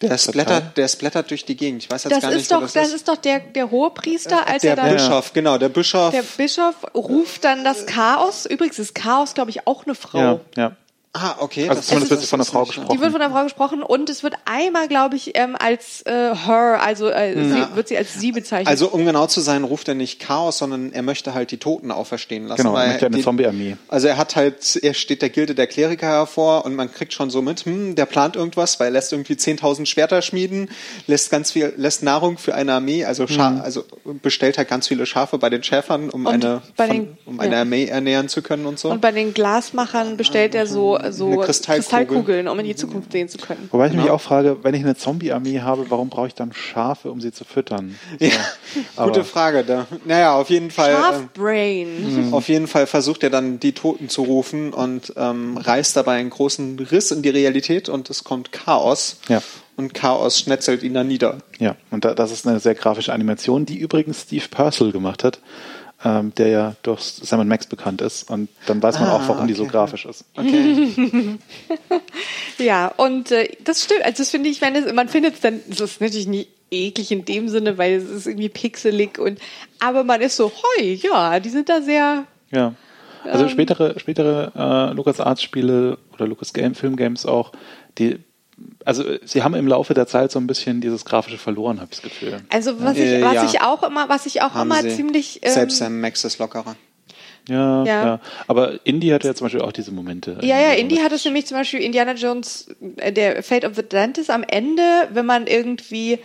Der 0.00 0.16
splattert, 0.16 0.76
der 0.76 0.86
splattert 0.86 1.30
durch 1.30 1.44
die 1.44 1.56
Gegend. 1.56 1.82
Ich 1.82 1.90
weiß 1.90 2.04
jetzt 2.04 2.12
das 2.12 2.22
gar 2.22 2.30
nicht, 2.30 2.42
ist 2.42 2.50
wo 2.50 2.54
doch, 2.56 2.60
das, 2.62 2.72
das 2.74 2.88
ist. 2.88 2.94
ist 2.94 3.08
doch 3.08 3.16
der, 3.16 3.40
der 3.40 3.70
Hohepriester, 3.70 4.46
als 4.46 4.62
Der 4.62 4.70
er 4.72 4.76
dann 4.76 4.92
Bischof, 4.92 5.32
genau, 5.32 5.58
der 5.58 5.68
Bischof. 5.70 6.12
der 6.12 6.22
Bischof 6.22 6.74
ruft 6.94 7.42
dann 7.44 7.64
das 7.64 7.86
Chaos. 7.86 8.46
Übrigens 8.46 8.78
ist 8.78 8.94
Chaos, 8.94 9.34
glaube 9.34 9.50
ich, 9.50 9.66
auch 9.66 9.86
eine 9.86 9.94
Frau. 9.96 10.18
ja, 10.18 10.40
ja. 10.56 10.76
Ah, 11.14 11.36
okay. 11.40 11.68
Also 11.68 11.82
zumindest 11.82 12.10
wird 12.10 12.20
sie 12.20 12.26
von 12.26 12.38
einer 12.40 12.44
Frau 12.44 12.64
gesprochen. 12.64 12.88
Die 12.92 13.00
wird 13.00 13.12
von 13.12 13.20
einer 13.20 13.32
Frau 13.34 13.42
gesprochen 13.44 13.82
und 13.82 14.08
es 14.10 14.22
wird 14.22 14.34
einmal, 14.44 14.88
glaube 14.88 15.16
ich, 15.16 15.36
ähm, 15.36 15.56
als 15.58 16.02
äh, 16.06 16.34
her, 16.34 16.80
also 16.82 17.08
äh, 17.08 17.34
sie, 17.44 17.76
wird 17.76 17.88
sie 17.88 17.96
als 17.96 18.14
sie 18.14 18.32
bezeichnet. 18.32 18.68
Also 18.68 18.88
um 18.88 19.04
genau 19.04 19.26
zu 19.26 19.40
sein, 19.40 19.64
ruft 19.64 19.88
er 19.88 19.94
nicht 19.94 20.20
Chaos, 20.20 20.58
sondern 20.58 20.92
er 20.92 21.02
möchte 21.02 21.34
halt 21.34 21.50
die 21.50 21.56
Toten 21.58 21.90
auferstehen 21.90 22.46
lassen. 22.46 22.62
Genau, 22.62 22.76
er 22.76 22.88
möchte 22.88 23.06
eine 23.06 23.20
Zombie-Armee. 23.20 23.76
Also 23.88 24.08
er 24.08 24.16
hat 24.16 24.36
halt, 24.36 24.76
er 24.82 24.94
steht 24.94 25.22
der 25.22 25.30
Gilde 25.30 25.54
der 25.54 25.66
Kleriker 25.66 26.06
hervor 26.06 26.64
und 26.64 26.74
man 26.74 26.92
kriegt 26.92 27.12
schon 27.12 27.30
so 27.30 27.42
mit, 27.42 27.60
hm, 27.64 27.94
der 27.94 28.06
plant 28.06 28.36
irgendwas, 28.36 28.78
weil 28.80 28.88
er 28.88 28.92
lässt 28.92 29.12
irgendwie 29.12 29.34
10.000 29.34 29.86
Schwerter 29.86 30.22
schmieden, 30.22 30.70
lässt 31.06 31.30
ganz 31.30 31.52
viel, 31.52 31.72
lässt 31.76 32.02
Nahrung 32.02 32.38
für 32.38 32.54
eine 32.54 32.74
Armee, 32.74 33.04
also, 33.04 33.26
Scha 33.26 33.50
Mhm. 33.50 33.60
also 33.62 33.84
bestellt 34.22 34.58
halt 34.58 34.68
ganz 34.68 34.88
viele 34.88 35.06
Schafe 35.06 35.38
bei 35.38 35.48
den 35.50 35.62
Schäfern, 35.62 36.10
um 36.10 36.26
Und 36.26 36.34
eine, 36.44 36.62
bei 36.76 36.86
von, 36.86 36.96
den- 36.96 37.18
um 37.24 37.40
eine 37.40 37.54
ja. 37.54 37.60
Armee 37.62 37.86
ernähren 37.86 38.28
zu 38.28 38.42
können 38.42 38.66
und 38.66 38.78
so. 38.78 38.90
und 38.90 39.00
bei 39.00 39.12
den 39.12 39.32
Glasmachern 39.34 40.16
bestellt 40.16 40.54
er 40.54 40.66
so 40.66 40.97
so 41.10 41.26
Eine 41.26 41.36
Kristallkugel. 41.38 41.82
Kristallkugeln, 41.82 42.48
um 42.48 42.58
in 42.58 42.66
die 42.66 42.76
Zukunft 42.76 43.12
sehen 43.12 43.28
zu 43.28 43.38
können. 43.38 43.68
Wobei 43.72 43.86
ich 43.86 43.92
mich 43.92 44.02
Genau. 44.02 44.14
auch 44.14 44.20
frage, 44.20 44.56
wenn 44.62 44.74
ich 44.74 44.82
eine 44.82 44.96
Zombie-Armee 44.96 45.60
habe, 45.60 45.86
warum 45.90 46.08
brauche 46.08 46.26
ich 46.28 46.34
dann 46.34 46.52
Schafe, 46.52 47.10
um 47.10 47.20
sie 47.20 47.32
zu 47.32 47.44
füttern? 47.44 47.96
Ja, 48.18 48.30
aber- 48.96 49.12
gute 49.12 49.24
Frage. 49.24 49.64
Da. 49.64 49.86
Naja, 50.04 50.34
auf 50.34 50.50
jeden 50.50 50.70
Fall. 50.70 50.90
ähm, 50.92 51.28
Schafbrain. 51.34 52.28
Auf 52.32 52.48
jeden 52.48 52.66
Fall 52.66 52.86
versucht 52.86 53.22
er 53.22 53.30
dann 53.30 53.58
die 53.60 53.72
Toten 53.72 54.08
zu 54.08 54.22
rufen 54.22 54.72
und 54.72 55.12
ähm, 55.16 55.56
reißt 55.56 55.96
dabei 55.96 56.16
einen 56.18 56.30
großen 56.30 56.78
Riss 56.78 57.10
in 57.10 57.22
die 57.22 57.28
Realität 57.30 57.88
und 57.88 58.10
es 58.10 58.24
kommt 58.24 58.52
Chaos. 58.52 59.16
Ja. 59.28 59.42
Und 59.76 59.94
Chaos 59.94 60.38
schnetzelt 60.40 60.82
ihn 60.82 60.94
dann 60.94 61.06
nieder. 61.06 61.38
Ja, 61.60 61.76
und 61.92 62.04
da, 62.04 62.12
das 62.14 62.32
ist 62.32 62.46
eine 62.48 62.58
sehr 62.58 62.74
grafische 62.74 63.12
Animation, 63.12 63.64
die 63.64 63.78
übrigens 63.78 64.22
Steve 64.22 64.44
Purcell 64.50 64.90
gemacht 64.90 65.22
hat, 65.22 65.38
ähm, 66.04 66.32
der 66.36 66.48
ja 66.48 66.76
durch 66.82 67.00
Sam 67.02 67.46
Max 67.48 67.66
bekannt 67.66 68.00
ist. 68.02 68.30
Und 68.30 68.48
dann 68.66 68.82
weiß 68.82 69.00
man 69.00 69.08
Ah, 69.08 69.16
auch, 69.16 69.28
warum 69.28 69.46
die 69.48 69.54
so 69.54 69.62
okay. 69.64 69.72
grafisch 69.72 70.06
ist. 70.06 70.24
Okay. 70.36 71.38
Ja, 72.58 72.88
und 72.96 73.30
äh, 73.30 73.48
das 73.64 73.84
stimmt. 73.84 74.02
Also 74.04 74.18
das 74.22 74.30
finde 74.30 74.48
ich, 74.48 74.60
wenn 74.60 74.74
es, 74.74 74.92
man 74.92 75.08
findet 75.08 75.34
es 75.34 75.40
dann, 75.40 75.60
es 75.70 75.80
ist 75.80 76.00
natürlich 76.00 76.26
nicht 76.26 76.48
eklig 76.70 77.10
in 77.12 77.24
dem 77.24 77.48
Sinne, 77.48 77.78
weil 77.78 77.94
es 77.94 78.04
ist 78.10 78.26
irgendwie 78.26 78.48
pixelig 78.48 79.18
und 79.18 79.38
aber 79.80 80.04
man 80.04 80.20
ist 80.20 80.36
so, 80.36 80.50
hoi, 80.50 80.94
ja, 81.02 81.40
die 81.40 81.48
sind 81.48 81.68
da 81.68 81.80
sehr 81.80 82.24
Ja. 82.50 82.74
Also 83.24 83.44
Ähm. 83.44 83.50
spätere, 83.50 83.98
spätere 83.98 84.90
äh, 84.90 84.94
LucasArts-Spiele 84.94 85.98
oder 86.14 86.26
Lucas 86.26 86.52
Game, 86.52 86.74
Film 86.74 86.96
Games 86.96 87.26
auch, 87.26 87.52
die, 87.98 88.18
also 88.84 89.04
äh, 89.04 89.20
sie 89.24 89.42
haben 89.42 89.54
im 89.54 89.66
Laufe 89.66 89.94
der 89.94 90.06
Zeit 90.06 90.30
so 90.32 90.38
ein 90.38 90.46
bisschen 90.46 90.80
dieses 90.80 91.04
Grafische 91.04 91.38
verloren, 91.38 91.80
habe 91.80 91.88
ich 91.92 92.00
das 92.00 92.02
Gefühl. 92.10 92.40
Also 92.50 92.82
was 92.82 92.96
Äh, 92.96 93.18
ich, 93.18 93.24
was 93.24 93.34
ja. 93.34 93.44
ich 93.46 93.60
auch 93.62 93.82
immer, 93.82 94.08
was 94.08 94.26
ich 94.26 94.42
auch 94.42 94.54
Haben 94.54 94.70
immer 94.70 94.82
sie. 94.82 94.90
ziemlich 94.96 95.40
ähm, 95.42 95.52
Selbst 95.52 95.78
Sam 95.78 96.00
Max 96.00 96.24
ist 96.24 96.38
lockerer. 96.38 96.76
Ja, 97.48 97.84
Ja. 97.84 98.04
ja. 98.04 98.20
Aber 98.46 98.84
Indie 98.84 99.12
hatte 99.14 99.26
ja 99.26 99.34
zum 99.34 99.46
Beispiel 99.46 99.62
auch 99.62 99.72
diese 99.72 99.90
Momente. 99.90 100.38
Ja, 100.42 100.58
ja, 100.60 100.72
Irgendwie 100.72 100.74
so 100.74 100.80
Indie 100.80 100.94
mit- 100.96 101.04
hat 101.04 101.12
es 101.12 101.24
nämlich 101.24 101.46
zum 101.46 101.56
Beispiel 101.56 101.80
Indiana 101.80 102.12
Jones, 102.12 102.68
äh, 102.96 103.12
der 103.12 103.42
Fate 103.42 103.64
of 103.64 103.74
the 103.74 103.80
Atlantis 103.82 104.28
am 104.30 104.42
Ende, 104.42 104.82
wenn 105.12 105.24
man 105.26 105.46
irgendwie 105.46 106.14
äh, 106.14 106.18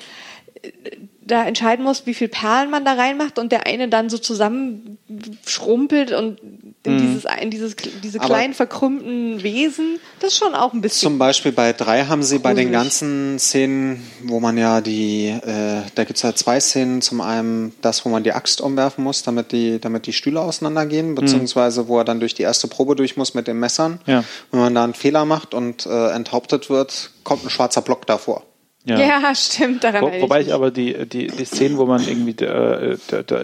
da 1.26 1.46
entscheiden 1.46 1.84
muss, 1.86 2.06
wie 2.06 2.14
viel 2.14 2.28
Perlen 2.28 2.70
man 2.70 2.86
da 2.86 2.94
reinmacht 2.94 3.40
und 3.40 3.52
der 3.52 3.66
eine 3.66 3.88
dann 3.90 4.10
so 4.10 4.18
zusammenschrumpelt 4.18 6.12
und 6.12 6.40
in 6.86 6.98
dieses, 6.98 7.24
in 7.42 7.50
dieses, 7.50 7.76
diese 8.04 8.20
Aber- 8.20 8.28
kleinen 8.28 8.54
verkrümmten 8.54 9.42
Wesen, 9.42 10.00
das 10.20 10.34
ist 10.34 10.40
schon 10.40 10.54
auch 10.54 10.74
ein 10.74 10.82
bisschen. 10.82 11.08
Zum 11.08 11.18
Beispiel 11.18 11.54
bei 11.54 11.72
drei 11.72 12.04
haben 12.06 12.24
sie 12.24 12.40
bei 12.40 12.54
den 12.54 12.68
Gruselig. 12.68 12.74
ganzen 12.74 13.40
Szenen, 13.40 14.06
wo 14.24 14.42
man 14.42 14.58
ja 14.58 14.82
die, 14.82 15.28
äh, 15.30 15.82
da 15.96 16.04
gibt 16.04 16.18
es 16.18 16.24
ja 16.24 16.36
zwei 16.36 16.60
Szenen. 16.60 17.02
Zum 17.02 17.22
einen 17.22 17.74
das, 17.82 18.04
wo 18.04 18.10
man 18.10 18.24
die 18.24 18.34
Axt 18.34 18.60
umwerfen 18.60 19.02
muss, 19.04 19.24
damit 19.24 19.54
die, 19.54 19.80
damit 19.80 20.08
die 20.08 20.14
Stühle 20.14 20.42
auseinandergehen, 20.42 21.16
beziehungsweise 21.16 21.88
wo 21.88 22.00
er 22.00 22.04
dann 22.04 22.20
durch 22.20 22.34
die 22.34 22.44
erste 22.44 22.68
Probe 22.68 22.96
durch 22.98 23.16
muss 23.16 23.34
mit 23.34 23.48
den 23.48 23.60
Messern. 23.60 24.02
Ja. 24.06 24.26
Wenn 24.52 24.60
man 24.60 24.76
da 24.76 24.84
einen 24.84 24.94
Fehler 24.94 25.24
macht 25.24 25.54
und 25.54 25.86
äh, 25.86 26.10
enthauptet 26.12 26.70
wird, 26.70 27.12
kommt 27.24 27.46
ein 27.46 27.50
schwarzer 27.50 27.82
Block 27.82 28.06
davor. 28.08 28.44
Ja. 28.86 29.36
stimmt, 29.36 29.84
daran 29.84 30.02
Wo, 30.02 30.22
wobei 30.22 30.42
ich 30.42 30.48
ich 30.48 30.54
aber 30.54 30.72
die, 30.72 31.08
die, 31.08 31.28
die 31.28 31.46
Szenen, 31.46 31.78
wo 31.78 31.86
man 31.86 32.06
irgendwie 32.06 32.44
äh, 32.44 32.98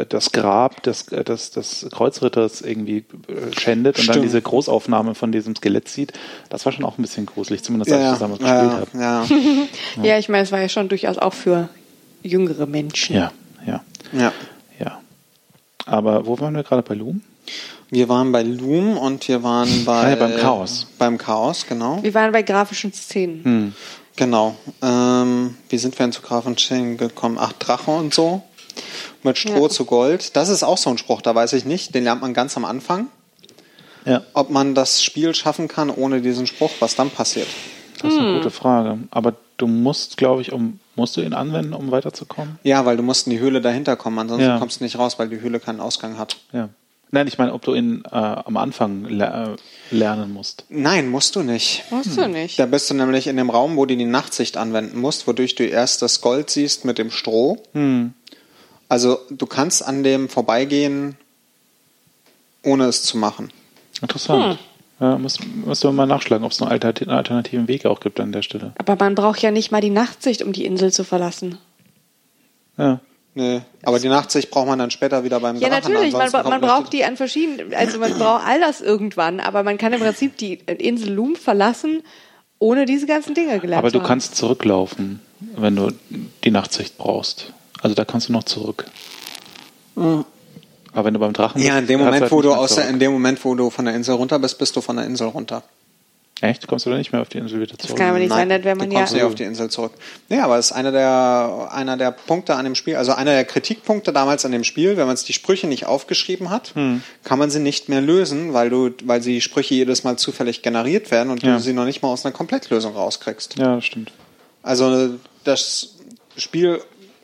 das 0.08 0.32
Grab 0.32 0.84
des, 0.84 1.08
äh, 1.10 1.24
des, 1.24 1.52
des 1.52 1.88
Kreuzritters 1.92 2.62
irgendwie 2.62 3.06
äh, 3.28 3.58
schändet 3.58 4.00
und 4.00 4.08
dann 4.08 4.16
Stimmt. 4.16 4.26
diese 4.26 4.42
Großaufnahme 4.42 5.16
von 5.16 5.32
diesem 5.32 5.56
Skelett 5.56 5.88
sieht, 5.88 6.14
das 6.50 6.66
war 6.66 6.74
schon 6.74 6.84
auch 6.84 6.98
ein 6.98 7.02
bisschen 7.02 7.26
gruselig, 7.26 7.64
zumindest 7.64 7.92
als 7.92 8.04
ich 8.04 8.10
das 8.10 8.20
damals 8.20 8.42
ja, 8.42 8.64
gespielt 8.64 8.88
habe. 8.94 9.68
ja, 9.98 10.04
ja, 10.04 10.20
ich 10.20 10.30
meine, 10.30 10.44
es 10.44 10.52
war 10.52 10.60
ja 10.60 10.70
schon 10.70 10.90
durchaus 10.90 11.18
auch 11.18 11.34
für 11.34 11.70
jüngere 12.22 12.66
Menschen. 12.66 13.16
Ja, 13.16 13.32
ja, 13.66 13.82
ja. 14.12 14.34
ja. 14.80 15.00
Aber 15.86 16.26
wo 16.26 16.40
waren 16.40 16.56
wir 16.56 16.64
gerade 16.64 16.82
bei 16.82 16.96
Loom? 16.96 17.22
Wir 17.92 18.08
waren 18.08 18.32
bei 18.32 18.44
Loom 18.44 18.98
und 18.98 19.28
wir 19.28 19.42
waren 19.42 19.86
bei 19.86 20.04
Ah 20.04 20.10
ja, 20.10 20.16
beim 20.16 20.38
Chaos. 20.38 20.86
Beim 21.00 21.18
Chaos, 21.18 21.66
genau. 21.68 22.04
Wir 22.04 22.14
waren 22.14 22.32
bei 22.32 22.44
grafischen 22.44 22.94
Szenen. 22.94 23.44
Hm. 23.44 23.74
Genau. 24.20 24.58
Ähm, 24.82 25.56
wie 25.70 25.78
sind 25.78 25.98
wir 25.98 26.06
denn 26.06 26.12
zu 26.12 26.22
Graf 26.22 26.46
und 26.46 26.58
Chain 26.58 26.98
gekommen? 26.98 27.38
Ach, 27.40 27.54
Drache 27.54 27.90
und 27.90 28.14
so. 28.14 28.44
Mit 29.24 29.38
Stroh 29.38 29.64
Ja. 29.64 29.70
zu 29.70 29.86
Gold. 29.86 30.36
Das 30.36 30.50
ist 30.50 30.62
auch 30.62 30.78
so 30.78 30.90
ein 30.90 30.98
Spruch, 30.98 31.22
da 31.22 31.34
weiß 31.34 31.54
ich 31.54 31.64
nicht. 31.64 31.96
Den 31.96 32.04
lernt 32.04 32.22
man 32.22 32.34
ganz 32.34 32.58
am 32.58 32.66
Anfang. 32.66 33.08
Ja, 34.04 34.22
Ob 34.34 34.50
man 34.50 34.76
das 34.76 35.02
Spiel 35.04 35.34
schaffen 35.36 35.70
kann 35.70 35.90
ohne 35.90 36.20
diesen 36.20 36.48
Spruch, 36.48 36.72
was 36.82 36.96
dann 36.96 37.10
passiert. 37.12 37.48
das 38.02 38.14
ist 38.14 38.20
eine 38.20 38.28
Hm. 38.30 38.36
gute 38.36 38.50
Frage. 38.52 38.98
Aber 39.12 39.36
du 39.58 39.68
musst, 39.68 40.18
glaube 40.18 40.42
ich, 40.42 40.52
um 40.52 40.80
musst 40.98 41.16
du 41.16 41.22
ihn 41.22 41.34
anwenden, 41.34 41.74
um 41.74 41.92
weiterzukommen? 41.92 42.60
Ja, 42.64 42.86
weil 42.86 42.98
du 42.98 43.04
musst 43.04 43.26
in 43.28 43.32
die 43.32 43.40
Höhle 43.40 43.62
dahinter 43.62 43.96
kommen, 43.96 44.20
ansonsten 44.20 44.50
Ja. 44.50 44.58
kommst 44.60 44.82
du 44.82 44.84
nicht 44.84 44.98
raus, 44.98 45.18
weil 45.18 45.30
die 45.30 45.40
Höhle 45.40 45.62
keinen 45.62 45.80
Ausgang 45.80 46.18
hat. 46.18 46.36
Ja. 46.52 46.68
Nein, 47.12 47.28
ich 47.28 47.38
meine, 47.40 47.54
ob 47.54 47.64
du 47.64 47.74
ihn 47.74 48.04
äh, 48.06 48.16
am 48.16 48.56
Anfang 48.58 49.06
le 49.06 49.58
äh, 49.92 49.96
lernen 49.96 50.32
musst. 50.32 50.66
Nein, 50.70 51.10
musst 51.10 51.36
du 51.36 51.42
nicht. 51.42 51.84
Musst 51.90 52.16
du 52.16 52.28
nicht. 52.28 52.60
Da 52.60 52.68
bist 52.68 52.90
du 52.90 52.94
nämlich 52.94 53.26
in 53.26 53.38
dem 53.38 53.50
Raum, 53.50 53.78
wo 53.78 53.86
du 53.86 53.98
die 53.98 54.06
Nachtsicht 54.06 54.58
anwenden 54.58 55.00
musst, 55.00 55.26
wodurch 55.26 55.56
du 55.56 55.64
erst 55.64 56.04
das 56.04 56.22
Gold 56.22 56.52
siehst 56.52 56.86
mit 56.86 57.00
dem 57.00 57.10
Stroh. 57.10 57.58
Also 58.90 59.20
du 59.32 59.46
kannst 59.48 59.84
an 59.84 60.04
dem 60.04 60.30
vorbeigehen, 60.30 61.18
ohne 62.64 62.86
es 62.86 63.04
zu 63.04 63.18
machen. 63.18 63.52
Interessant. 64.02 64.60
Hm. 64.60 64.60
Ja, 65.00 65.18
muss, 65.18 65.40
musst 65.66 65.84
du 65.84 65.92
mal 65.92 66.06
nachschlagen, 66.06 66.46
ob 66.46 66.52
es 66.52 66.62
einen 66.62 66.72
alternativen 66.72 67.68
Weg 67.68 67.86
auch 67.86 68.02
gibt 68.02 68.20
an 68.20 68.34
der 68.34 68.42
Stelle. 68.42 68.74
Aber 68.78 68.98
man 68.98 69.16
braucht 69.16 69.42
ja 69.42 69.50
nicht 69.50 69.72
mal 69.72 69.82
die 69.82 69.90
Nachtsicht, 69.90 70.42
um 70.44 70.52
die 70.52 70.66
Insel 70.66 70.92
zu 70.92 71.04
verlassen. 71.04 71.58
Ja. 72.78 73.00
Nee. 73.40 73.62
Aber 73.84 74.00
die 74.00 74.10
Nachtsicht 74.10 74.52
braucht 74.52 74.68
man 74.68 74.78
dann 74.80 74.92
später 74.92 75.24
wieder 75.24 75.40
beim 75.40 75.56
Ja, 75.56 75.70
Drachen. 75.70 75.94
natürlich. 75.94 76.14
Man, 76.14 76.30
man 76.32 76.60
braucht 76.62 76.92
die 76.92 77.06
an 77.06 77.16
verschiedenen, 77.16 77.74
also 77.74 77.98
man 77.98 78.14
braucht 78.20 78.46
all 78.46 78.60
das 78.60 78.82
irgendwann, 78.82 79.40
aber 79.40 79.64
man 79.64 79.78
kann 79.78 79.94
im 79.94 80.02
Prinzip 80.02 80.36
die 80.38 80.56
Insel 80.56 81.14
Loom 81.14 81.36
verlassen, 81.38 82.04
ohne 82.60 82.86
diese 82.86 83.06
ganzen 83.06 83.34
Dinge 83.36 83.60
gelernt 83.60 83.80
Aber 83.80 83.88
zu 83.90 83.94
du 83.94 84.00
haben. 84.02 84.08
kannst 84.08 84.36
zurücklaufen, 84.36 85.22
wenn 85.56 85.76
du 85.78 85.92
die 86.44 86.52
Nachtsicht 86.52 86.98
brauchst. 86.98 87.54
Also 87.82 87.96
da 87.96 88.04
kannst 88.04 88.28
du 88.28 88.34
noch 88.34 88.44
zurück. 88.44 88.86
Aber 89.96 90.26
wenn 91.06 91.14
du 91.14 91.20
beim 91.20 91.34
Drachen 91.34 91.62
Ja, 91.62 91.78
in 91.80 91.88
dem 91.88 92.00
Moment, 92.00 92.24
halt 92.24 92.32
wo 92.32 92.42
du 92.42 92.54
aus 92.54 92.76
der, 92.76 92.90
in 92.90 93.00
dem 93.00 93.12
Moment, 93.14 93.44
wo 93.46 93.56
du 93.56 93.70
von 93.70 93.86
der 93.86 93.96
Insel 93.96 94.16
runter 94.16 94.40
bist, 94.40 94.58
bist 94.58 94.76
du 94.76 94.82
von 94.82 94.98
der 94.98 95.06
Insel 95.06 95.28
runter. 95.28 95.64
Echt? 96.42 96.68
Kommst 96.68 96.86
du 96.86 96.90
da 96.90 96.98
nicht 96.98 97.12
mehr 97.12 97.22
auf 97.22 97.28
die 97.30 97.38
Insel 97.38 97.60
wieder 97.60 97.78
zurück? 97.78 97.98
kann 97.98 98.10
aber 98.10 98.20
nicht 98.20 98.30
sein, 98.30 98.50
wäre 98.50 98.76
man 98.76 98.90
du 98.90 98.96
kommst 98.96 99.12
ja- 99.12 99.18
nicht 99.18 99.26
auf 99.26 99.36
die 99.36 99.44
Insel 99.44 99.70
zurück. 99.70 99.92
Nee, 100.30 100.40
aber 100.40 100.58
es 100.58 100.68
ist 100.68 100.72
einer 100.72 100.92
der, 100.92 101.68
einer 101.72 101.98
der 101.98 102.12
Punkte 102.12 102.56
an 102.56 102.64
dem 102.64 102.76
Spiel, 102.76 102.96
also 102.96 103.12
einer 103.14 103.32
der 103.34 103.44
Kritikpunkte 103.46 104.14
damals 104.14 104.46
an 104.46 104.52
dem 104.54 104.64
Spiel, 104.64 104.96
wenn 104.96 105.06
man 105.06 105.16
es 105.16 105.24
die 105.26 105.34
Sprüche 105.34 105.68
nicht 105.68 105.86
aufgeschrieben 105.86 106.50
hat, 106.50 106.72
Hm. 106.76 107.04
kann 107.24 107.40
man 107.40 107.50
sie 107.50 107.60
nicht 107.60 107.90
mehr 107.90 108.02
lösen, 108.02 108.54
weil 108.54 108.70
du, 108.70 108.92
weil 109.04 109.20
die 109.20 109.42
Sprüche 109.42 109.74
jedes 109.76 110.04
Mal 110.06 110.18
zufällig 110.18 110.62
generiert 110.62 111.12
werden 111.12 111.30
und 111.30 111.44
Ja. 111.44 111.56
du 111.58 111.60
sie 111.62 111.74
noch 111.74 111.86
nicht 111.86 112.02
mal 112.02 112.10
aus 112.10 112.26
einer 112.26 112.34
Komplettlösung 112.34 112.94
rauskriegst. 112.96 113.58
Ja, 113.60 113.76
das 113.76 113.86
stimmt. 113.86 114.12
Also 114.64 115.16
das 115.44 115.96
Spiel, 116.38 116.82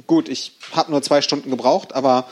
gut, 0.08 0.28
ich 0.30 0.54
habe 0.74 0.92
nur 0.92 1.02
zwei 1.02 1.22
Stunden 1.22 1.50
gebraucht, 1.50 1.94
aber 1.96 2.26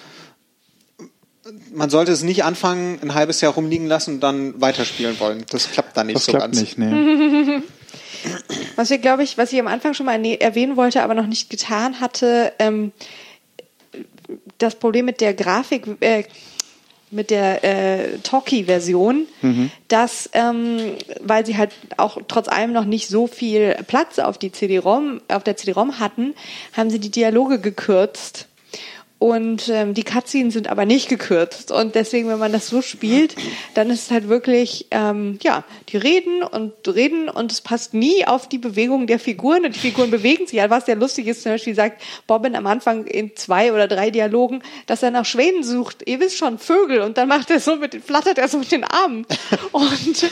man 1.73 1.89
sollte 1.89 2.11
es 2.11 2.23
nicht 2.23 2.43
anfangen, 2.43 2.99
ein 3.01 3.13
halbes 3.13 3.41
Jahr 3.41 3.53
rumliegen 3.53 3.87
lassen 3.87 4.15
und 4.15 4.19
dann 4.21 4.59
weiterspielen 4.61 5.19
wollen. 5.19 5.45
Das 5.49 5.71
klappt 5.71 5.97
dann 5.97 6.07
nicht 6.07 6.15
Das 6.15 6.25
so 6.25 6.31
klappt 6.31 6.45
ganz. 6.45 6.59
nicht, 6.61 6.77
nee. 6.77 7.61
Was 8.77 8.89
wir, 8.89 8.99
glaube 8.99 9.23
ich, 9.23 9.37
was 9.37 9.51
ich 9.51 9.59
am 9.59 9.67
Anfang 9.67 9.93
schon 9.93 10.05
mal 10.05 10.23
erwähnen 10.25 10.77
wollte, 10.77 11.03
aber 11.03 11.13
noch 11.13 11.27
nicht 11.27 11.49
getan 11.49 11.99
hatte, 11.99 12.53
ähm, 12.57 12.93
das 14.59 14.75
Problem 14.75 15.03
mit 15.05 15.19
der 15.19 15.33
Grafik, 15.33 15.83
äh, 15.99 16.23
mit 17.11 17.29
der 17.29 17.63
äh, 17.63 18.17
Talkie-Version, 18.23 19.27
dass, 19.89 20.29
ähm, 20.33 20.93
weil 21.21 21.45
sie 21.45 21.57
halt 21.57 21.71
auch 21.97 22.17
trotz 22.29 22.47
allem 22.47 22.71
noch 22.71 22.85
nicht 22.85 23.07
so 23.09 23.27
viel 23.27 23.75
Platz 23.87 24.19
auf 24.19 24.37
die 24.37 24.51
CD-ROM, 24.53 25.21
auf 25.27 25.43
der 25.43 25.57
CD-ROM 25.57 25.99
hatten, 25.99 26.33
haben 26.75 26.89
sie 26.89 26.99
die 26.99 27.11
Dialoge 27.11 27.59
gekürzt. 27.59 28.47
Und 29.23 29.69
ähm, 29.69 29.93
die 29.93 30.03
Cutscenes 30.03 30.53
sind 30.53 30.67
aber 30.67 30.83
nicht 30.83 31.07
gekürzt. 31.07 31.71
Und 31.71 31.95
deswegen, 31.95 32.27
wenn 32.27 32.39
man 32.39 32.51
das 32.51 32.67
so 32.67 32.81
spielt, 32.81 33.37
dann 33.73 33.89
ist 33.89 34.07
es 34.07 34.11
halt 34.11 34.27
wirklich, 34.27 34.87
ähm, 34.91 35.39
ja, 35.41 35.63
die 35.87 35.95
reden 35.95 36.43
und 36.43 36.73
reden 36.89 37.29
und 37.29 37.49
es 37.49 37.61
passt 37.61 37.93
nie 37.93 38.27
auf 38.27 38.49
die 38.49 38.57
Bewegung 38.57 39.07
der 39.07 39.19
Figuren. 39.19 39.63
Und 39.63 39.75
die 39.75 39.79
Figuren 39.79 40.11
bewegen 40.11 40.45
sich. 40.45 40.57
Ja, 40.57 40.69
was 40.69 40.87
sehr 40.87 40.97
lustig 40.97 41.27
ist, 41.27 41.43
zum 41.43 41.53
Beispiel 41.53 41.73
sagt 41.73 42.01
Bobbin 42.27 42.53
am 42.57 42.67
Anfang 42.67 43.05
in 43.05 43.33
zwei 43.37 43.71
oder 43.71 43.87
drei 43.87 44.11
Dialogen, 44.11 44.61
dass 44.87 45.03
er 45.03 45.11
nach 45.11 45.23
Schwänen 45.23 45.63
sucht. 45.63 46.03
Ihr 46.05 46.19
wisst 46.19 46.35
schon, 46.35 46.59
Vögel. 46.59 46.99
Und 46.99 47.17
dann 47.17 47.29
macht 47.29 47.49
er 47.49 47.61
so 47.61 47.77
mit, 47.77 47.95
flattert 48.03 48.37
er 48.37 48.49
so 48.49 48.57
mit 48.57 48.73
den 48.73 48.83
Armen. 48.83 49.25
Und, 49.71 50.31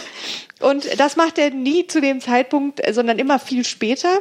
und 0.59 0.99
das 0.99 1.15
macht 1.15 1.37
er 1.37 1.51
nie 1.51 1.87
zu 1.87 2.01
dem 2.01 2.19
Zeitpunkt, 2.19 2.81
sondern 2.93 3.19
immer 3.19 3.39
viel 3.39 3.63
später 3.63 4.19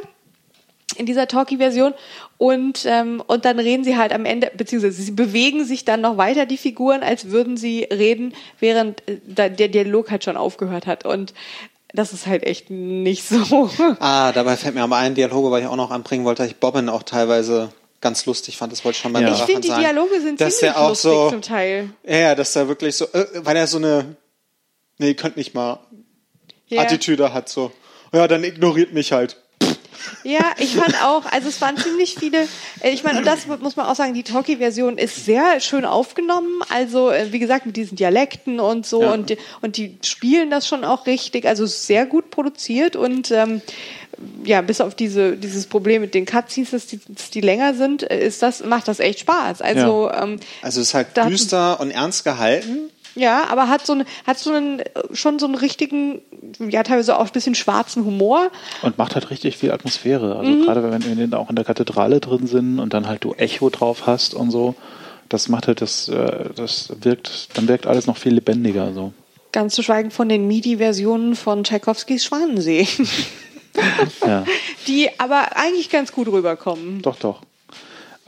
in 0.93 1.05
dieser 1.05 1.27
Talkie-Version 1.27 1.93
und 2.37 2.85
ähm, 2.85 3.21
und 3.25 3.45
dann 3.45 3.59
reden 3.59 3.83
sie 3.83 3.97
halt 3.97 4.13
am 4.13 4.25
Ende 4.25 4.51
beziehungsweise 4.55 5.01
sie 5.01 5.11
bewegen 5.11 5.65
sich 5.65 5.85
dann 5.85 6.01
noch 6.01 6.17
weiter 6.17 6.45
die 6.45 6.57
Figuren, 6.57 7.03
als 7.03 7.29
würden 7.29 7.57
sie 7.57 7.83
reden, 7.83 8.33
während 8.59 9.07
äh, 9.07 9.49
der 9.49 9.67
Dialog 9.67 10.11
halt 10.11 10.23
schon 10.23 10.37
aufgehört 10.37 10.87
hat 10.87 11.05
und 11.05 11.33
das 11.93 12.13
ist 12.13 12.25
halt 12.25 12.43
echt 12.43 12.69
nicht 12.69 13.23
so. 13.27 13.69
Ah, 13.99 14.31
dabei 14.31 14.55
fällt 14.57 14.75
mir 14.75 14.83
aber 14.83 14.97
ein 14.97 15.15
Dialog, 15.15 15.51
weil 15.51 15.61
ich 15.61 15.67
auch 15.67 15.75
noch 15.75 15.91
anbringen 15.91 16.25
wollte, 16.25 16.43
dass 16.43 16.51
ich 16.51 16.57
Bobbin 16.57 16.89
auch 16.89 17.03
teilweise 17.03 17.69
ganz 17.99 18.25
lustig 18.25 18.57
fand. 18.57 18.71
Das 18.71 18.83
wollte 18.83 18.95
ich 18.95 19.01
schon 19.01 19.13
beim 19.13 19.23
Ja. 19.23 19.33
Ich 19.33 19.41
finde 19.41 19.61
die. 19.61 19.73
Dialoge 19.73 20.21
sind 20.21 20.41
dass 20.41 20.57
ziemlich 20.57 20.77
lustig 20.77 21.11
so, 21.11 21.29
zum 21.29 21.41
Teil. 21.41 21.89
Ja, 22.03 22.17
ja, 22.17 22.35
dass 22.35 22.53
der 22.53 22.67
wirklich 22.67 22.95
so, 22.95 23.05
äh, 23.13 23.25
weil 23.35 23.55
er 23.55 23.67
so 23.67 23.77
eine, 23.77 24.15
nee, 24.97 25.09
ihr 25.09 25.15
könnt 25.15 25.37
nicht 25.37 25.53
mal, 25.53 25.79
Ja. 26.67 26.81
Attitüde 26.81 27.33
hat, 27.33 27.49
so. 27.49 27.71
Ja, 28.13 28.27
dann 28.27 28.43
ignoriert 28.43 28.93
mich 28.93 29.11
halt. 29.11 29.37
Ja, 30.23 30.51
ich 30.57 30.75
fand 30.75 30.95
auch, 31.03 31.25
also 31.25 31.47
es 31.49 31.59
waren 31.61 31.77
ziemlich 31.77 32.15
viele, 32.19 32.47
äh, 32.81 32.91
ich 32.91 33.03
meine, 33.03 33.19
und 33.19 33.25
das 33.25 33.47
muss 33.47 33.75
man 33.75 33.85
auch 33.85 33.95
sagen, 33.95 34.13
die 34.13 34.23
Talkie-Version 34.23 34.97
ist 34.97 35.25
sehr 35.25 35.59
schön 35.59 35.85
aufgenommen, 35.85 36.61
also 36.69 37.09
äh, 37.09 37.31
wie 37.31 37.39
gesagt, 37.39 37.65
mit 37.65 37.75
diesen 37.77 37.95
Dialekten 37.95 38.59
und 38.59 38.85
so 38.85 39.01
Ja. 39.01 39.13
und, 39.13 39.29
die, 39.29 39.37
und 39.61 39.77
die 39.77 39.97
spielen 40.03 40.49
das 40.49 40.67
schon 40.67 40.83
auch 40.83 41.05
richtig, 41.07 41.45
also 41.45 41.65
sehr 41.65 42.05
gut 42.05 42.29
produziert 42.31 42.95
und 42.95 43.31
ähm, 43.31 43.61
ja, 44.43 44.61
bis 44.61 44.81
auf 44.81 44.93
diese, 44.93 45.35
dieses 45.35 45.65
Problem 45.65 46.01
mit 46.01 46.13
den 46.13 46.25
Cutscenes, 46.25 46.71
dass 46.71 46.85
die, 46.85 46.99
dass 47.07 47.31
die 47.31 47.41
länger 47.41 47.73
sind, 47.73 48.03
äh, 48.09 48.23
ist 48.25 48.41
das, 48.43 48.63
macht 48.63 48.87
das 48.87 48.99
echt 48.99 49.19
Spaß. 49.21 49.61
Also 49.61 50.11
ähm, 50.11 50.39
Also 50.61 50.81
es 50.81 50.87
ist 50.89 50.93
halt 50.93 51.07
düster 51.17 51.79
und 51.79 51.91
ernst 51.91 52.23
gehalten. 52.23 52.89
Ja, 53.15 53.45
aber 53.49 53.67
hat 53.67 53.85
so, 53.85 53.93
eine, 53.93 54.05
hat 54.25 54.39
so 54.39 54.51
einen, 54.51 54.79
äh, 54.79 54.85
schon 55.13 55.39
so 55.39 55.45
einen 55.45 55.55
richtigen, 55.55 56.21
ja, 56.59 56.83
teilweise 56.83 57.17
auch 57.17 57.25
ein 57.25 57.31
bisschen 57.31 57.55
schwarzen 57.55 58.05
Humor. 58.05 58.49
Und 58.81 58.97
macht 58.97 59.15
halt 59.15 59.29
richtig 59.29 59.57
viel 59.57 59.71
Atmosphäre. 59.71 60.35
Also 60.37 60.51
Mhm. 60.51 60.63
gerade 60.63 60.91
wenn 60.91 61.31
wir 61.31 61.39
auch 61.39 61.49
in 61.49 61.55
der 61.55 61.65
Kathedrale 61.65 62.19
drin 62.19 62.47
sind 62.47 62.79
und 62.79 62.93
dann 62.93 63.07
halt 63.07 63.23
du 63.23 63.33
Echo 63.33 63.69
drauf 63.69 64.07
hast 64.07 64.33
und 64.33 64.51
so, 64.51 64.75
das 65.29 65.49
macht 65.49 65.67
halt 65.67 65.81
das, 65.81 66.09
äh, 66.09 66.49
das 66.55 66.93
wirkt, 67.01 67.57
dann 67.57 67.67
wirkt 67.67 67.87
alles 67.87 68.07
noch 68.07 68.17
viel 68.17 68.33
lebendiger. 68.33 68.93
So. 68.93 69.13
Ganz 69.51 69.75
zu 69.75 69.83
schweigen 69.83 70.11
von 70.11 70.29
den 70.29 70.47
MIDI-Versionen 70.47 71.35
von 71.35 71.63
Tchaikovskis 71.63 72.23
Schwanensee. 72.25 72.87
Ja. 74.25 74.43
die 74.87 75.09
aber 75.17 75.55
eigentlich 75.55 75.89
ganz 75.89 76.11
gut 76.11 76.27
rüberkommen. 76.27 77.01
Doch, 77.01 77.15
doch. 77.15 77.41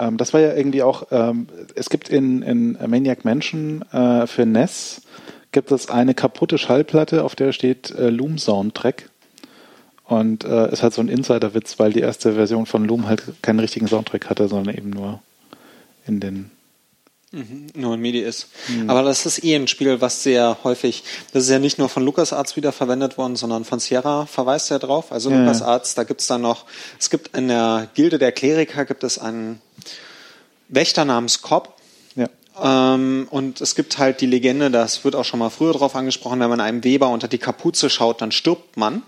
Ähm, 0.03 0.17
das 0.17 0.33
war 0.33 0.41
ja 0.41 0.53
irgendwie 0.53 0.83
auch, 0.83 1.07
ähm, 1.11 1.47
es 1.75 1.89
gibt 1.89 2.09
in, 2.09 2.41
in 2.41 2.77
Maniac 2.87 3.25
Mansion 3.25 3.83
äh, 3.91 4.27
für 4.27 4.45
NES 4.45 5.01
gibt 5.51 5.71
es 5.71 5.89
eine 5.89 6.13
kaputte 6.13 6.57
Schallplatte, 6.57 7.23
auf 7.23 7.35
der 7.35 7.53
steht 7.53 7.91
äh, 7.91 8.09
Loom 8.09 8.37
Soundtrack. 8.37 9.09
Und 10.05 10.43
äh, 10.43 10.71
ist 10.71 10.83
halt 10.83 10.93
so 10.93 11.01
ein 11.01 11.07
Insider-Witz, 11.07 11.79
weil 11.79 11.93
die 11.93 12.01
erste 12.01 12.33
Version 12.33 12.65
von 12.65 12.85
Loom 12.85 13.07
halt 13.07 13.23
keinen 13.41 13.59
richtigen 13.59 13.87
Soundtrack 13.87 14.29
hatte, 14.29 14.49
sondern 14.49 14.75
eben 14.75 14.89
nur 14.89 15.21
in 16.05 16.19
den. 16.19 16.51
nur 17.73 17.93
ein 17.93 18.01
MIDI 18.01 18.19
ist. 18.19 18.49
Aber 18.87 19.01
das 19.01 19.25
ist 19.25 19.43
eh 19.43 19.55
ein 19.55 19.67
Spiel, 19.67 20.01
was 20.01 20.21
sehr 20.21 20.57
häufig, 20.65 21.03
das 21.31 21.43
ist 21.43 21.49
ja 21.49 21.57
nicht 21.57 21.79
nur 21.79 21.87
von 21.87 22.03
LucasArts 22.03 22.57
wieder 22.57 22.71
verwendet 22.73 23.17
worden, 23.17 23.37
sondern 23.37 23.63
von 23.63 23.79
Sierra 23.79 24.25
verweist 24.25 24.69
ja 24.71 24.77
drauf. 24.77 25.11
Also 25.11 25.29
Ja, 25.29 25.37
ja. 25.37 25.41
LucasArts, 25.43 25.95
da 25.95 26.03
gibt's 26.03 26.27
dann 26.27 26.41
noch, 26.41 26.65
es 26.99 27.09
gibt 27.09 27.35
in 27.35 27.47
der 27.47 27.87
Gilde 27.95 28.19
der 28.19 28.33
Kleriker 28.33 28.83
gibt 28.85 29.03
es 29.05 29.17
einen 29.17 29.61
Wächter 30.75 31.05
namens 31.05 31.41
Cobb. 31.41 31.73
Ja. 32.15 32.27
Ähm, 32.95 33.27
und 33.29 33.61
es 33.61 33.75
gibt 33.75 33.97
halt 33.97 34.21
die 34.21 34.25
Legende, 34.25 34.69
das 34.71 35.03
wird 35.03 35.15
auch 35.15 35.25
schon 35.25 35.39
mal 35.39 35.49
früher 35.49 35.73
drauf 35.73 35.95
angesprochen, 35.95 36.39
wenn 36.39 36.49
man 36.49 36.61
einem 36.61 36.83
Weber 36.83 37.09
unter 37.09 37.27
die 37.27 37.37
Kapuze 37.39 37.89
schaut, 37.89 38.21
dann 38.21 38.31
stirbt 38.31 38.77
man. 38.77 39.01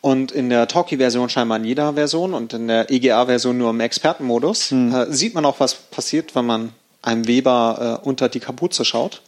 Und 0.00 0.32
in 0.32 0.50
der 0.50 0.68
Talkie-Version 0.68 1.30
scheinbar 1.30 1.56
in 1.58 1.64
jeder 1.64 1.94
Version 1.94 2.34
und 2.34 2.52
in 2.52 2.68
der 2.68 2.90
EGA-Version 2.90 3.56
nur 3.56 3.70
im 3.70 3.80
Expertenmodus 3.80 4.70
äh, 4.72 5.06
sieht 5.08 5.34
man 5.34 5.46
auch, 5.46 5.60
was 5.60 5.74
passiert, 5.74 6.34
wenn 6.34 6.44
man 6.44 6.72
einem 7.00 7.26
Weber 7.26 8.00
äh, 8.02 8.06
unter 8.06 8.28
die 8.28 8.40
Kapuze 8.40 8.84
schaut. 8.84 9.22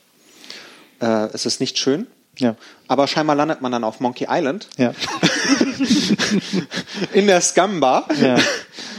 Äh, 1.01 1.29
es 1.33 1.47
ist 1.47 1.61
nicht 1.61 1.79
schön. 1.79 2.07
Ja. 2.39 2.57
Aber 2.89 3.07
scheinbar 3.07 3.35
landet 3.37 3.63
man 3.63 3.73
dann 3.73 3.85
auf 3.85 4.01
Monkey 4.01 4.27
Island 4.29 4.69
Ja. 4.77 4.93
in 7.15 7.27
der 7.27 7.41
Scum-Bar. 7.41 8.09
ja. 8.21 8.37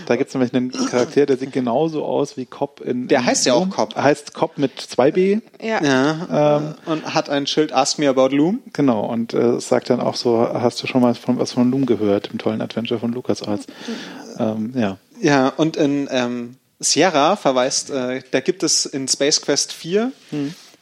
Da 0.08 0.16
gibt 0.16 0.30
es 0.30 0.34
nämlich 0.34 0.54
einen 0.54 0.72
Charakter, 0.72 1.26
der 1.26 1.38
sieht 1.38 1.52
genauso 1.52 2.06
aus 2.06 2.38
wie 2.38 2.46
Cobb 2.46 2.80
in. 2.80 3.08
Der 3.08 3.20
in 3.20 3.26
heißt 3.26 3.46
ja 3.46 3.54
auch. 3.54 3.70
Cobb. 3.70 3.96
Heißt 3.96 4.34
Cobb 4.34 4.58
mit 4.58 4.80
2B. 4.80 5.42
Ja. 5.62 5.84
Ja, 5.84 6.76
äh, 6.86 6.90
und 6.90 7.14
hat 7.14 7.30
ein 7.30 7.46
Schild 7.46 7.74
Ask 7.74 8.00
Me 8.00 8.08
About 8.08 8.30
Loom. 8.30 8.60
Genau, 8.74 9.06
und 9.06 9.34
äh, 9.34 9.60
sagt 9.60 9.90
dann 9.90 10.00
auch 10.00 10.16
so, 10.16 10.40
hast 10.40 10.82
du 10.82 10.88
schon 10.88 11.02
mal 11.02 11.14
von, 11.14 11.38
was 11.38 11.52
von 11.52 11.70
Loom 11.70 11.86
gehört, 11.86 12.32
dem 12.32 12.40
tollen 12.40 12.62
Adventure 12.62 13.00
von 13.00 13.12
LucasArts. 13.12 13.68
Ähm, 14.40 14.72
ja. 14.76 14.98
Ja, 15.20 15.50
und 15.50 15.78
in 15.78 16.08
ähm, 16.10 16.56
Sierra 16.80 17.36
verweist, 17.36 17.90
äh, 17.90 18.22
da 18.32 18.40
gibt 18.40 18.64
es 18.64 18.86
in 18.86 19.08
Space 19.08 19.42
Quest 19.42 19.74
4 19.74 20.12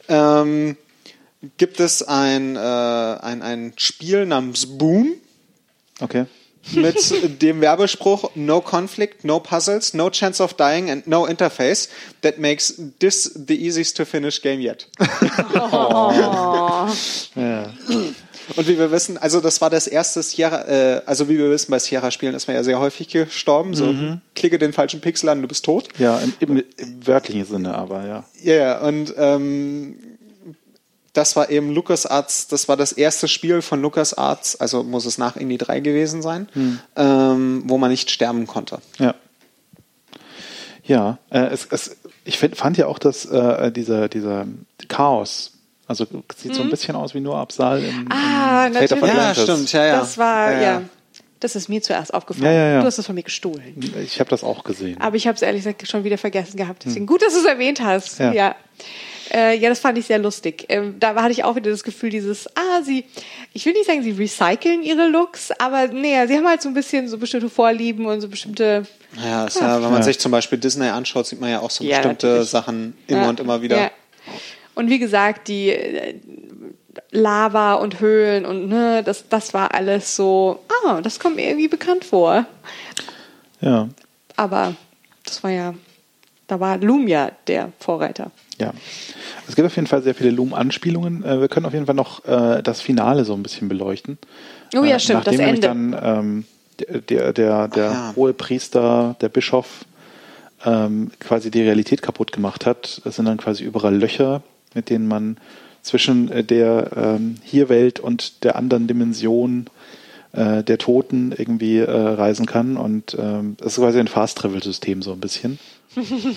ähm, 0.08 0.76
gibt 1.58 1.80
es 1.80 2.02
ein, 2.02 2.54
äh, 2.54 2.58
ein, 2.58 3.42
ein 3.42 3.72
Spiel 3.76 4.24
namens 4.24 4.78
Boom 4.78 5.14
Okay. 6.00 6.26
Mit 6.72 7.42
dem 7.42 7.60
Werbespruch 7.60 8.30
No 8.34 8.60
conflict, 8.60 9.24
no 9.24 9.40
puzzles, 9.40 9.94
no 9.94 10.10
chance 10.10 10.42
of 10.42 10.54
dying 10.54 10.90
and 10.90 11.06
no 11.06 11.26
interface 11.26 11.88
that 12.22 12.38
makes 12.38 12.74
this 12.98 13.32
the 13.34 13.54
easiest 13.54 13.96
to 13.96 14.04
finish 14.04 14.42
game 14.42 14.60
yet. 14.60 14.88
Ja. 17.34 17.72
Und 18.54 18.68
wie 18.68 18.78
wir 18.78 18.92
wissen, 18.92 19.18
also 19.18 19.40
das 19.40 19.60
war 19.60 19.70
das 19.70 19.88
erste 19.88 20.22
Sierra, 20.22 20.68
äh, 20.68 21.02
also 21.04 21.28
wie 21.28 21.36
wir 21.36 21.50
wissen, 21.50 21.70
bei 21.70 21.80
Sierra-Spielen 21.80 22.34
ist 22.34 22.46
man 22.46 22.54
ja 22.54 22.62
sehr 22.62 22.78
häufig 22.78 23.08
gestorben. 23.08 23.74
So, 23.74 23.92
klicke 24.36 24.58
den 24.58 24.72
falschen 24.72 25.00
Pixel 25.00 25.28
an, 25.30 25.42
du 25.42 25.48
bist 25.48 25.64
tot. 25.64 25.88
Ja, 25.98 26.18
im, 26.18 26.32
im, 26.38 26.64
im 26.76 27.06
wörtlichen 27.06 27.44
Sinne, 27.44 27.74
aber 27.74 28.06
ja. 28.06 28.24
Ja, 28.42 28.54
yeah, 28.54 28.86
und 28.86 29.14
ähm, 29.16 29.96
das 31.16 31.36
war 31.36 31.50
eben 31.50 31.72
LucasArts, 31.74 32.48
das 32.48 32.68
war 32.68 32.76
das 32.76 32.92
erste 32.92 33.28
Spiel 33.28 33.62
von 33.62 33.80
LucasArts, 33.82 34.56
also 34.60 34.82
muss 34.82 35.06
es 35.06 35.18
nach 35.18 35.36
Indie 35.36 35.58
3 35.58 35.80
gewesen 35.80 36.22
sein, 36.22 36.48
ähm, 36.96 37.62
wo 37.66 37.78
man 37.78 37.90
nicht 37.90 38.10
sterben 38.10 38.46
konnte. 38.46 38.78
Ja. 38.98 39.14
Ja, 40.84 41.18
äh, 41.30 41.46
es, 41.46 41.66
es, 41.70 41.96
ich 42.24 42.38
find, 42.38 42.56
fand 42.56 42.76
ja 42.76 42.86
auch, 42.86 42.98
dass 42.98 43.24
äh, 43.26 43.72
dieser, 43.72 44.08
dieser 44.08 44.46
Chaos, 44.88 45.52
also 45.88 46.06
sieht 46.36 46.54
so 46.54 46.62
ein 46.62 46.70
bisschen 46.70 46.94
aus 46.94 47.12
wie 47.14 47.20
nur 47.20 47.36
Absal 47.36 47.82
im, 47.82 48.08
Ah, 48.10 48.66
im 48.68 48.74
Fate 48.74 48.92
of 48.92 49.00
natürlich. 49.00 49.14
Ja, 49.16 49.30
Atlantis. 49.30 49.42
stimmt, 49.42 49.72
ja, 49.72 49.84
ja. 49.84 49.98
Das 49.98 50.16
war, 50.18 50.52
Ja, 50.52 50.58
ja, 50.60 50.62
ja. 50.80 50.82
Das 51.40 51.54
ist 51.54 51.68
mir 51.68 51.82
zuerst 51.82 52.14
aufgefallen. 52.14 52.46
Ja, 52.46 52.52
ja, 52.52 52.68
ja. 52.74 52.80
Du 52.80 52.86
hast 52.86 52.98
es 52.98 53.04
von 53.04 53.14
mir 53.14 53.22
gestohlen. 53.22 53.78
Ich 54.02 54.20
habe 54.20 54.30
das 54.30 54.42
auch 54.42 54.64
gesehen. 54.64 54.98
Aber 55.00 55.16
ich 55.16 55.26
habe 55.26 55.36
es 55.36 55.42
ehrlich 55.42 55.64
gesagt 55.64 55.86
schon 55.86 56.02
wieder 56.02 56.16
vergessen 56.16 56.56
gehabt. 56.56 56.84
Deswegen 56.86 57.04
gut, 57.04 57.20
dass 57.20 57.34
du 57.34 57.40
es 57.40 57.44
erwähnt 57.44 57.80
hast. 57.82 58.18
Ja. 58.18 58.32
Ja. 58.32 58.56
Äh, 59.36 59.58
ja, 59.58 59.68
das 59.68 59.80
fand 59.80 59.98
ich 59.98 60.06
sehr 60.06 60.18
lustig. 60.18 60.64
Ähm, 60.70 60.96
da 60.98 61.14
hatte 61.14 61.32
ich 61.32 61.44
auch 61.44 61.56
wieder 61.56 61.70
das 61.70 61.84
Gefühl, 61.84 62.08
dieses, 62.08 62.46
ah, 62.56 62.80
sie, 62.82 63.04
ich 63.52 63.66
will 63.66 63.74
nicht 63.74 63.84
sagen, 63.86 64.02
sie 64.02 64.12
recyceln 64.12 64.82
ihre 64.82 65.08
Looks, 65.08 65.50
aber 65.58 65.88
nee, 65.88 66.26
sie 66.26 66.36
haben 66.36 66.46
halt 66.48 66.62
so 66.62 66.68
ein 66.68 66.74
bisschen 66.74 67.06
so 67.06 67.18
bestimmte 67.18 67.50
Vorlieben 67.50 68.06
und 68.06 68.20
so 68.22 68.28
bestimmte. 68.28 68.86
Ja, 69.22 69.44
ist 69.46 69.60
ja, 69.60 69.74
wenn 69.82 69.90
man 69.90 69.96
Ja. 69.98 70.02
sich 70.04 70.18
zum 70.18 70.32
Beispiel 70.32 70.56
Disney 70.58 70.88
anschaut, 70.88 71.26
sieht 71.26 71.40
man 71.40 71.50
ja 71.50 71.60
auch 71.60 71.70
so 71.70 71.84
Ja, 71.84 71.98
bestimmte 71.98 72.26
natürlich. 72.28 72.48
Sachen 72.50 72.96
immer 73.08 73.22
Ja, 73.24 73.28
und 73.28 73.40
immer 73.40 73.60
wieder. 73.60 73.76
Ja. 73.78 73.90
Und 74.74 74.88
wie 74.88 74.98
gesagt, 74.98 75.48
die 75.48 75.68
äh, 75.70 76.14
Lava 77.10 77.74
und 77.74 78.00
Höhlen 78.00 78.46
und 78.46 78.68
ne, 78.68 79.02
das, 79.04 79.28
das 79.28 79.52
war 79.54 79.74
alles 79.74 80.16
so, 80.16 80.60
ah, 80.86 81.00
das 81.02 81.18
kommt 81.20 81.36
mir 81.36 81.46
irgendwie 81.48 81.68
bekannt 81.68 82.04
vor. 82.04 82.46
Ja, 83.60 83.88
Aber 84.36 84.74
das 85.24 85.42
war 85.42 85.50
ja, 85.50 85.74
da 86.46 86.58
war 86.60 86.78
Lumia 86.78 87.32
der 87.46 87.72
Vorreiter. 87.80 88.30
ja. 88.58 88.72
Es 89.48 89.54
gibt 89.54 89.66
auf 89.66 89.76
jeden 89.76 89.86
Fall 89.86 90.02
sehr 90.02 90.14
viele 90.14 90.30
Loom-Anspielungen. 90.30 91.24
Äh, 91.24 91.40
wir 91.40 91.48
können 91.48 91.66
auf 91.66 91.72
jeden 91.72 91.86
Fall 91.86 91.94
noch 91.94 92.24
äh, 92.24 92.62
das 92.62 92.80
Finale 92.80 93.24
so 93.24 93.34
ein 93.34 93.42
bisschen 93.42 93.68
beleuchten. 93.68 94.18
Oh 94.74 94.84
ja, 94.84 94.96
Äh, 94.96 95.00
stimmt, 95.00 95.26
nachdem 95.26 95.38
das 95.38 95.46
nämlich 95.46 95.64
Ende. 95.64 95.96
dann 95.96 96.18
ähm, 96.18 96.44
der, 97.08 97.32
der, 97.32 97.68
der, 97.68 97.84
ja. 97.84 98.12
hohe 98.16 98.32
Priester, 98.34 99.16
der 99.20 99.28
Bischof, 99.28 99.84
ähm, 100.64 101.10
quasi 101.20 101.50
die 101.50 101.62
Realität 101.62 102.02
kaputt 102.02 102.32
gemacht 102.32 102.66
hat. 102.66 103.00
Es 103.04 103.16
sind 103.16 103.26
dann 103.26 103.36
quasi 103.38 103.64
überall 103.64 103.96
Löcher, 103.96 104.42
mit 104.74 104.90
denen 104.90 105.06
man 105.06 105.36
zwischen 105.82 106.46
der 106.48 106.90
ähm, 106.96 107.36
Hier-Welt 107.44 108.00
und 108.00 108.42
der 108.44 108.56
anderen 108.56 108.88
Dimension 108.88 109.66
äh, 110.32 110.64
der 110.64 110.78
Toten 110.78 111.32
irgendwie 111.36 111.78
äh, 111.78 111.90
reisen 111.90 112.46
kann. 112.46 112.76
Und 112.76 113.16
ähm, 113.18 113.56
es 113.60 113.66
ist 113.66 113.76
quasi 113.76 114.00
ein 114.00 114.08
Fast-Travel-System 114.08 115.02
so 115.02 115.12
ein 115.12 115.20
bisschen. 115.20 115.58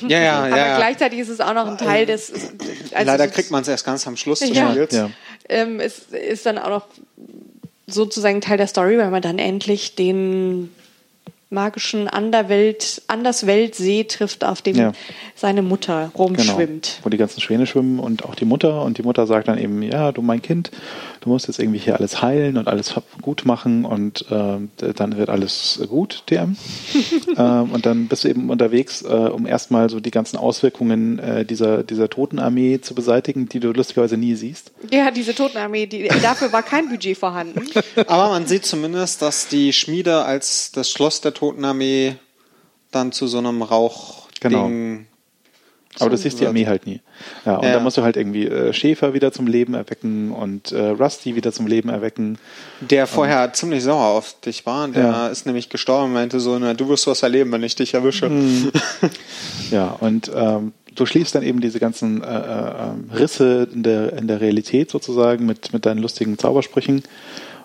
Ja, 0.08 0.20
ja, 0.20 0.40
Aber 0.46 0.58
ja. 0.58 0.78
gleichzeitig 0.78 1.20
ist 1.20 1.30
es 1.30 1.40
auch 1.42 1.54
noch 1.54 1.68
ein 1.68 1.78
Teil 1.78 2.06
des. 2.06 2.32
Also 2.32 3.06
Leider 3.06 3.28
kriegt 3.28 3.52
man 3.52 3.62
es 3.62 3.68
erst 3.68 3.86
ganz 3.86 4.06
am 4.08 4.16
Schluss 4.18 4.40
des 4.40 4.56
Ja. 4.56 4.70
Spiels. 4.72 4.94
Ja. 4.96 5.10
ähm, 5.50 5.80
es 5.80 6.00
ist 6.12 6.46
dann 6.46 6.58
auch 6.58 6.70
noch 6.70 6.86
sozusagen 7.88 8.40
Teil 8.42 8.58
der 8.58 8.68
Story, 8.68 8.98
weil 8.98 9.10
man 9.12 9.22
dann 9.22 9.40
endlich 9.40 9.96
den 9.96 10.72
magischen 11.52 12.08
Anderwelt, 12.08 13.02
Andersweltsee 13.08 14.04
trifft, 14.04 14.44
auf 14.44 14.62
dem 14.62 14.76
Ja. 14.76 14.92
seine 15.36 15.64
Mutter 15.64 16.12
rumschwimmt. 16.16 16.84
Genau, 16.98 17.06
wo 17.06 17.10
die 17.10 17.18
ganzen 17.18 17.42
Schwäne 17.42 17.66
schwimmen 17.66 18.00
und 18.00 18.24
auch 18.24 18.36
die 18.36 18.46
Mutter. 18.46 18.84
Und 18.84 18.98
die 19.00 19.04
Mutter 19.04 19.26
sagt 19.26 19.48
dann 19.48 19.58
eben, 19.58 19.82
ja, 19.82 20.12
du 20.12 20.22
mein 20.22 20.42
Kind, 20.44 20.70
du 21.22 21.30
musst 21.30 21.48
jetzt 21.48 21.60
irgendwie 21.60 21.80
hier 21.80 21.96
alles 21.98 22.22
heilen 22.22 22.58
und 22.58 22.68
alles 22.68 22.94
gut 23.22 23.46
machen 23.46 23.84
und 23.86 24.26
ähm, 24.30 24.70
dann 24.78 25.18
wird 25.18 25.30
alles 25.30 25.82
gut, 25.90 26.24
DM. 26.30 26.56
ähm, 27.38 27.72
und 27.72 27.86
dann 27.86 28.08
bist 28.08 28.26
du 28.26 28.30
eben 28.30 28.50
unterwegs, 28.52 29.02
äh, 29.02 29.08
um 29.08 29.48
erstmal 29.48 29.90
so 29.90 30.00
die 30.00 30.12
ganzen 30.12 30.38
Auswirkungen 30.38 31.18
äh, 31.18 31.46
dieser, 31.46 31.84
dieser 31.84 32.10
Totenarmee 32.10 32.80
zu 32.82 32.94
beseitigen, 32.94 33.50
die 33.50 33.60
du 33.60 33.72
lustigerweise 33.72 34.18
nie 34.18 34.36
siehst. 34.36 34.72
Ja, 34.92 35.10
diese 35.10 35.34
Totenarmee, 35.34 35.88
die, 35.88 36.10
dafür 36.22 36.54
war 36.54 36.62
kein 36.62 36.90
Budget 36.90 37.18
vorhanden. 37.18 37.66
Aber 38.08 38.30
man 38.30 38.46
sieht 38.46 38.66
zumindest, 38.66 39.22
dass 39.24 39.48
die 39.48 39.74
Schmiede 39.74 40.24
als 40.26 40.72
das 40.72 40.92
Schloss 40.92 41.22
der 41.22 41.34
Totenarmee 41.40 42.16
dann 42.92 43.12
zu 43.12 43.28
so 43.28 43.38
einem 43.38 43.62
Rauchding 43.62 44.40
Genau. 44.42 44.72
Aber 46.00 46.12
das 46.12 46.22
siehst 46.22 46.40
die 46.40 46.46
Armee 46.48 46.66
halt 46.68 46.86
nie. 46.86 47.02
Ja, 47.46 47.58
und 47.58 47.66
Ja. 47.66 47.74
dann 47.74 47.84
musst 47.84 47.98
du 47.98 48.04
halt 48.04 48.16
irgendwie 48.16 48.46
äh, 48.46 48.72
Schäfer 48.74 49.14
wieder 49.14 49.32
zum 49.34 49.48
Leben 49.48 49.74
erwecken 49.74 50.32
und 50.32 50.72
äh, 50.72 50.90
Rusty 50.90 51.36
wieder 51.36 51.52
zum 51.52 51.68
Leben 51.68 51.90
erwecken. 51.90 52.38
Der 52.80 53.06
vorher 53.08 53.52
ziemlich 53.54 53.84
sauer 53.84 54.06
auf 54.06 54.40
dich 54.40 54.66
war. 54.66 54.88
Der 54.88 55.04
Ja. 55.04 55.28
ist 55.28 55.46
nämlich 55.46 55.68
gestorben 55.70 56.06
und 56.06 56.14
meinte 56.14 56.40
so, 56.40 56.58
na, 56.60 56.74
du 56.74 56.88
wirst 56.88 57.08
was 57.08 57.24
erleben, 57.24 57.52
wenn 57.52 57.64
ich 57.64 57.76
dich 57.76 57.94
erwische. 57.96 58.32
Ja, 59.72 59.90
und 60.00 60.32
ähm, 60.34 60.74
du 60.96 61.06
schließt 61.06 61.36
dann 61.36 61.44
eben 61.44 61.60
diese 61.62 61.80
ganzen 61.80 62.24
äh, 62.24 62.28
äh, 62.28 62.92
Risse 63.16 63.68
in 63.74 63.84
der, 63.84 64.14
in 64.14 64.28
der 64.28 64.42
Realität 64.42 64.90
sozusagen 64.92 65.46
mit, 65.46 65.74
mit 65.74 65.86
deinen 65.86 66.00
lustigen 66.00 66.38
Zaubersprüchen 66.38 67.04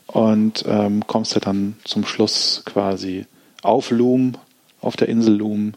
und 0.07 0.65
ähm, 0.67 1.07
kommst 1.07 1.35
ja 1.35 1.41
dann 1.41 1.77
zum 1.85 2.05
Schluss 2.05 2.63
quasi 2.67 3.27
auf 3.65 3.91
Loom, 3.91 4.37
auf 4.81 4.97
der 4.97 5.09
Insel 5.09 5.37
Loom, 5.37 5.75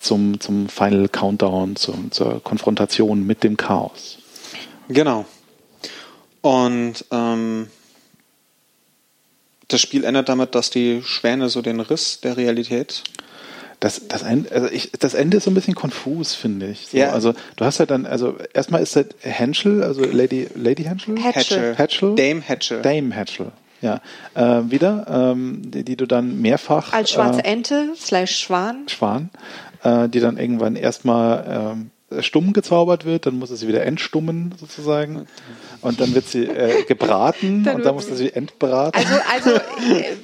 zum, 0.00 0.40
zum 0.40 0.68
Final 0.68 1.08
Countdown, 1.08 1.76
zum, 1.76 2.12
zur 2.12 2.42
Konfrontation 2.42 3.26
mit 3.26 3.42
dem 3.42 3.56
Chaos. 3.56 4.18
Genau. 4.88 5.24
Und 6.40 7.04
ähm, 7.10 7.68
das 9.68 9.80
Spiel 9.80 10.04
endet 10.04 10.28
damit, 10.28 10.54
dass 10.54 10.70
die 10.70 11.02
Schwäne 11.04 11.48
so 11.48 11.62
den 11.62 11.80
Riss 11.80 12.20
der 12.20 12.36
Realität. 12.36 13.02
Das, 13.80 14.08
das, 14.08 14.22
Ende, 14.22 14.50
also 14.50 14.68
ich, 14.68 14.90
das 14.98 15.14
Ende 15.14 15.36
ist 15.36 15.44
so 15.44 15.50
ein 15.50 15.54
bisschen 15.54 15.74
konfus, 15.74 16.34
finde 16.34 16.66
ich. 16.66 16.88
So, 16.88 16.96
Ja. 16.96 17.10
Also 17.10 17.34
du 17.56 17.64
hast 17.64 17.78
ja 17.78 17.86
dann, 17.86 18.06
also 18.06 18.36
erstmal 18.52 18.82
ist 18.82 18.96
das 18.96 19.06
Henschel, 19.20 19.84
also 19.84 20.04
Lady, 20.04 20.48
Lady 20.56 20.82
Henschel? 20.82 21.16
Hatchel. 21.22 21.76
Hatchel? 21.78 22.16
Dame 22.16 22.42
Hatchel. 22.42 22.82
Dame 22.82 23.14
Hatchel, 23.14 23.52
ja. 23.80 24.00
Äh, 24.34 24.70
wieder, 24.70 25.06
ähm, 25.08 25.70
die, 25.70 25.84
die 25.84 25.96
du 25.96 26.06
dann 26.06 26.40
mehrfach 26.40 26.92
Als 26.92 27.10
schwarze 27.10 27.44
äh, 27.44 27.52
Ente 27.52 27.90
slash 27.96 28.36
Schwan. 28.36 28.88
Schwan, 28.88 29.30
äh, 29.82 30.08
die 30.08 30.20
dann 30.20 30.36
irgendwann 30.36 30.76
erstmal 30.76 31.72
ähm, 31.76 31.90
stumm 32.20 32.52
gezaubert 32.52 33.04
wird, 33.04 33.26
dann 33.26 33.38
muss 33.38 33.50
sie 33.50 33.68
wieder 33.68 33.84
entstummen 33.84 34.54
sozusagen 34.58 35.26
und 35.82 36.00
dann 36.00 36.14
wird 36.14 36.26
sie 36.26 36.44
äh, 36.46 36.84
gebraten 36.84 37.64
Dann 37.64 37.76
und 37.76 37.84
dann 37.84 37.94
muss 37.94 38.06
sie 38.06 38.32
entbraten. 38.32 38.98
Also, 38.98 39.14
also 39.30 39.50
äh, 39.94 40.16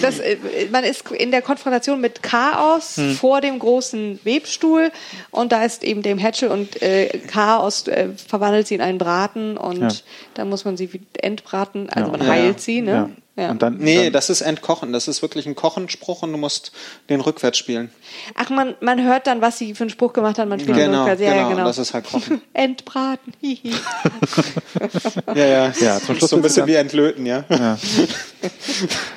das, 0.00 0.18
äh, 0.18 0.36
man 0.70 0.82
ist 0.84 1.10
in 1.10 1.30
der 1.30 1.42
Konfrontation 1.42 2.00
mit 2.00 2.22
Chaos 2.22 2.96
Hm. 2.96 3.14
vor 3.16 3.40
dem 3.40 3.58
großen 3.58 4.20
Webstuhl 4.24 4.90
und 5.30 5.52
da 5.52 5.64
ist 5.64 5.84
eben 5.84 6.02
dem 6.02 6.18
Hatchel 6.18 6.48
und 6.48 6.80
äh, 6.80 7.08
Chaos 7.26 7.86
äh, 7.88 8.08
verwandelt 8.16 8.66
sie 8.66 8.74
in 8.76 8.80
einen 8.80 8.98
Braten 8.98 9.56
und 9.56 9.80
Ja. 9.80 9.88
dann 10.34 10.48
muss 10.48 10.64
man 10.64 10.76
sie 10.76 10.88
entbraten, 11.20 11.90
also 11.90 12.10
Ja. 12.10 12.16
man 12.16 12.26
Ja. 12.26 12.32
heilt 12.32 12.60
sie, 12.60 12.80
ne? 12.80 13.10
Ja. 13.36 13.50
Und 13.50 13.62
dann, 13.62 13.78
Nee, 13.78 14.04
dann, 14.04 14.12
das 14.12 14.30
ist 14.30 14.40
Entkochen. 14.42 14.92
Das 14.92 15.08
ist 15.08 15.20
wirklich 15.22 15.46
ein 15.46 15.54
Kochenspruch 15.54 16.22
und 16.22 16.32
du 16.32 16.38
musst 16.38 16.72
den 17.10 17.20
rückwärts 17.20 17.58
spielen. 17.58 17.90
Ach, 18.34 18.48
man, 18.50 18.74
man 18.80 19.02
hört 19.04 19.26
dann, 19.26 19.40
was 19.40 19.58
sie 19.58 19.74
für 19.74 19.84
einen 19.84 19.90
Spruch 19.90 20.12
gemacht 20.12 20.38
hat, 20.38 20.48
man 20.48 20.60
spielt 20.60 20.76
Genau, 20.76 21.00
rückwärts. 21.00 21.20
ja, 21.22 21.32
genau, 21.32 21.42
ja, 21.42 21.48
genau. 21.54 21.64
das 21.64 21.78
ist 21.78 21.94
halt 21.94 22.04
Kochen. 22.06 22.40
Entbraten, 22.52 23.32
hihi. 23.40 23.72
Ja, 25.34 25.46
ja. 25.46 25.72
Ja, 25.80 26.00
zum 26.00 26.16
Schluss 26.16 26.30
so 26.30 26.36
ein 26.36 26.42
wird 26.42 26.52
sie 26.52 26.60
bisschen 26.60 26.62
dann- 26.62 26.68
wie 26.68 26.74
Entlöten, 26.74 27.26
ja. 27.26 27.44
Ja. 27.48 27.78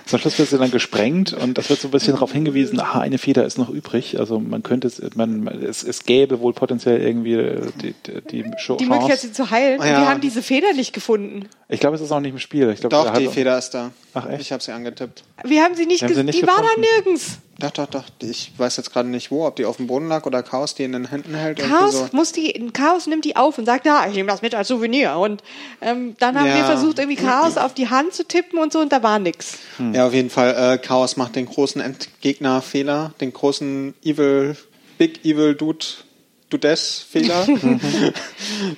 Zum 0.05 0.19
Schluss 0.19 0.37
wird 0.39 0.49
sie 0.49 0.57
dann 0.57 0.71
gesprengt 0.71 1.33
und 1.33 1.57
das 1.57 1.69
wird 1.69 1.79
so 1.81 1.87
ein 1.87 1.91
bisschen 1.91 2.13
darauf 2.13 2.31
hingewiesen, 2.31 2.79
aha, 2.79 3.01
eine 3.01 3.17
Feder 3.17 3.45
ist 3.45 3.57
noch 3.57 3.69
übrig. 3.69 4.19
Also 4.19 4.39
man 4.39 4.63
könnte 4.63 4.87
es, 4.87 5.01
man, 5.15 5.47
es, 5.47 5.83
es 5.83 6.03
gäbe 6.05 6.39
wohl 6.39 6.53
potenziell 6.53 7.01
irgendwie 7.01 7.33
äh, 7.33 7.61
die, 7.81 7.93
die, 8.05 8.43
die 8.43 8.43
Ch- 8.55 8.77
Die 8.77 8.85
Möglichkeit, 8.85 9.19
sie 9.19 9.27
Chance. 9.27 9.33
zu 9.33 9.51
heilen. 9.51 9.79
Und 9.79 9.85
Ja. 9.87 10.01
wir 10.01 10.09
haben 10.09 10.21
diese 10.21 10.41
Feder 10.41 10.73
nicht 10.73 10.93
gefunden. 10.93 11.47
Ich 11.69 11.79
glaube, 11.79 11.95
es 11.95 12.01
ist 12.01 12.11
auch 12.11 12.19
nicht 12.19 12.31
im 12.31 12.39
Spiel. 12.39 12.69
Ich 12.69 12.79
glaube, 12.79 12.95
Doch, 12.95 13.05
er 13.05 13.13
hat- 13.13 13.19
die 13.21 13.27
Feder 13.27 13.57
ist 13.57 13.71
da. 13.71 13.91
Ach, 14.25 14.29
echt? 14.29 14.41
Ich 14.41 14.51
habe 14.51 14.61
sie 14.63 14.71
angetippt. 14.71 15.23
Wir 15.43 15.63
haben 15.63 15.75
sie 15.75 15.85
nicht, 15.85 16.01
Wir 16.01 16.07
haben 16.09 16.15
sie 16.15 16.21
ges- 16.21 16.25
nicht 16.25 16.41
die 16.41 16.47
war 16.47 16.55
da 16.57 16.61
gefunden. 16.63 16.81
nirgends. 17.05 17.37
Doch, 17.59 17.71
doch, 17.71 17.87
doch. 17.87 18.03
Ich 18.21 18.51
weiß 18.55 18.77
jetzt 18.77 18.93
gerade 18.93 19.09
nicht 19.09 19.31
wo, 19.31 19.47
ob 19.47 19.55
die 19.55 19.65
auf 19.65 19.77
dem 19.77 19.87
Boden 19.87 20.07
lag 20.07 20.25
oder 20.27 20.43
Chaos 20.43 20.75
die 20.75 20.83
in 20.83 20.91
den 20.91 21.09
Händen 21.09 21.33
hält. 21.33 21.57
Chaos 21.57 21.93
So. 21.93 22.09
muss 22.11 22.31
die, 22.31 22.69
Chaos 22.71 23.07
nimmt 23.07 23.25
die 23.25 23.35
auf 23.35 23.57
und 23.57 23.65
sagt, 23.65 23.87
ja, 23.87 24.05
ich 24.07 24.13
nehme 24.13 24.29
das 24.29 24.43
mit 24.43 24.53
als 24.53 24.67
Souvenir. 24.67 25.15
Und 25.17 25.41
ähm, 25.81 26.15
dann 26.19 26.37
haben 26.37 26.45
Ja. 26.45 26.55
wir 26.57 26.65
versucht, 26.65 26.99
irgendwie 26.99 27.15
Chaos 27.21 27.57
auf 27.57 27.73
die 27.73 27.89
Hand 27.89 28.13
zu 28.13 28.27
tippen 28.27 28.59
und 28.59 28.71
so, 28.71 28.79
und 28.79 28.91
da 28.91 29.01
war 29.01 29.17
nix. 29.17 29.57
Ja, 29.93 30.05
auf 30.05 30.13
jeden 30.13 30.29
Fall. 30.29 30.75
Äh, 30.75 30.77
Chaos 30.77 31.17
macht 31.17 31.35
den 31.35 31.47
großen 31.47 31.81
Endgegner-Fehler, 31.81 33.13
den 33.21 33.33
großen 33.33 33.95
Evil, 34.03 34.55
Big 34.99 35.25
Evil 35.25 35.55
Dude, 35.55 35.83
Dudes-Fehler. 36.51 37.47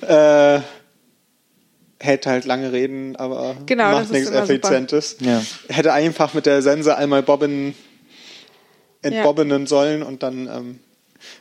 äh, 0.56 0.60
hält 2.00 2.26
halt 2.26 2.44
lange 2.46 2.72
Reden, 2.72 3.14
aber 3.16 3.56
Genau, 3.66 3.84
das 3.92 3.92
macht 3.92 4.04
ist 4.04 4.12
nichts. 4.12 4.30
Effizientes. 4.30 5.16
Ja. 5.20 5.42
Hätte 5.68 5.92
einfach 5.92 6.34
mit 6.34 6.46
der 6.46 6.62
Sense 6.62 6.96
einmal 6.96 7.22
Bobbin 7.22 7.74
entbobbenen 9.02 9.66
sollen 9.66 10.02
und 10.02 10.22
dann 10.22 10.46
ähm, 10.46 10.78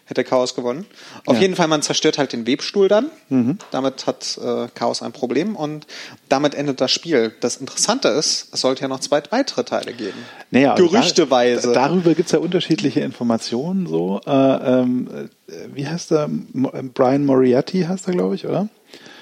hätte 0.06 0.24
Chaos 0.24 0.56
gewonnen. 0.56 0.86
Auf 1.26 1.36
Ja. 1.36 1.42
jeden 1.42 1.56
Fall, 1.56 1.68
man 1.68 1.82
zerstört 1.82 2.18
halt 2.18 2.34
den 2.34 2.46
Webstuhl 2.48 2.88
dann. 2.88 3.12
Mhm. 3.30 3.58
Damit 3.72 4.08
hat 4.08 4.38
äh, 4.44 4.68
Chaos 4.74 5.02
ein 5.02 5.12
Problem 5.12 5.56
und 5.56 5.88
damit 6.30 6.56
endet 6.56 6.82
das 6.82 6.92
Spiel. 6.92 7.34
Das 7.42 7.58
Interessante 7.58 8.08
ist, 8.10 8.54
es 8.54 8.62
sollte 8.62 8.82
ja 8.84 8.88
noch 8.88 9.00
zwei 9.00 9.22
weitere 9.30 9.64
Teile 9.64 9.94
geben. 9.94 10.18
Naja, 10.52 10.76
Gerüchteweise. 10.76 11.74
Da, 11.74 11.88
darüber 11.88 12.14
gibt 12.14 12.28
es 12.28 12.32
ja 12.32 12.40
unterschiedliche 12.40 13.02
Informationen. 13.02 13.88
So, 13.88 14.22
äh, 14.26 14.32
ähm, 14.32 15.30
äh, 15.48 15.54
wie 15.74 15.88
heißt 15.88 16.12
er? 16.12 16.26
Äh, 16.26 16.84
Brian 16.94 17.26
Moriarty 17.26 17.82
heißt 17.84 18.08
er, 18.08 18.14
glaube 18.14 18.36
ich, 18.36 18.46
oder? 18.48 18.70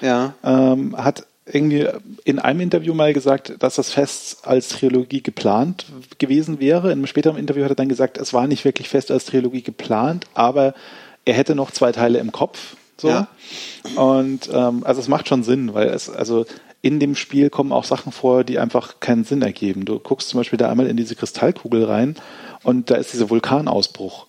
ja. 0.00 0.34
Ähm, 0.44 0.96
hat 0.96 1.26
irgendwie 1.52 1.88
in 2.24 2.38
einem 2.38 2.60
Interview 2.60 2.94
mal 2.94 3.12
gesagt, 3.12 3.54
dass 3.60 3.76
das 3.76 3.92
fest 3.92 4.46
als 4.46 4.68
Trilogie 4.68 5.22
geplant 5.22 5.86
gewesen 6.18 6.60
wäre. 6.60 6.88
In 6.88 6.98
einem 6.98 7.06
späteren 7.06 7.36
Interview 7.36 7.64
hat 7.64 7.72
er 7.72 7.76
dann 7.76 7.88
gesagt, 7.88 8.18
es 8.18 8.32
war 8.32 8.46
nicht 8.46 8.64
wirklich 8.64 8.88
fest 8.88 9.10
als 9.10 9.24
Trilogie 9.24 9.62
geplant, 9.62 10.26
aber 10.34 10.74
er 11.24 11.34
hätte 11.34 11.54
noch 11.54 11.70
zwei 11.70 11.92
Teile 11.92 12.18
im 12.18 12.32
Kopf. 12.32 12.76
So. 12.96 13.08
Ja. 13.08 13.28
Und 13.96 14.50
ähm, 14.52 14.82
also 14.84 15.00
es 15.00 15.08
macht 15.08 15.28
schon 15.28 15.42
Sinn, 15.42 15.74
weil 15.74 15.88
es 15.88 16.10
also 16.10 16.46
in 16.80 17.00
dem 17.00 17.14
Spiel 17.14 17.50
kommen 17.50 17.72
auch 17.72 17.84
Sachen 17.84 18.12
vor, 18.12 18.44
die 18.44 18.58
einfach 18.58 19.00
keinen 19.00 19.24
Sinn 19.24 19.42
ergeben. 19.42 19.84
Du 19.84 19.98
guckst 19.98 20.28
zum 20.28 20.38
Beispiel 20.38 20.56
da 20.56 20.70
einmal 20.70 20.86
in 20.86 20.96
diese 20.96 21.16
Kristallkugel 21.16 21.84
rein 21.84 22.16
und 22.62 22.90
da 22.90 22.96
ist 22.96 23.12
dieser 23.12 23.30
Vulkanausbruch, 23.30 24.26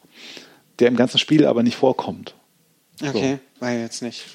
der 0.79 0.87
im 0.87 0.95
ganzen 0.95 1.19
Spiel 1.19 1.45
aber 1.45 1.63
nicht 1.63 1.75
vorkommt. 1.75 2.35
Okay, 3.01 3.39
weil 3.59 3.79
jetzt 3.79 4.01
nicht. 4.01 4.25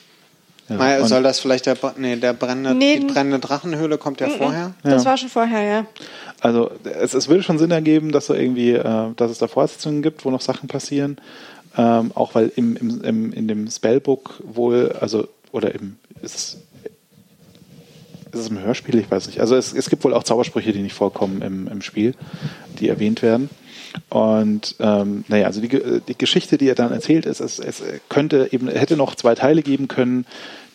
Ja. 0.69 1.07
Soll 1.07 1.23
das 1.23 1.41
vielleicht 1.41 1.67
der, 1.67 1.77
nee, 1.99 2.17
der 2.17 2.33
brennende, 2.33 2.75
Nee. 2.75 2.99
die 3.01 3.07
brennende 3.07 3.39
Drachenhöhle 3.39 3.99
kommt 3.99 4.21
ja 4.21 4.29
vorher? 4.29 4.73
Das 4.83 5.05
war 5.05 5.17
schon 5.17 5.29
vorher, 5.29 5.63
ja. 5.63 5.87
Also 6.41 6.71
es, 6.85 7.13
es 7.15 7.29
würde 7.29 7.43
schon 7.43 7.59
Sinn 7.59 7.71
ergeben, 7.71 8.13
dass 8.13 8.27
da 8.27 8.35
irgendwie, 8.35 8.73
äh, 8.73 9.09
dass 9.17 9.31
es 9.31 9.39
da 9.39 9.47
Fortsetzungen 9.47 10.03
gibt, 10.03 10.25
wo 10.25 10.31
noch 10.31 10.41
Sachen 10.41 10.69
passieren. 10.69 11.19
Ähm, 11.77 12.13
auch 12.15 12.35
weil 12.35 12.53
im, 12.57 12.77
im, 12.77 13.03
im, 13.03 13.33
in 13.33 13.49
dem 13.49 13.69
Spellbook 13.69 14.41
wohl, 14.45 14.93
also, 15.01 15.29
oder 15.53 15.75
im, 15.75 15.97
ist 16.23 16.35
es, 16.35 16.57
ist 18.33 18.41
es 18.41 18.49
im 18.49 18.61
Hörspiel? 18.61 18.99
Ich 18.99 19.11
weiß 19.11 19.27
nicht. 19.27 19.41
Also 19.41 19.57
es, 19.57 19.73
es 19.73 19.91
gibt 19.91 20.05
wohl 20.05 20.15
auch 20.15 20.23
Zaubersprüche, 20.23 20.73
die 20.73 20.83
nicht 20.83 20.95
vorkommen 20.95 21.43
im, 21.43 21.69
im 21.69 21.83
Spiel, 21.83 22.15
die 22.79 22.89
erwähnt 22.89 23.23
werden. 23.23 23.51
Und 24.11 24.77
ähm, 24.81 25.25
naja, 25.29 25.47
also 25.47 25.61
die, 25.61 25.69
Ge- 25.69 26.01
die 26.07 26.19
Geschichte, 26.19 26.59
die 26.59 26.69
er 26.69 26.75
dann 26.75 26.93
erzählt, 26.93 27.27
ist, 27.27 27.41
es, 27.41 27.59
es 27.59 27.83
könnte 28.09 28.49
eben, 28.51 28.69
hätte 28.69 28.97
noch 28.97 29.15
zwei 29.15 29.35
Teile 29.35 29.63
geben 29.63 29.89
können, 29.89 30.27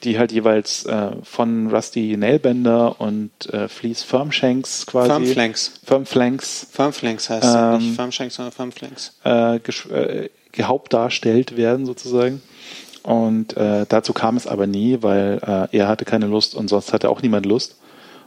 die 0.03 0.17
halt 0.17 0.31
jeweils 0.31 0.85
äh, 0.85 1.11
von 1.23 1.67
Rusty 1.67 2.15
Nailbender 2.17 3.01
und 3.01 3.31
äh, 3.51 3.67
Fleece 3.67 4.03
Firmshanks 4.03 4.85
quasi. 4.85 5.09
Firmflanks. 5.09 5.73
Firmflanks 5.83 6.67
Firmflanks 6.71 7.29
heißt 7.29 7.55
Ähm, 7.57 7.77
nicht 7.79 7.95
Firmshanks, 7.95 8.35
sondern 8.35 8.53
Firmflanks. 8.53 9.13
äh, 9.25 9.55
äh, 9.57 10.29
gehauptdarstellt 10.51 11.57
werden 11.57 11.85
sozusagen. 11.85 12.41
Und 13.03 13.55
äh, 13.57 13.85
dazu 13.89 14.13
kam 14.13 14.37
es 14.37 14.47
aber 14.47 14.67
nie, 14.67 14.99
weil 15.01 15.39
äh, 15.71 15.77
er 15.77 15.87
hatte 15.87 16.05
keine 16.05 16.27
Lust 16.27 16.55
und 16.55 16.67
sonst 16.69 16.93
hatte 16.93 17.09
auch 17.09 17.21
niemand 17.21 17.45
Lust. 17.45 17.75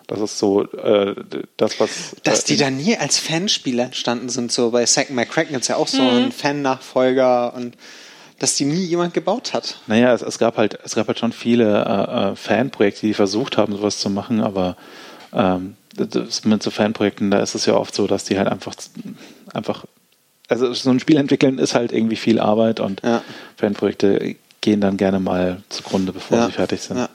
Das 0.07 0.21
ist 0.21 0.39
so 0.39 0.63
äh, 0.73 1.15
das, 1.57 1.79
was. 1.81 2.17
Dass 2.25 2.43
äh, 2.43 2.47
die 2.49 2.57
dann 2.57 2.77
nie 2.77 2.97
als 2.97 3.19
Fanspiele 3.19 3.83
entstanden 3.85 4.29
sind, 4.29 4.53
so 4.53 4.71
bei 4.71 4.85
Zack 4.85 5.11
McCracken 5.11 5.53
gibt 5.53 5.63
es 5.63 5.69
ja 5.69 5.77
auch 5.77 5.89
so 5.89 6.03
Mhm. 6.03 6.09
einen 6.17 6.33
Fan-Nachfolger 6.33 7.55
und 7.55 7.77
dass 8.39 8.57
die 8.57 8.65
nie 8.65 8.85
jemand 8.85 9.15
gebaut 9.15 9.53
hat. 9.55 9.79
Naja, 9.87 10.13
es, 10.13 10.23
es 10.23 10.39
gab 10.39 10.57
halt, 10.57 10.79
es 10.85 10.95
gab 10.97 11.07
halt 11.07 11.19
schon 11.19 11.33
viele 11.33 11.85
äh, 11.85 12.33
äh, 12.33 12.37
Fanprojekte, 12.37 13.07
die 13.07 13.15
versucht 13.15 13.57
haben, 13.57 13.73
sowas 13.77 13.99
zu 13.99 14.11
machen, 14.11 14.41
aber 14.41 14.77
ähm, 15.33 15.77
das, 15.95 16.45
mit 16.45 16.63
so 16.63 16.71
Fanprojekten, 16.71 17.31
da 17.31 17.39
ist 17.41 17.55
es 17.55 17.67
ja 17.67 17.75
oft 17.75 17.95
so, 17.95 18.07
dass 18.09 18.25
die 18.25 18.37
halt 18.39 18.49
einfach, 18.49 18.75
einfach, 19.55 19.85
also 20.49 20.73
so 20.75 20.91
ein 20.91 20.99
Spiel 20.99 21.19
entwickeln 21.19 21.59
ist 21.59 21.75
halt 21.75 21.93
irgendwie 21.93 22.17
viel 22.17 22.41
Arbeit 22.41 22.81
und 22.81 23.03
Ja. 23.05 23.23
Fanprojekte 23.57 24.35
gehen 24.61 24.81
dann 24.81 24.97
gerne 24.97 25.21
mal 25.21 25.63
zugrunde, 25.69 26.13
bevor 26.13 26.47
sie 26.47 26.53
fertig 26.53 26.81
sind. 26.81 26.97
Ja. 26.99 27.09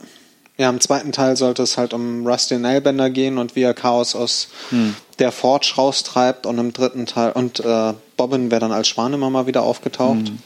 Ja, 0.58 0.70
im 0.70 0.80
zweiten 0.80 1.12
Teil 1.12 1.36
sollte 1.38 1.64
es 1.64 1.78
halt 1.78 1.94
um 1.94 2.26
Rusty 2.26 2.58
Nailbender 2.58 3.10
gehen 3.10 3.38
und 3.38 3.56
wie 3.56 3.62
er 3.62 3.74
Chaos 3.74 4.16
aus 4.16 4.48
Hm. 4.70 4.96
der 5.20 5.32
Forge 5.32 5.74
raustreibt 5.78 6.46
und 6.46 6.58
im 6.58 6.74
dritten 6.74 7.06
Teil 7.06 7.32
und 7.32 7.60
äh, 7.60 7.94
Bobbin 8.18 8.50
wäre 8.52 8.62
dann 8.62 8.72
als 8.72 8.88
Schwan 8.88 9.14
immer 9.14 9.30
mal 9.30 9.48
wieder 9.48 9.62
aufgetaucht. 9.64 10.28
Hm. 10.30 10.40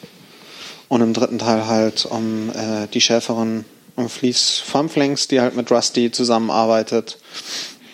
Und 0.89 1.01
im 1.01 1.13
dritten 1.13 1.39
Teil 1.39 1.67
halt 1.67 2.05
um 2.05 2.49
äh, 2.49 2.87
die 2.93 2.99
Schäferin 2.99 3.63
um 3.95 4.09
Fleece 4.09 4.59
Farmflanks, 4.59 5.29
die 5.29 5.39
halt 5.39 5.55
mit 5.55 5.71
Rusty 5.71 6.11
zusammenarbeitet. 6.11 7.17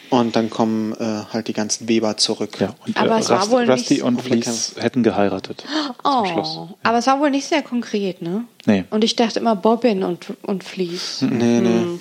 Und 0.10 0.36
dann 0.38 0.50
kommen 0.50 0.94
äh, 0.94 1.26
halt 1.34 1.50
die 1.50 1.54
ganzen 1.54 1.90
Weber 1.90 2.16
zurück. 2.16 2.58
Ja, 2.62 2.76
und 2.86 2.98
Aber 2.98 3.18
äh, 3.18 3.20
es 3.20 3.30
war 3.30 3.40
Rust, 3.40 3.52
wohl 3.52 3.70
Rusty 3.70 3.96
nicht- 3.96 4.04
und 4.04 4.22
Fleece 4.22 4.76
hätten 4.80 5.04
geheiratet. 5.04 5.66
Zum 6.02 6.26
Schluss. 6.26 6.58
Oh, 6.58 6.70
aber 6.82 6.98
es 7.00 7.08
war 7.08 7.20
wohl 7.20 7.30
nicht 7.30 7.46
sehr 7.46 7.62
konkret, 7.62 8.22
ne? 8.22 8.46
Nee. 8.66 8.86
Und 8.90 9.04
ich 9.04 9.16
dachte 9.18 9.40
immer 9.40 9.56
Bobbin 9.58 10.04
und, 10.04 10.28
und 10.44 10.64
Fleece. 10.64 11.24
Nee, 11.24 11.60
nee. 11.60 12.00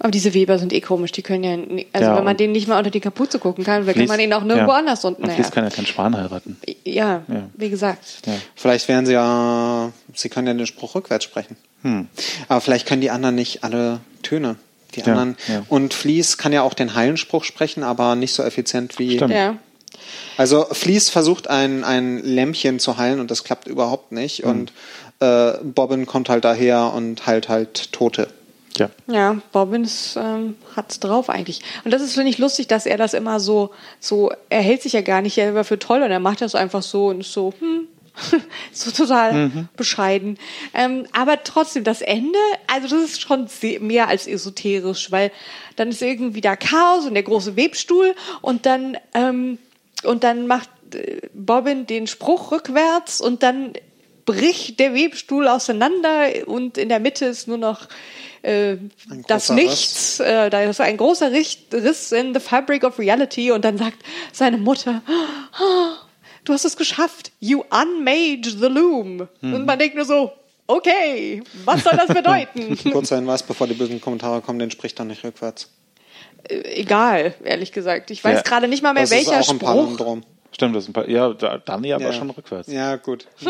Aber 0.00 0.10
diese 0.12 0.32
Weber 0.34 0.58
sind 0.58 0.72
eh 0.72 0.80
komisch, 0.80 1.10
die 1.12 1.22
können 1.22 1.42
ja, 1.44 1.56
nie- 1.56 1.86
also 1.92 2.10
Ja, 2.10 2.16
wenn 2.16 2.24
man 2.24 2.36
denen 2.36 2.52
nicht 2.52 2.68
mal 2.68 2.78
unter 2.78 2.90
die 2.90 3.00
Kapuze 3.00 3.38
gucken 3.38 3.64
kann, 3.64 3.84
dann 3.84 3.94
kann 3.94 4.06
man 4.06 4.20
ihn 4.20 4.32
auch 4.32 4.44
nirgendwo 4.44 4.70
ja. 4.72 4.78
anders 4.78 5.04
unten. 5.04 5.22
Und 5.22 5.28
Naja. 5.28 5.42
kann 5.50 5.64
ja 5.64 5.70
keinen 5.70 5.86
Schwan 5.86 6.16
heiraten. 6.16 6.56
Ja, 6.84 7.22
Ja. 7.26 7.48
wie 7.54 7.68
gesagt. 7.68 8.04
Ja. 8.26 8.34
Vielleicht 8.54 8.86
wären 8.88 9.06
sie 9.06 9.12
ja, 9.14 9.90
sie 10.14 10.28
können 10.28 10.46
ja 10.46 10.54
den 10.54 10.66
Spruch 10.66 10.94
rückwärts 10.94 11.24
sprechen. 11.24 11.56
Aber 12.48 12.60
vielleicht 12.60 12.86
können 12.86 13.00
die 13.00 13.10
anderen 13.10 13.34
nicht 13.34 13.64
alle 13.64 14.00
Töne. 14.22 14.56
Die 14.94 15.00
Hm. 15.00 15.06
Ja, 15.06 15.12
anderen. 15.12 15.36
ja. 15.48 15.62
Und 15.68 15.94
Fleece 15.94 16.38
kann 16.38 16.52
ja 16.52 16.62
auch 16.62 16.74
den 16.74 16.94
Heilenspruch 16.94 17.44
sprechen, 17.44 17.82
aber 17.82 18.14
nicht 18.14 18.32
so 18.34 18.42
effizient 18.42 18.98
wie. 18.98 19.16
Stimmt. 19.16 19.32
Ja. 19.34 19.56
Also 20.36 20.64
Fleece 20.70 21.10
versucht 21.10 21.48
ein, 21.50 21.82
ein 21.84 22.18
Lämpchen 22.22 22.78
zu 22.78 22.96
heilen 22.98 23.20
und 23.20 23.30
das 23.30 23.42
klappt 23.44 23.66
überhaupt 23.66 24.12
nicht. 24.12 24.44
Und 24.44 24.72
äh, 25.20 25.52
Bobbin 25.62 26.06
kommt 26.06 26.28
halt 26.28 26.44
daher 26.44 26.92
und 26.94 27.26
heilt 27.26 27.48
halt 27.48 27.92
Tote. 27.92 28.28
Ja. 28.76 28.90
Ja, 29.06 29.38
Bobbins 29.52 30.16
ähm, 30.16 30.56
hat's 30.76 31.00
drauf 31.00 31.30
eigentlich. 31.30 31.62
Und 31.84 31.90
das 31.90 32.02
ist, 32.02 32.14
finde 32.14 32.30
ich, 32.30 32.38
lustig, 32.38 32.68
dass 32.68 32.86
er 32.86 32.96
das 32.96 33.14
immer 33.14 33.40
so, 33.40 33.70
so, 34.00 34.30
er 34.48 34.60
hält 34.60 34.82
sich 34.82 34.92
ja 34.92 35.00
gar 35.00 35.22
nicht 35.22 35.34
selber 35.34 35.64
für 35.64 35.78
toll 35.78 36.02
und 36.02 36.10
er 36.10 36.20
macht 36.20 36.40
das 36.40 36.54
einfach 36.54 36.82
so 36.82 37.08
und 37.08 37.20
ist 37.20 37.32
so, 37.32 37.52
hm, 37.58 37.88
so 38.72 38.90
total 38.90 39.68
bescheiden. 39.76 40.38
Ähm, 40.74 41.06
aber 41.12 41.42
trotzdem, 41.42 41.84
das 41.84 42.02
Ende, 42.02 42.38
also 42.66 42.88
das 42.88 43.10
ist 43.10 43.20
schon 43.20 43.48
mehr 43.80 44.08
als 44.08 44.26
esoterisch, 44.26 45.10
weil 45.10 45.30
dann 45.76 45.88
ist 45.88 46.02
irgendwie 46.02 46.40
da 46.40 46.56
Chaos 46.56 47.06
und 47.06 47.14
der 47.14 47.22
große 47.22 47.56
Webstuhl 47.56 48.14
und 48.40 48.66
dann, 48.66 48.96
ähm, 49.14 49.58
und 50.04 50.24
dann 50.24 50.46
macht 50.46 50.68
äh, 50.94 51.20
Bobbin 51.34 51.86
den 51.86 52.06
Spruch 52.06 52.50
rückwärts 52.52 53.20
und 53.20 53.42
dann 53.42 53.72
bricht 54.28 54.78
der 54.78 54.94
Webstuhl 54.94 55.48
auseinander 55.48 56.26
und 56.46 56.76
in 56.76 56.88
der 56.90 57.00
Mitte 57.00 57.24
ist 57.24 57.48
nur 57.48 57.56
noch 57.56 57.88
äh, 58.42 58.76
das 59.26 59.48
Nichts. 59.48 60.20
Äh, 60.20 60.50
da 60.50 60.62
ist 60.64 60.80
ein 60.80 60.96
großer 60.98 61.32
Riss, 61.32 62.12
in 62.12 62.34
the 62.34 62.40
fabric 62.40 62.84
of 62.84 62.98
reality 62.98 63.50
und 63.50 63.64
dann 63.64 63.78
sagt 63.78 63.96
seine 64.32 64.58
Mutter, 64.58 65.02
"Ah, 65.54 65.96
du 66.44 66.52
hast 66.52 66.64
es 66.66 66.76
geschafft. 66.76 67.32
You 67.40 67.62
unmade 67.70 68.50
the 68.50 68.66
loom. 68.66 69.28
Und 69.40 69.64
man 69.66 69.78
denkt 69.78 69.96
nur 69.96 70.04
so, 70.04 70.32
okay, 70.66 71.42
was 71.64 71.82
soll 71.84 71.96
das 71.96 72.08
bedeuten? 72.14 72.76
Kurzer 72.92 73.16
Hinweis, 73.16 73.42
bevor 73.42 73.66
die 73.66 73.74
bösen 73.74 74.00
Kommentare 74.00 74.40
kommen, 74.42 74.58
den 74.58 74.70
spricht 74.70 74.98
dann 75.00 75.06
nicht 75.08 75.24
rückwärts. 75.24 75.70
Äh, 76.48 76.60
Egal, 76.80 77.34
ehrlich 77.44 77.72
gesagt. 77.72 78.10
Ich 78.10 78.22
weiß 78.22 78.36
Ja. 78.36 78.42
gerade 78.42 78.68
nicht 78.68 78.82
mal 78.82 78.92
mehr, 78.92 79.04
Das 79.04 79.10
welcher 79.10 79.40
ist 79.40 79.48
auch 79.48 79.52
ein 79.54 79.56
Spruch. 79.56 79.68
Palindrom. 79.74 80.22
Stimmt, 80.58 80.74
das 80.74 80.82
ist 80.84 80.90
ein 80.90 80.92
paar. 80.92 81.08
Ja, 81.08 81.32
da- 81.34 81.58
dann 81.64 81.84
ja, 81.84 81.94
aber 81.94 82.12
schon 82.12 82.30
rückwärts. 82.30 82.66
Ja, 82.68 82.96
gut. 82.96 83.28
Ich 83.40 83.46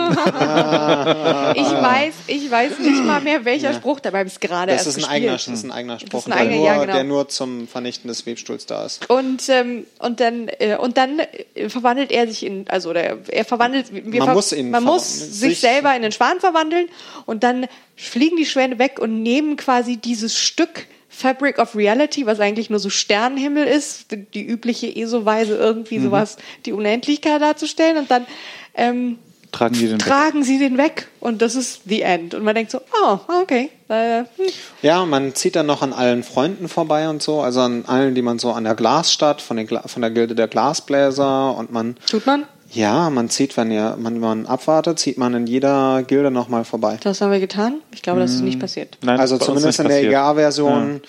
weiß, 1.73 2.15
ich 2.27 2.51
weiß 2.51 2.79
nicht 2.81 3.03
mal 3.03 3.23
mehr, 3.23 3.45
welcher 3.47 3.73
Spruch 3.73 3.99
dabei 4.01 4.23
ist 4.25 4.41
gerade 4.43 4.73
Das 4.73 4.87
erst 4.87 4.99
ist 4.99 5.05
ein, 5.05 5.11
eigener, 5.11 5.33
das 5.33 5.49
ist 5.49 5.65
ein 5.65 5.73
eigener 5.73 5.99
Spruch, 5.99 6.27
ein 6.27 6.33
der, 6.33 6.41
eigener, 6.41 6.57
nur, 6.57 6.67
ja, 6.67 6.79
genau. 6.83 6.93
der 6.93 7.05
nur 7.05 7.29
zum 7.29 7.67
Vernichten 7.67 8.09
des 8.09 8.27
Webstuhls 8.27 8.67
da 8.67 8.85
ist. 8.85 9.09
Und, 9.09 9.49
ähm, 9.49 9.87
und 10.01 10.21
dann, 10.21 10.49
äh, 10.59 10.77
und 10.77 10.99
dann 10.99 11.19
äh, 11.55 11.69
verwandelt 11.71 12.13
er 12.13 12.29
sich 12.29 12.45
in, 12.45 12.67
also 12.69 12.91
oder 12.91 13.17
er 13.29 13.45
verwandelt, 13.47 13.87
wir 13.91 14.03
Man 14.21 14.29
ver 14.29 14.35
muss 14.35 14.53
ihn 14.53 14.71
man 14.71 14.85
muss 14.85 15.19
sich, 15.19 15.39
sich- 15.39 15.61
selber 15.61 15.97
in 15.97 16.03
den 16.03 16.13
Schwan 16.13 16.41
verwandeln 16.41 16.89
und 17.25 17.43
dann 17.43 17.67
fliegen 17.97 18.37
die 18.37 18.47
Schwäne 18.47 18.79
weg 18.79 18.99
und 19.01 19.23
nehmen 19.23 19.57
quasi 19.57 19.97
dieses 19.97 20.39
Stück 20.39 20.87
Fabric 21.19 21.59
of 21.59 21.75
Reality, 21.75 22.27
was 22.27 22.39
eigentlich 22.39 22.71
nur 22.71 22.79
so 22.79 22.91
Sternenhimmel 22.91 23.67
ist, 23.67 24.13
die, 24.13 24.25
die 24.25 24.47
übliche 24.47 24.95
ESO-Weise 24.95 25.57
irgendwie 25.57 25.99
sowas, 25.99 26.37
die 26.65 26.73
Unendlichkeit 26.73 27.43
darzustellen. 27.43 27.99
Und 27.99 28.11
dann 28.11 28.27
ähm, 28.75 29.19
Tragen 29.51 29.75
die 29.75 29.89
den 29.89 29.99
tragen 29.99 30.45
sie 30.45 30.59
den 30.59 30.79
weg. 30.79 31.09
Und 31.19 31.43
das 31.43 31.57
ist 31.57 31.83
the 31.87 32.03
end. 32.03 32.35
Und 32.35 32.45
man 32.45 32.55
denkt 32.55 32.71
so, 32.71 32.81
oh, 33.03 33.19
okay, 33.43 33.71
äh, 33.89 34.19
hm. 34.19 34.47
Ja, 34.83 35.05
man 35.07 35.35
zieht 35.35 35.57
dann 35.57 35.67
noch 35.67 35.83
an 35.83 35.93
allen 35.93 36.23
Freunden 36.23 36.69
vorbei 36.69 37.09
und 37.09 37.21
so, 37.21 37.41
also 37.41 37.63
an 37.63 37.85
allen, 37.87 38.15
die 38.15 38.23
man 38.23 38.39
so 38.39 38.53
an 38.53 38.65
der 38.65 38.75
Glasstadt, 38.75 39.41
von, 39.43 39.57
den 39.57 39.67
von 39.69 40.03
der 40.03 40.11
Gilde 40.11 40.37
der 40.37 40.47
Glasbläser. 40.47 41.57
Und 41.57 41.73
man, 41.73 41.97
tut 42.07 42.27
man? 42.27 42.45
Ja, 42.71 43.09
man 43.11 43.31
zieht, 43.31 43.57
wenn 43.57 43.71
ihr, 43.71 43.97
man, 43.99 44.15
wenn 44.15 44.21
man 44.21 44.47
abwartet, 44.47 44.99
zieht 44.99 45.17
man 45.19 45.35
in 45.35 45.47
jeder 45.47 46.03
Gilde 46.03 46.31
nochmal 46.31 46.65
vorbei. 46.65 46.99
Das 47.03 47.21
haben 47.21 47.33
wir 47.33 47.41
getan. 47.41 47.81
Ich 47.93 48.03
glaube, 48.03 48.21
das 48.21 48.33
ist 48.33 48.39
Hm. 48.39 48.45
nicht 48.45 48.61
passiert. 48.61 48.99
Nein, 49.03 49.19
also 49.19 49.39
zumindest 49.39 49.81
in 49.81 49.89
der. 49.89 50.03
EGA-Version 50.05 51.01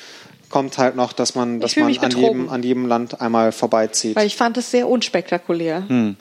kommt 0.49 0.78
halt 0.78 0.95
noch, 0.95 1.14
dass 1.14 1.36
man, 1.36 1.60
dass 1.60 1.76
man 1.76 1.95
an 1.97 2.12
jedem, 2.12 2.49
an 2.49 2.64
jedem 2.64 2.86
Land 2.88 3.22
einmal 3.22 3.51
vorbeizieht. 3.51 4.16
Weil 4.16 4.26
ich 4.28 4.36
fand 4.36 4.57
es 4.57 4.72
sehr 4.72 4.88
unspektakulär. 4.88 5.84
Hm. 5.88 6.16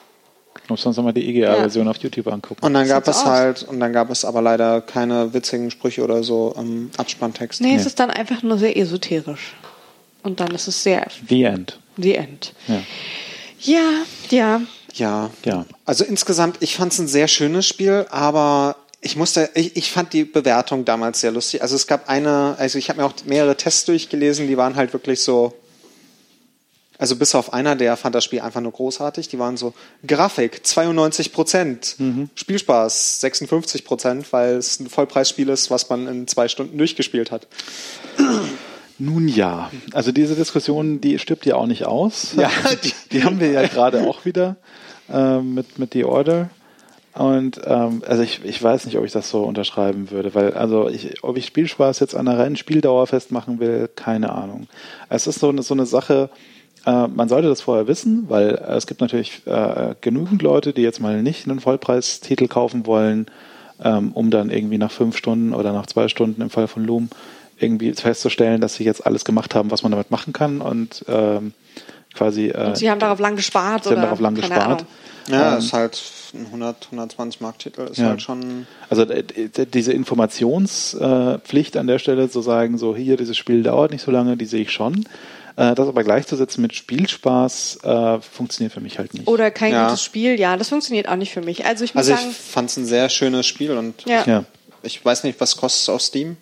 Muss 0.68 0.84
uns 0.84 0.96
nochmal 0.96 1.12
die 1.14 1.26
EGA-Version 1.28 1.88
auf 1.88 1.96
YouTube 1.98 2.26
angucken. 2.26 2.62
Und 2.66 2.74
dann 2.74 2.86
gab 2.88 3.06
Sieht 3.06 3.14
so 3.14 3.20
es 3.20 3.24
aus. 3.26 3.30
halt, 3.32 3.62
und 3.62 3.80
dann 3.80 3.92
gab 3.92 4.10
es 4.10 4.24
aber 4.24 4.42
leider 4.42 4.80
keine 4.82 5.32
witzigen 5.32 5.70
Sprüche 5.70 6.02
oder 6.04 6.22
so 6.22 6.54
im 6.58 6.90
Abspanntext. 6.98 7.60
Nee, 7.62 7.74
es 7.76 7.86
ist 7.86 7.98
dann 8.00 8.10
einfach 8.10 8.42
nur 8.42 8.58
sehr 8.58 8.76
esoterisch. 8.76 9.54
Und 10.24 10.40
dann 10.40 10.50
ist 10.50 10.66
es 10.68 10.82
sehr 10.82 11.06
The 11.28 11.44
End. 11.44 11.78
the 11.96 12.16
end. 12.16 12.52
Ja. 12.66 12.80
Ja, 13.60 13.80
ja. 14.30 14.60
Ja. 14.98 15.30
Ja. 15.44 15.64
Also 15.84 16.04
insgesamt, 16.04 16.56
ich 16.60 16.76
fand 16.76 16.92
es 16.92 16.98
ein 16.98 17.08
sehr 17.08 17.28
schönes 17.28 17.66
Spiel, 17.66 18.06
aber 18.10 18.76
ich 19.00 19.16
musste, 19.16 19.48
ich, 19.54 19.76
ich 19.76 19.90
fand 19.92 20.12
die 20.12 20.24
Bewertung 20.24 20.84
damals 20.84 21.20
sehr 21.20 21.30
lustig. 21.30 21.62
Also 21.62 21.76
es 21.76 21.86
gab 21.86 22.08
eine, 22.08 22.56
also 22.58 22.78
ich 22.78 22.88
habe 22.90 23.00
mir 23.00 23.06
auch 23.06 23.12
mehrere 23.26 23.56
Tests 23.56 23.84
durchgelesen, 23.84 24.48
die 24.48 24.56
waren 24.56 24.74
halt 24.76 24.92
wirklich 24.92 25.22
so. 25.22 25.54
Also 27.00 27.14
bis 27.14 27.36
auf 27.36 27.52
einer, 27.52 27.76
der 27.76 27.96
fand 27.96 28.16
das 28.16 28.24
Spiel 28.24 28.40
einfach 28.40 28.60
nur 28.60 28.72
großartig. 28.72 29.28
Die 29.28 29.38
waren 29.38 29.56
so 29.56 29.72
Grafik 30.04 30.66
92 30.66 31.32
Prozent, 31.32 31.94
Spielspaß 32.34 33.20
56 33.20 33.84
Prozent, 33.84 34.32
weil 34.32 34.56
es 34.56 34.80
ein 34.80 34.88
Vollpreisspiel 34.88 35.48
ist, 35.48 35.70
was 35.70 35.88
man 35.90 36.08
in 36.08 36.26
zwei 36.26 36.48
Stunden 36.48 36.76
durchgespielt 36.76 37.30
hat. 37.30 37.46
Nun 38.98 39.28
ja, 39.28 39.70
also 39.92 40.10
diese 40.10 40.34
Diskussion, 40.34 41.00
die 41.00 41.20
stirbt 41.20 41.46
ja 41.46 41.54
auch 41.54 41.66
nicht 41.66 41.86
aus. 41.86 42.32
Ja, 42.36 42.50
die, 42.82 42.92
die- 43.12 43.22
haben 43.22 43.38
wir 43.38 43.52
ja 43.52 43.64
gerade 43.68 44.08
auch 44.08 44.24
wieder 44.24 44.56
ähm, 45.12 45.54
mit, 45.54 45.78
mit 45.78 45.92
The 45.92 46.04
Order. 46.04 46.50
Und 47.14 47.60
ähm, 47.64 48.02
also 48.06 48.22
ich, 48.22 48.44
ich 48.44 48.62
weiß 48.62 48.86
nicht, 48.86 48.96
ob 48.96 49.04
ich 49.04 49.12
das 49.12 49.28
so 49.28 49.42
unterschreiben 49.42 50.10
würde, 50.10 50.34
weil 50.34 50.54
also 50.54 50.88
ich, 50.88 51.24
ob 51.24 51.36
ich 51.36 51.46
Spielspaß 51.46 51.98
jetzt 51.98 52.14
an 52.14 52.28
einer 52.28 52.38
reinen 52.38 52.56
Spieldauer 52.56 53.06
festmachen 53.08 53.58
will, 53.58 53.88
keine 53.94 54.32
Ahnung. 54.32 54.68
Es 55.08 55.26
ist 55.26 55.40
so 55.40 55.48
eine, 55.48 55.62
so 55.62 55.74
eine 55.74 55.86
Sache, 55.86 56.30
äh, 56.86 57.08
man 57.08 57.28
sollte 57.28 57.48
das 57.48 57.60
vorher 57.60 57.88
wissen, 57.88 58.26
weil 58.28 58.50
äh, 58.50 58.76
es 58.76 58.86
gibt 58.86 59.00
natürlich 59.00 59.42
äh, 59.46 59.94
genügend 60.00 60.42
Leute, 60.42 60.72
die 60.72 60.82
jetzt 60.82 61.00
mal 61.00 61.22
nicht 61.22 61.48
einen 61.48 61.58
Vollpreistitel 61.58 62.46
kaufen 62.46 62.86
wollen, 62.86 63.26
ähm, 63.82 64.12
um 64.12 64.30
dann 64.30 64.50
irgendwie 64.50 64.78
nach 64.78 64.92
fünf 64.92 65.16
Stunden 65.16 65.54
oder 65.54 65.72
nach 65.72 65.86
zwei 65.86 66.06
Stunden 66.08 66.40
im 66.40 66.50
Fall 66.50 66.68
von 66.68 66.84
Loom 66.84 67.08
irgendwie 67.58 67.92
festzustellen, 67.94 68.60
dass 68.60 68.76
sie 68.76 68.84
jetzt 68.84 69.04
alles 69.04 69.24
gemacht 69.24 69.54
haben, 69.54 69.70
was 69.72 69.82
man 69.82 69.90
damit 69.90 70.12
machen 70.12 70.32
kann 70.32 70.60
und 70.60 71.04
ähm, 71.08 71.52
quasi 72.18 72.48
äh, 72.48 72.66
Und 72.66 72.76
sie 72.76 72.90
haben 72.90 72.98
darauf 73.00 73.18
lang 73.20 73.36
gespart 73.36 73.84
sie 73.84 73.90
haben 73.90 73.94
oder 73.98 74.02
darauf 74.02 74.20
lang 74.20 74.34
keine 74.34 74.48
gespart. 74.54 74.66
Ahnung. 74.82 74.86
Ja, 75.30 75.56
ist 75.58 75.72
halt 75.74 76.00
ein 76.34 76.46
100, 76.46 76.86
120 76.90 77.40
Mark 77.42 77.58
Titel, 77.58 77.82
ist 77.82 77.98
Ja. 77.98 78.06
halt 78.08 78.22
schon. 78.22 78.66
Also 78.90 79.02
äh, 79.02 79.22
diese 79.72 79.92
Informationspflicht 79.92 81.76
an 81.76 81.86
der 81.86 81.98
Stelle 81.98 82.30
zu 82.30 82.40
sagen, 82.40 82.78
so 82.78 82.96
hier, 82.96 83.16
dieses 83.16 83.36
Spiel 83.36 83.62
dauert 83.62 83.92
nicht 83.92 84.02
so 84.04 84.10
lange, 84.10 84.36
die 84.36 84.46
sehe 84.46 84.62
ich 84.62 84.70
schon. 84.72 85.04
Äh, 85.56 85.74
Das 85.74 85.88
aber 85.88 86.02
gleichzusetzen 86.04 86.62
mit 86.62 86.74
Spielspaß 86.74 87.78
äh, 87.82 88.20
funktioniert 88.20 88.72
für 88.72 88.80
mich 88.80 88.98
halt 88.98 89.12
nicht. 89.14 89.26
Oder 89.28 89.50
kein 89.50 89.72
Ja. 89.72 89.86
gutes 89.86 90.02
Spiel, 90.02 90.38
ja, 90.38 90.56
das 90.56 90.68
funktioniert 90.68 91.08
auch 91.08 91.16
nicht 91.16 91.32
für 91.32 91.42
mich. 91.42 91.66
Also 91.66 91.84
ich 91.84 91.94
muss 91.94 92.08
Also 92.08 92.12
ich 92.14 92.20
sagen, 92.20 92.32
fand 92.32 92.70
es 92.70 92.76
ein 92.78 92.86
sehr 92.86 93.08
schönes 93.08 93.46
Spiel 93.46 93.72
und 93.76 94.04
ja. 94.06 94.24
Ja. 94.26 94.44
ich 94.82 95.04
weiß 95.04 95.24
nicht, 95.24 95.40
was 95.40 95.56
kostet 95.56 95.82
es 95.82 95.88
auf 95.90 96.00
Steam? 96.00 96.36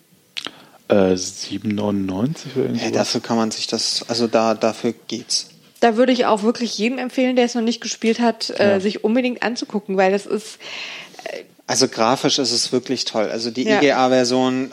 Äh, 0.89 1.15
7,99 1.15 2.55
oder 2.55 2.63
irgendwie 2.63 2.79
Hey, 2.79 2.91
dafür 2.93 3.19
kann 3.21 3.35
man 3.35 3.51
sich 3.51 3.67
das, 3.67 4.05
also 4.07 4.27
da, 4.27 4.53
dafür 4.53 4.93
geht's. 5.09 5.49
Da 5.79 5.95
würde 5.97 6.11
ich 6.11 6.25
auch 6.25 6.43
wirklich 6.43 6.77
jedem 6.77 6.97
empfehlen, 6.97 7.35
der 7.35 7.45
es 7.45 7.55
noch 7.55 7.61
nicht 7.61 7.81
gespielt 7.81 8.19
hat, 8.19 8.49
äh, 8.59 8.71
Ja. 8.71 8.79
sich 8.79 9.03
unbedingt 9.03 9.43
anzugucken, 9.43 9.97
weil 9.97 10.11
das 10.11 10.25
ist, 10.25 10.57
Also 11.67 11.87
grafisch 11.87 12.39
ist 12.39 12.51
es 12.51 12.71
wirklich 12.71 13.05
toll. 13.05 13.29
Also 13.29 13.51
die 13.51 13.63
Ja. 13.63 13.81
EGA-Version, 13.81 14.71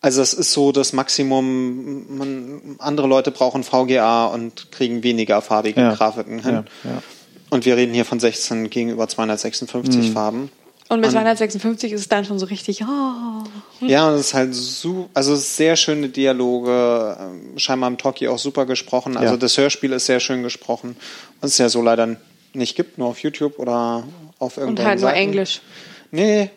also 0.00 0.22
es 0.22 0.32
ist 0.34 0.52
so 0.52 0.72
das 0.72 0.92
Maximum, 0.92 2.16
man, 2.16 2.76
andere 2.78 3.06
Leute 3.06 3.30
brauchen 3.30 3.62
VGA 3.62 4.26
und 4.26 4.72
kriegen 4.72 5.02
weniger 5.02 5.42
farbige 5.42 5.80
Ja. 5.80 5.94
Grafiken 5.94 6.42
hin. 6.42 6.64
Ja, 6.84 6.90
ja. 6.90 7.02
Und 7.50 7.66
wir 7.66 7.76
reden 7.76 7.92
hier 7.92 8.06
von 8.06 8.18
16 8.18 8.70
gegenüber 8.70 9.06
256 9.08 10.08
Mhm. 10.08 10.12
Farben. 10.12 10.50
Und 10.92 11.00
mit 11.00 11.06
Und- 11.08 11.12
256 11.12 11.92
ist 11.92 12.00
es 12.02 12.08
dann 12.08 12.24
schon 12.24 12.38
so 12.38 12.46
richtig, 12.46 12.82
oh. 12.82 13.44
Ja, 13.86 14.08
und 14.08 14.14
es 14.14 14.26
ist 14.28 14.34
halt 14.34 14.54
so, 14.54 15.08
also 15.14 15.34
sehr 15.36 15.76
schöne 15.76 16.08
Dialoge, 16.08 17.16
ähm, 17.20 17.58
scheinbar 17.58 17.88
im 17.90 17.98
Talkie 17.98 18.28
auch 18.28 18.38
super 18.38 18.66
gesprochen. 18.66 19.16
Also 19.16 19.34
Ja. 19.34 19.38
das 19.38 19.56
Hörspiel 19.58 19.92
ist 19.92 20.06
sehr 20.06 20.20
schön 20.20 20.42
gesprochen, 20.42 20.96
was 21.40 21.52
es 21.52 21.58
ja 21.58 21.68
so 21.68 21.82
leider 21.82 22.16
nicht 22.52 22.76
gibt, 22.76 22.98
nur 22.98 23.08
auf 23.08 23.18
YouTube 23.20 23.58
oder 23.58 24.04
auf 24.38 24.56
Und 24.56 24.62
irgendwelchen 24.62 24.88
halt 24.90 25.00
nur 25.00 25.10
Seiten. 25.10 25.20
Englisch. 25.20 25.60
Nee, 26.10 26.50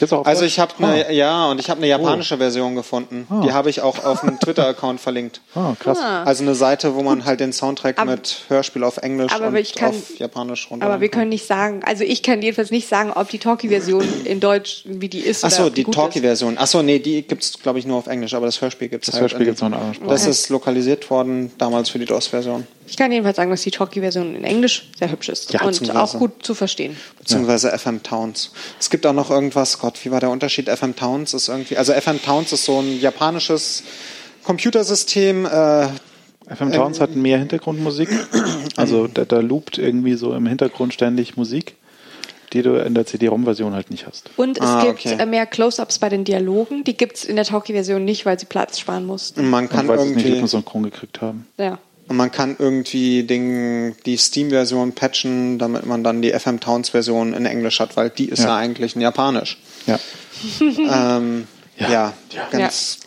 Gibt's 0.00 0.12
auch 0.12 0.20
auf 0.20 0.26
Also 0.26 0.40
Deutsch? 0.40 0.52
ich 0.54 0.58
habe 0.58 0.72
eine, 0.82 1.12
ja, 1.12 1.48
und 1.50 1.60
ich 1.60 1.70
habe 1.70 1.78
eine 1.78 1.86
japanische 1.86 2.38
Version 2.38 2.74
gefunden. 2.74 3.26
Ah. 3.30 3.42
Die 3.44 3.52
habe 3.52 3.70
ich 3.70 3.82
auch 3.82 4.04
auf 4.04 4.22
dem 4.22 4.40
Twitter-Account 4.40 4.98
verlinkt. 5.00 5.40
Ah, 5.54 5.74
krass. 5.78 5.98
Also 6.24 6.42
eine 6.42 6.54
Seite, 6.54 6.94
wo 6.96 7.02
man 7.02 7.24
halt 7.26 7.38
den 7.40 7.52
Soundtrack 7.52 7.98
Aber- 8.00 8.12
mit 8.12 8.38
Hörspiel 8.48 8.82
auf 8.82 8.96
Englisch 8.96 9.30
aber 9.32 9.48
und 9.48 9.56
ich 9.56 9.74
kann- 9.74 9.90
auf 9.90 10.18
Japanisch 10.18 10.70
runter. 10.70 10.86
Aber 10.86 11.00
wir 11.00 11.08
können 11.10 11.28
nicht 11.28 11.46
sagen, 11.46 11.82
also 11.84 12.02
ich 12.02 12.22
kann 12.22 12.42
jedenfalls 12.42 12.70
nicht 12.72 12.88
sagen, 12.88 13.12
ob 13.14 13.28
die 13.28 13.38
Talkie-Version 13.38 14.24
in 14.24 14.40
Deutsch, 14.40 14.82
wie 14.86 15.08
die 15.08 15.20
ist. 15.20 15.44
Achso, 15.44 15.70
die. 15.70 15.84
Talkie-Version. 15.84 16.58
Achso, 16.58 16.82
nee, 16.82 16.98
die 16.98 17.22
gibt's 17.22 17.58
glaube 17.62 17.78
ich, 17.78 17.86
nur 17.86 17.98
auf 17.98 18.06
Englisch, 18.06 18.32
aber 18.34 18.46
das 18.46 18.60
Hörspiel 18.60 18.88
gibt's 18.88 19.06
Das 19.06 19.16
halt. 19.16 19.22
Hörspiel 19.22 19.42
in- 19.42 19.46
gibt's 19.48 19.60
noch 19.60 19.68
in 19.68 19.74
anderen 19.74 19.94
Sprache. 19.94 20.10
Das 20.10 20.26
ist 20.26 20.48
lokalisiert 20.48 21.10
worden, 21.10 21.52
damals 21.58 21.90
für 21.90 21.98
die 21.98 22.06
DOS-Version. 22.06 22.66
Ich 22.86 22.96
kann 22.96 23.12
jedenfalls 23.12 23.36
sagen, 23.36 23.50
dass 23.50 23.62
die 23.62 23.70
Talkie-Version 23.70 24.34
in 24.34 24.42
Englisch 24.44 24.88
sehr 24.98 25.12
hübsch 25.12 25.28
ist 25.28 25.52
Ja, 25.52 25.62
und 25.62 25.94
auch 25.96 26.12
gut 26.14 26.42
zu 26.44 26.54
verstehen. 26.54 26.96
Beziehungsweise 27.18 27.70
FM 27.78 28.02
Towns. 28.02 28.50
Es 28.80 28.90
gibt 28.90 29.06
auch 29.06 29.12
noch 29.12 29.30
irgendwas, 29.30 29.78
Gott, 29.78 29.89
wie 30.02 30.10
war 30.10 30.20
der 30.20 30.30
Unterschied? 30.30 30.68
FM 30.68 30.94
Towns 30.96 31.34
ist 31.34 31.48
irgendwie, 31.48 31.76
also 31.76 31.92
FM 31.92 32.22
Towns 32.22 32.52
ist 32.52 32.64
so 32.64 32.80
ein 32.80 33.00
japanisches 33.00 33.82
Computersystem, 34.44 35.46
äh, 35.46 35.86
FM 36.54 36.72
Towns 36.72 37.00
hat 37.00 37.14
mehr 37.14 37.38
Hintergrundmusik. 37.38 38.08
Also 38.76 39.08
da, 39.08 39.24
da 39.26 39.40
loopt 39.40 39.76
irgendwie 39.78 40.14
so 40.14 40.32
im 40.32 40.46
Hintergrund 40.46 40.94
ständig 40.94 41.36
Musik, 41.36 41.74
die 42.54 42.62
du 42.62 42.76
in 42.82 42.94
der 42.94 43.04
CD-ROM-Version 43.04 43.74
halt 43.74 43.90
nicht 43.90 44.06
hast. 44.06 44.30
Und 44.36 44.56
es 44.58 44.64
Ah, 44.64 44.84
gibt 44.84 45.00
okay. 45.00 45.16
äh, 45.18 45.26
mehr 45.26 45.44
Close-Ups 45.44 45.98
bei 45.98 46.08
den 46.08 46.24
Dialogen. 46.24 46.82
Die 46.84 46.96
gibt 46.96 47.16
es 47.18 47.24
in 47.24 47.36
der 47.36 47.44
Talkie-Version 47.44 48.02
nicht, 48.04 48.24
weil 48.24 48.38
sie 48.38 48.46
Platz 48.46 48.78
sparen 48.78 49.04
mussten. 49.04 49.50
man 49.50 49.64
Und 49.64 49.70
kann 49.70 49.86
weil 49.88 49.98
sie 49.98 50.04
es 50.04 50.08
nicht 50.10 50.18
irgendwie, 50.18 50.32
rhythmusynchron 50.32 50.82
gekriegt 50.84 51.20
haben. 51.20 51.46
Ja. 51.58 51.78
und 52.08 52.16
man 52.16 52.30
kann 52.32 52.56
irgendwie 52.58 53.22
den, 53.24 53.94
die 54.06 54.16
Steam-Version 54.16 54.92
patchen, 54.92 55.58
damit 55.58 55.84
man 55.84 56.02
dann 56.02 56.22
die 56.22 56.30
FM 56.32 56.58
Towns-Version 56.60 57.34
in 57.34 57.44
Englisch 57.44 57.80
hat, 57.80 57.96
weil 57.98 58.08
die 58.08 58.30
ist 58.30 58.38
ja, 58.40 58.46
Ja. 58.46 58.56
eigentlich 58.56 58.94
in 58.96 59.02
Japanisch. 59.02 59.58
Ja. 59.86 59.98
Ähm, 60.60 61.46
Ja. 61.76 61.90
ja, 61.90 62.14
ganz, 62.50 63.00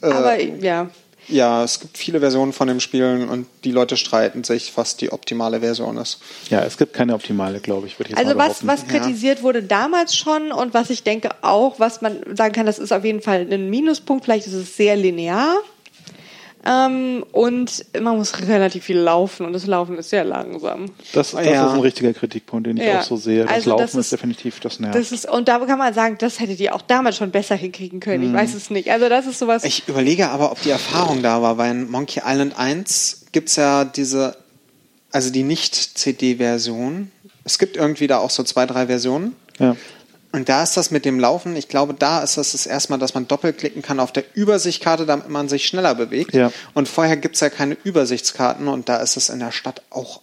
Aber 0.00 0.40
ja, 0.40 0.90
ja, 1.30 1.62
es 1.64 1.80
gibt 1.80 1.96
viele 1.96 2.20
Versionen 2.20 2.52
von 2.52 2.68
dem 2.68 2.80
Spielen 2.80 3.28
und 3.28 3.46
die 3.64 3.70
Leute 3.70 3.96
streiten 3.96 4.44
sich, 4.44 4.72
was 4.76 4.96
die 4.96 5.12
optimale 5.12 5.60
Version 5.60 5.96
ist. 5.96 6.18
ja, 6.48 6.62
es 6.62 6.76
gibt 6.76 6.92
keine 6.92 7.14
optimale, 7.14 7.60
glaube 7.60 7.86
ich, 7.86 7.98
würde 7.98 8.12
ich 8.12 8.18
jetzt 8.18 8.26
Also 8.26 8.36
mal 8.36 8.48
was, 8.50 8.66
was 8.66 8.86
kritisiert 8.86 9.42
wurde 9.42 9.62
damals 9.62 10.16
schon 10.16 10.52
und 10.52 10.74
was 10.74 10.90
ich 10.90 11.02
denke 11.02 11.30
auch, 11.42 11.78
was 11.78 12.02
man 12.02 12.18
sagen 12.36 12.52
kann, 12.52 12.66
das 12.66 12.78
ist 12.78 12.92
auf 12.92 13.04
jeden 13.04 13.22
Fall 13.22 13.46
ein 13.50 13.70
Minuspunkt, 13.70 14.24
vielleicht 14.24 14.46
ist 14.46 14.54
es 14.54 14.76
sehr 14.76 14.96
linear. 14.96 15.54
Ähm, 16.66 17.24
und 17.32 17.86
man 17.98 18.18
muss 18.18 18.38
relativ 18.46 18.84
viel 18.84 18.98
laufen 18.98 19.46
und 19.46 19.54
das 19.54 19.66
Laufen 19.66 19.96
ist 19.96 20.10
sehr 20.10 20.24
langsam. 20.24 20.86
Das, 21.14 21.30
das 21.30 21.46
Ja. 21.46 21.66
ist 21.68 21.72
ein 21.72 21.80
richtiger 21.80 22.12
Kritikpunkt, 22.12 22.66
den 22.66 22.76
ich 22.76 22.84
Ja. 22.84 22.98
auch 22.98 23.02
so 23.02 23.16
sehe. 23.16 23.44
Das 23.44 23.52
Also 23.52 23.70
Laufen 23.70 23.80
das 23.82 23.90
ist, 23.94 24.00
ist- 24.00 24.12
definitiv 24.12 24.60
das 24.60 24.78
nervt. 24.78 24.94
Das 24.94 25.10
ist, 25.10 25.26
und 25.26 25.48
da 25.48 25.58
kann 25.60 25.78
man 25.78 25.94
sagen, 25.94 26.16
das 26.18 26.38
hättet 26.38 26.60
ihr 26.60 26.74
auch 26.74 26.82
damals 26.82 27.16
schon 27.16 27.30
besser 27.30 27.56
hinkriegen 27.56 28.00
können. 28.00 28.22
Ich 28.24 28.32
weiß 28.34 28.52
es 28.54 28.68
nicht. 28.68 28.90
Also 28.90 29.08
das 29.08 29.26
ist 29.26 29.38
sowas. 29.38 29.64
Ich 29.64 29.88
überlege 29.88 30.28
aber, 30.28 30.52
ob 30.52 30.60
die 30.60 30.68
Erfahrung 30.70 31.22
da 31.22 31.40
war, 31.40 31.56
weil 31.56 31.70
in 31.70 31.90
Monkey 31.90 32.20
Island 32.26 32.58
1 32.58 33.22
gibt's 33.32 33.56
ja 33.56 33.84
diese, 33.86 34.36
also 35.12 35.30
die 35.32 35.44
Nicht-CD-Version. 35.44 37.10
Es 37.44 37.58
gibt 37.58 37.76
irgendwie 37.76 38.06
da 38.06 38.18
auch 38.18 38.30
so 38.30 38.42
zwei, 38.42 38.66
drei 38.66 38.86
Versionen. 38.86 39.34
ja. 39.58 39.76
Und 40.32 40.48
da 40.48 40.62
ist 40.62 40.76
das 40.76 40.90
mit 40.92 41.04
dem 41.04 41.18
Laufen, 41.18 41.56
ich 41.56 41.66
glaube, 41.68 41.92
da 41.92 42.22
ist 42.22 42.36
das 42.36 42.52
das 42.52 42.64
erste 42.66 42.92
Mal, 42.92 42.98
dass 42.98 43.14
man 43.14 43.26
doppelklicken 43.26 43.82
kann 43.82 43.98
auf 43.98 44.12
der 44.12 44.22
Übersichtskarte, 44.34 45.04
damit 45.04 45.28
man 45.28 45.48
sich 45.48 45.66
schneller 45.66 45.94
bewegt. 45.96 46.34
Ja. 46.34 46.52
Und 46.72 46.88
vorher 46.88 47.16
gibt's 47.16 47.40
ja 47.40 47.50
keine 47.50 47.76
Übersichtskarten 47.82 48.68
und 48.68 48.88
da 48.88 48.98
ist 48.98 49.16
es 49.16 49.28
in 49.28 49.40
der 49.40 49.50
Stadt 49.50 49.82
auch 49.90 50.20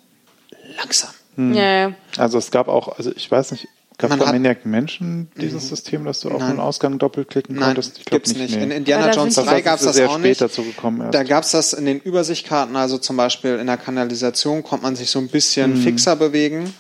langsam. 0.77 1.09
ja, 1.37 1.79
ja. 1.89 1.91
Also 2.17 2.37
es 2.37 2.51
gab 2.51 2.67
auch, 2.67 2.97
also 2.97 3.11
ich 3.15 3.29
weiß 3.29 3.51
nicht, 3.51 3.67
gab 3.97 4.11
es 4.11 4.17
bei 4.17 4.25
Mhm. 4.25 4.31
Maniac 4.31 4.65
Menschen 4.65 5.29
dieses 5.35 5.67
System, 5.69 6.05
dass 6.05 6.21
du 6.21 6.29
auf 6.29 6.39
Nein. 6.39 6.51
einen 6.51 6.59
Ausgang 6.59 6.97
doppelklicken 6.99 7.55
Nein, 7.55 7.75
konntest? 7.75 7.97
Ich 7.97 8.05
glaub 8.05 8.23
gibt's 8.23 8.39
nicht. 8.39 8.55
nee. 8.55 8.63
In 8.63 8.71
Indiana 8.71 9.11
Jones 9.11 9.35
sind 9.35 9.43
die- 9.45 9.49
3 9.49 9.55
Das 9.57 9.65
gab's 9.65 9.81
ist 9.81 9.87
das 9.87 9.95
sehr 9.97 10.09
auch 10.09 10.13
spät 10.13 10.23
nicht. 10.23 10.41
dazu 10.41 10.63
gekommen 10.63 11.01
erst. 11.01 11.13
Da 11.15 11.23
gab's 11.23 11.51
das 11.51 11.73
in 11.73 11.85
den 11.85 11.99
Übersichtskarten, 11.99 12.75
also 12.75 12.97
zum 12.97 13.17
Beispiel 13.17 13.55
in 13.57 13.67
der 13.67 13.77
Kanalisation 13.77 14.63
konnte 14.63 14.83
man 14.85 14.95
sich 14.95 15.09
so 15.09 15.19
ein 15.19 15.27
bisschen 15.27 15.73
Mhm. 15.79 15.83
fixer 15.83 16.15
bewegen. 16.15 16.73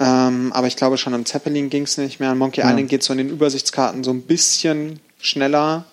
Ähm, 0.00 0.52
aber 0.52 0.66
ich 0.68 0.76
glaube, 0.76 0.96
schon 0.98 1.12
im 1.14 1.26
Zeppelin 1.26 1.70
ging's 1.70 1.96
nicht 1.98 2.20
mehr. 2.20 2.32
In 2.32 2.38
Monkey 2.38 2.60
Ja. 2.60 2.70
Island 2.70 2.88
geht 2.88 3.02
so 3.02 3.12
in 3.12 3.18
den 3.18 3.30
Übersichtskarten 3.30 4.04
so 4.04 4.10
ein 4.12 4.22
bisschen 4.22 5.00
schneller. 5.20 5.84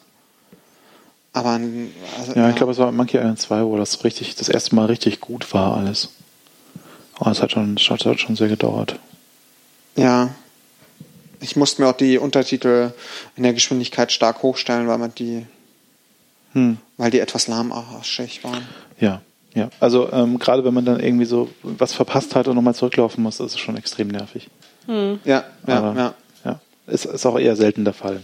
Aber 1.34 1.50
also, 2.20 2.34
Ja, 2.36 2.50
ich 2.50 2.56
glaube, 2.56 2.72
es 2.72 2.78
war 2.78 2.92
Monkey 2.92 3.18
Island 3.18 3.40
2, 3.40 3.66
wo 3.66 3.78
das 3.78 4.04
richtig, 4.04 4.36
das 4.36 4.48
erste 4.48 4.76
Mal 4.76 4.86
richtig 4.86 5.20
gut 5.22 5.54
war 5.54 5.76
alles. 5.78 6.10
Aber 7.18 7.32
es 7.32 7.42
hat 7.42 7.52
schon, 7.52 7.76
es 7.78 7.90
hat 7.90 8.20
schon 8.20 8.36
sehr 8.36 8.48
gedauert. 8.48 9.00
Ja. 9.96 10.30
Ich 11.42 11.56
musste 11.56 11.82
mir 11.82 11.90
auch 11.90 11.98
die 11.98 12.18
Untertitel 12.18 12.92
in 13.36 13.44
der 13.44 13.54
Geschwindigkeit 13.54 14.12
stark 14.12 14.42
hochstellen, 14.44 14.88
weil 14.88 14.98
man 14.98 15.14
die, 15.16 15.46
Hm. 16.54 16.78
weil 16.98 17.12
die 17.12 17.20
etwas 17.20 17.48
lahmarschig 17.48 18.44
waren. 18.44 18.66
Ja, 19.00 19.22
ja. 19.56 19.70
Also 19.80 20.12
ähm, 20.12 20.38
gerade 20.38 20.64
wenn 20.64 20.74
man 20.74 20.86
dann 20.86 21.00
irgendwie 21.00 21.26
so 21.26 21.50
was 21.64 21.94
verpasst 21.94 22.36
hat 22.36 22.48
und 22.48 22.56
nochmal 22.56 22.76
zurücklaufen 22.76 23.24
muss, 23.24 23.40
ist 23.40 23.54
es 23.54 23.60
schon 23.60 23.78
extrem 23.78 24.10
nervig. 24.10 24.50
Ja, 24.88 25.16
ja, 25.26 25.44
aber, 25.68 26.00
ja. 26.00 26.14
ja. 26.44 26.60
Ist, 26.86 27.06
ist 27.06 27.26
auch 27.26 27.40
eher 27.40 27.56
selten 27.56 27.86
der 27.86 27.94
Fall. 27.94 28.22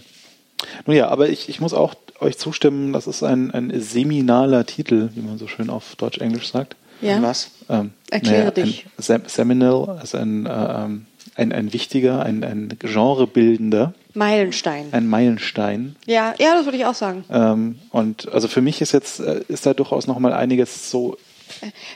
Nun 0.85 0.95
ja, 0.95 1.07
aber 1.07 1.29
ich, 1.29 1.49
ich 1.49 1.59
muss 1.59 1.73
auch 1.73 1.95
euch 2.19 2.37
zustimmen, 2.37 2.93
das 2.93 3.07
ist 3.07 3.23
ein, 3.23 3.51
ein 3.51 3.71
seminaler 3.81 4.65
Titel, 4.65 5.09
wie 5.15 5.21
man 5.21 5.37
so 5.37 5.47
schön 5.47 5.69
auf 5.69 5.95
Deutsch-Englisch 5.95 6.51
sagt. 6.51 6.75
ja. 7.01 7.21
Was? 7.21 7.51
Ähm, 7.69 7.91
Erkläre 8.11 8.39
naja, 8.39 8.51
dich. 8.51 8.85
Ein 8.97 9.01
Sem 9.01 9.21
Seminal 9.25 9.99
ist 10.03 10.13
ein, 10.13 10.45
äh, 10.45 10.49
ähm, 10.49 11.05
ein, 11.35 11.51
ein 11.51 11.73
wichtiger, 11.73 12.23
ein, 12.23 12.43
ein 12.43 12.77
genrebildender, 12.77 13.93
Meilenstein. 14.13 14.87
ein 14.91 15.07
Meilenstein. 15.07 15.95
Ja, 16.05 16.33
ja, 16.39 16.55
das 16.55 16.65
würde 16.65 16.77
ich 16.77 16.85
auch 16.85 16.95
sagen. 16.95 17.23
Ähm, 17.29 17.79
und 17.91 18.31
also 18.31 18.47
für 18.47 18.61
mich 18.61 18.81
ist 18.81 18.91
jetzt, 18.91 19.19
äh, 19.19 19.41
ist 19.47 19.65
da 19.65 19.73
durchaus 19.73 20.07
noch 20.07 20.19
mal 20.19 20.33
einiges 20.33 20.89
so 20.89 21.17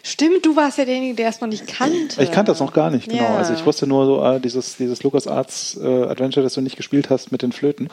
Stimmt, 0.03 0.45
du 0.45 0.55
warst 0.55 0.77
ja 0.77 0.85
derjenige, 0.85 1.15
der 1.15 1.29
es 1.29 1.41
noch 1.41 1.47
nicht 1.47 1.67
kannte. 1.67 2.21
Ich 2.21 2.31
kannte 2.31 2.51
das 2.51 2.59
noch 2.59 2.73
gar 2.73 2.89
nicht, 2.89 3.09
genau. 3.09 3.23
Ja. 3.23 3.37
Also 3.37 3.53
ich 3.53 3.65
wusste 3.65 3.87
nur 3.87 4.05
so, 4.05 4.23
äh, 4.23 4.39
dieses, 4.39 4.77
dieses 4.77 5.03
LucasArts 5.03 5.79
äh, 5.81 6.03
Adventure, 6.03 6.43
das 6.43 6.53
du 6.53 6.61
nicht 6.61 6.77
gespielt 6.77 7.09
hast 7.09 7.31
mit 7.31 7.41
den 7.41 7.51
Flöten. 7.51 7.89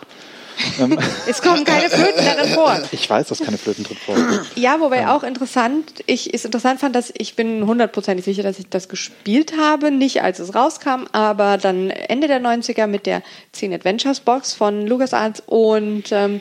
Ähm, 0.79 0.99
Es 1.27 1.43
kommen 1.43 1.65
keine 1.65 1.89
Flöten 1.89 2.25
darin 2.25 2.51
vor. 2.53 2.81
ich 2.91 3.09
weiß, 3.09 3.29
dass 3.29 3.41
keine 3.41 3.59
Flöten 3.59 3.85
drin 3.85 3.97
vorkommen. 3.97 4.41
Ja, 4.57 4.81
wobei 4.81 5.09
auch 5.09 5.23
interessant, 5.23 6.03
ich 6.07 6.33
es 6.33 6.45
interessant 6.45 6.81
fand, 6.81 6.95
dass 6.95 7.13
ich 7.17 7.35
bin 7.37 7.67
hundertprozentig 7.67 8.25
sicher, 8.25 8.43
dass 8.43 8.59
ich 8.59 8.69
das 8.69 8.89
gespielt 8.89 9.55
habe, 9.59 9.91
nicht 9.91 10.23
als 10.23 10.39
es 10.39 10.55
rauskam, 10.55 11.07
aber 11.13 11.59
dann 11.59 11.91
Ende 11.91 12.29
der 12.29 12.41
90er 12.41 12.87
mit 12.87 13.07
der 13.07 13.23
10 13.53 13.73
Adventures 13.75 14.21
Box 14.21 14.53
von 14.53 14.87
LucasArts 14.87 15.43
und 15.47 16.05
ähm, 16.13 16.41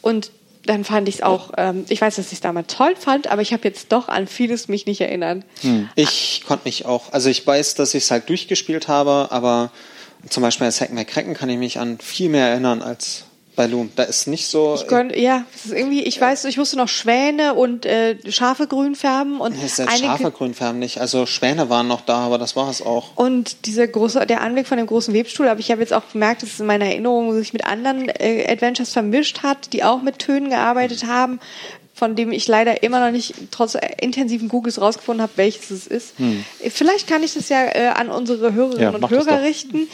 und 0.00 0.30
dann 0.64 0.84
fand 0.84 1.08
ich 1.08 1.16
es 1.16 1.22
auch, 1.22 1.52
ähm, 1.56 1.86
ich 1.88 2.00
weiß, 2.00 2.16
dass 2.16 2.26
ich 2.26 2.34
es 2.34 2.40
damals 2.40 2.74
toll 2.74 2.94
fand, 2.94 3.26
aber 3.28 3.40
ich 3.40 3.52
habe 3.52 3.66
jetzt 3.66 3.90
doch 3.90 4.08
an 4.08 4.26
vieles 4.26 4.68
mich 4.68 4.84
nicht 4.84 5.00
erinnert. 5.00 5.42
Ich 5.94 6.44
konnte 6.46 6.66
mich 6.66 6.84
auch, 6.84 7.12
also 7.12 7.30
ich 7.30 7.46
weiß, 7.46 7.74
dass 7.74 7.94
ich 7.94 8.04
es 8.04 8.10
halt 8.10 8.28
durchgespielt 8.28 8.86
habe, 8.86 9.28
aber 9.30 9.70
zum 10.28 10.42
Beispiel 10.42 10.66
als 10.66 10.80
Hack 10.80 10.92
McCracken 10.92 11.32
kann 11.34 11.48
ich 11.48 11.56
mich 11.56 11.78
an 11.78 11.98
viel 12.00 12.28
mehr 12.28 12.48
erinnern 12.48 12.82
als 12.82 13.24
bei 13.58 13.66
Loom. 13.66 13.90
Da 13.96 14.04
ist 14.04 14.26
nicht 14.28 14.46
so. 14.46 14.76
Ich 14.80 14.86
konnte, 14.86 15.18
ja, 15.20 15.44
es 15.54 15.66
ist 15.66 15.72
irgendwie, 15.72 16.02
ich 16.04 16.18
weiß, 16.18 16.44
ich 16.46 16.56
wusste 16.58 16.76
noch 16.78 16.88
Schwäne 16.88 17.54
und 17.54 17.84
äh, 17.84 18.16
Schafe 18.30 18.66
grün 18.68 18.94
färben 18.94 19.40
und 19.40 19.60
Nee, 19.60 19.66
selbst 19.66 19.92
einige- 19.92 20.06
scharfe 20.06 20.30
Grünfärben 20.30 20.78
nicht. 20.78 21.00
Also 21.00 21.26
Schwäne 21.26 21.68
waren 21.68 21.88
noch 21.88 22.00
da, 22.02 22.18
aber 22.18 22.38
das 22.38 22.54
war 22.56 22.70
es 22.70 22.80
auch. 22.80 23.16
Und 23.16 23.66
dieser 23.66 23.86
große, 23.88 24.24
der 24.26 24.40
Anblick 24.42 24.66
von 24.68 24.78
dem 24.78 24.86
großen 24.86 25.12
Webstuhl, 25.12 25.48
aber 25.48 25.60
ich 25.60 25.70
habe 25.70 25.80
jetzt 25.80 25.92
auch 25.92 26.04
gemerkt, 26.12 26.42
dass 26.42 26.52
es 26.54 26.60
in 26.60 26.66
meiner 26.66 26.86
Erinnerung 26.86 27.34
sich 27.34 27.52
mit 27.52 27.66
anderen 27.66 28.08
äh, 28.08 28.46
Adventures 28.48 28.92
vermischt 28.92 29.42
hat, 29.42 29.72
die 29.72 29.82
auch 29.84 30.00
mit 30.02 30.20
Tönen 30.20 30.50
gearbeitet 30.50 31.04
haben, 31.06 31.40
von 31.94 32.14
dem 32.14 32.30
ich 32.30 32.46
leider 32.46 32.84
immer 32.84 33.04
noch 33.04 33.10
nicht 33.10 33.34
trotz 33.50 33.74
äh, 33.74 33.80
intensiven 34.00 34.48
Googles 34.48 34.80
rausgefunden 34.80 35.20
habe, 35.22 35.32
welches 35.34 35.72
es 35.72 35.86
ist. 35.88 36.14
Äh, 36.60 36.70
Vielleicht 36.70 37.08
kann 37.08 37.24
ich 37.24 37.34
das 37.34 37.48
ja 37.48 37.64
äh, 37.64 37.88
an 37.88 38.08
unsere 38.08 38.52
Hörerinnen 38.52 38.80
Ja, 38.82 38.90
und 38.90 39.10
Hörer 39.10 39.42
richten. 39.42 39.88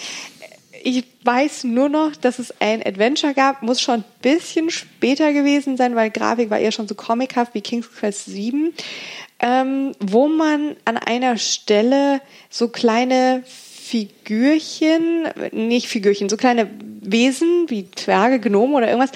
Ich 0.87 1.03
weiß 1.22 1.64
nur 1.64 1.89
noch, 1.89 2.14
dass 2.14 2.39
es 2.39 2.53
ein 2.61 2.85
Adventure 2.85 3.32
gab, 3.32 3.62
muss 3.62 3.80
schon 3.80 4.01
ein 4.01 4.05
bisschen 4.20 4.68
später 4.68 5.32
gewesen 5.32 5.78
sein, 5.78 5.97
weil 5.97 6.11
Grafik 6.11 6.51
war 6.51 6.59
eher 6.59 6.72
schon 6.72 6.87
so 6.87 6.95
comichaft 6.95 7.55
wie 7.55 7.62
King's 7.62 7.91
Quest 7.91 8.26
7, 8.26 8.74
ähm, 9.41 9.93
wo 9.99 10.28
man 10.28 10.76
an 10.85 10.99
einer 10.99 11.39
Stelle 11.39 12.20
so 12.51 12.68
kleine 12.68 13.45
Figürchen, 13.47 15.26
nicht 15.53 15.87
Figürchen, 15.87 16.28
so 16.28 16.37
kleine 16.37 16.68
Wesen 17.01 17.64
wie 17.68 17.91
Zwerge, 17.93 18.39
Gnome 18.39 18.76
oder 18.76 18.89
irgendwas, 18.89 19.12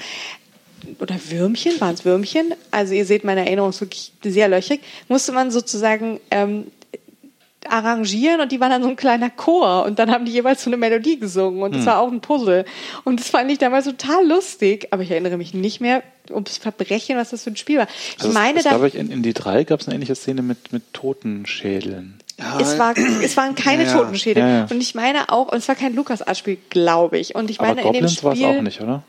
oder 0.99 1.19
Würmchen, 1.29 1.79
waren 1.79 1.93
es 1.93 2.03
Würmchen? 2.03 2.55
Also 2.71 2.95
ihr 2.95 3.05
seht, 3.05 3.23
meine 3.23 3.41
Erinnerung 3.41 3.69
ist 3.69 3.81
wirklich 3.81 4.11
sehr 4.23 4.47
löchrig. 4.47 4.81
Musste 5.07 5.33
man 5.33 5.51
sozusagen 5.51 6.19
ähm, 6.31 6.71
arrangieren 7.69 8.41
und 8.41 8.51
die 8.51 8.59
waren 8.59 8.69
dann 8.71 8.83
so 8.83 8.89
ein 8.89 8.95
kleiner 8.95 9.29
Chor 9.29 9.85
und 9.85 9.99
dann 9.99 10.11
haben 10.11 10.25
die 10.25 10.31
jeweils 10.31 10.63
so 10.63 10.69
eine 10.69 10.77
Melodie 10.77 11.19
gesungen 11.19 11.61
und 11.63 11.75
das 11.75 11.85
war 11.85 11.99
auch 11.99 12.11
ein 12.11 12.21
Puzzle. 12.21 12.65
Und 13.03 13.19
das 13.19 13.29
fand 13.29 13.51
ich 13.51 13.57
damals 13.57 13.85
total 13.85 14.27
lustig, 14.27 14.87
aber 14.91 15.03
ich 15.03 15.11
erinnere 15.11 15.37
mich 15.37 15.53
nicht 15.53 15.79
mehr 15.81 16.03
ums 16.31 16.57
Verbrechen, 16.57 17.17
was 17.17 17.29
das 17.31 17.43
für 17.43 17.51
ein 17.51 17.55
Spiel 17.57 17.77
war. 17.79 17.87
Ich 18.17 18.23
Also 18.23 18.33
meine, 18.33 18.61
da, 18.61 18.69
glaube 18.69 18.87
ich, 18.87 18.95
in, 18.95 19.11
in 19.11 19.23
die 19.23 19.33
3 19.33 19.63
gab 19.63 19.79
es 19.81 19.87
eine 19.87 19.95
ähnliche 19.95 20.15
Szene 20.15 20.41
mit, 20.41 20.71
mit 20.73 20.93
Totenschädeln. 20.93 22.19
es, 22.59 22.77
war, 22.77 22.93
es 22.97 23.35
waren 23.37 23.55
keine 23.55 23.85
Ja. 23.85 23.93
Totenschädel. 23.97 24.43
Ja, 24.43 24.49
ja. 24.59 24.67
Und 24.69 24.81
ich 24.81 24.95
meine 24.95 25.29
auch, 25.29 25.51
und 25.51 25.57
es 25.57 25.67
war 25.67 25.75
kein 25.75 25.95
LucasArts-Spiel, 25.95 26.57
glaube 26.69 27.17
ich. 27.17 27.35
Und 27.35 27.49
ich 27.49 27.59
Aber 27.59 27.69
meine, 27.69 27.81
in 27.81 27.87
dem 27.87 27.93
Goblins 27.93 28.23
war 28.23 28.33
es 28.33 28.39
Spiel. 28.39 28.57
auch 28.57 28.61
nicht, 28.61 28.81
oder? 28.81 29.03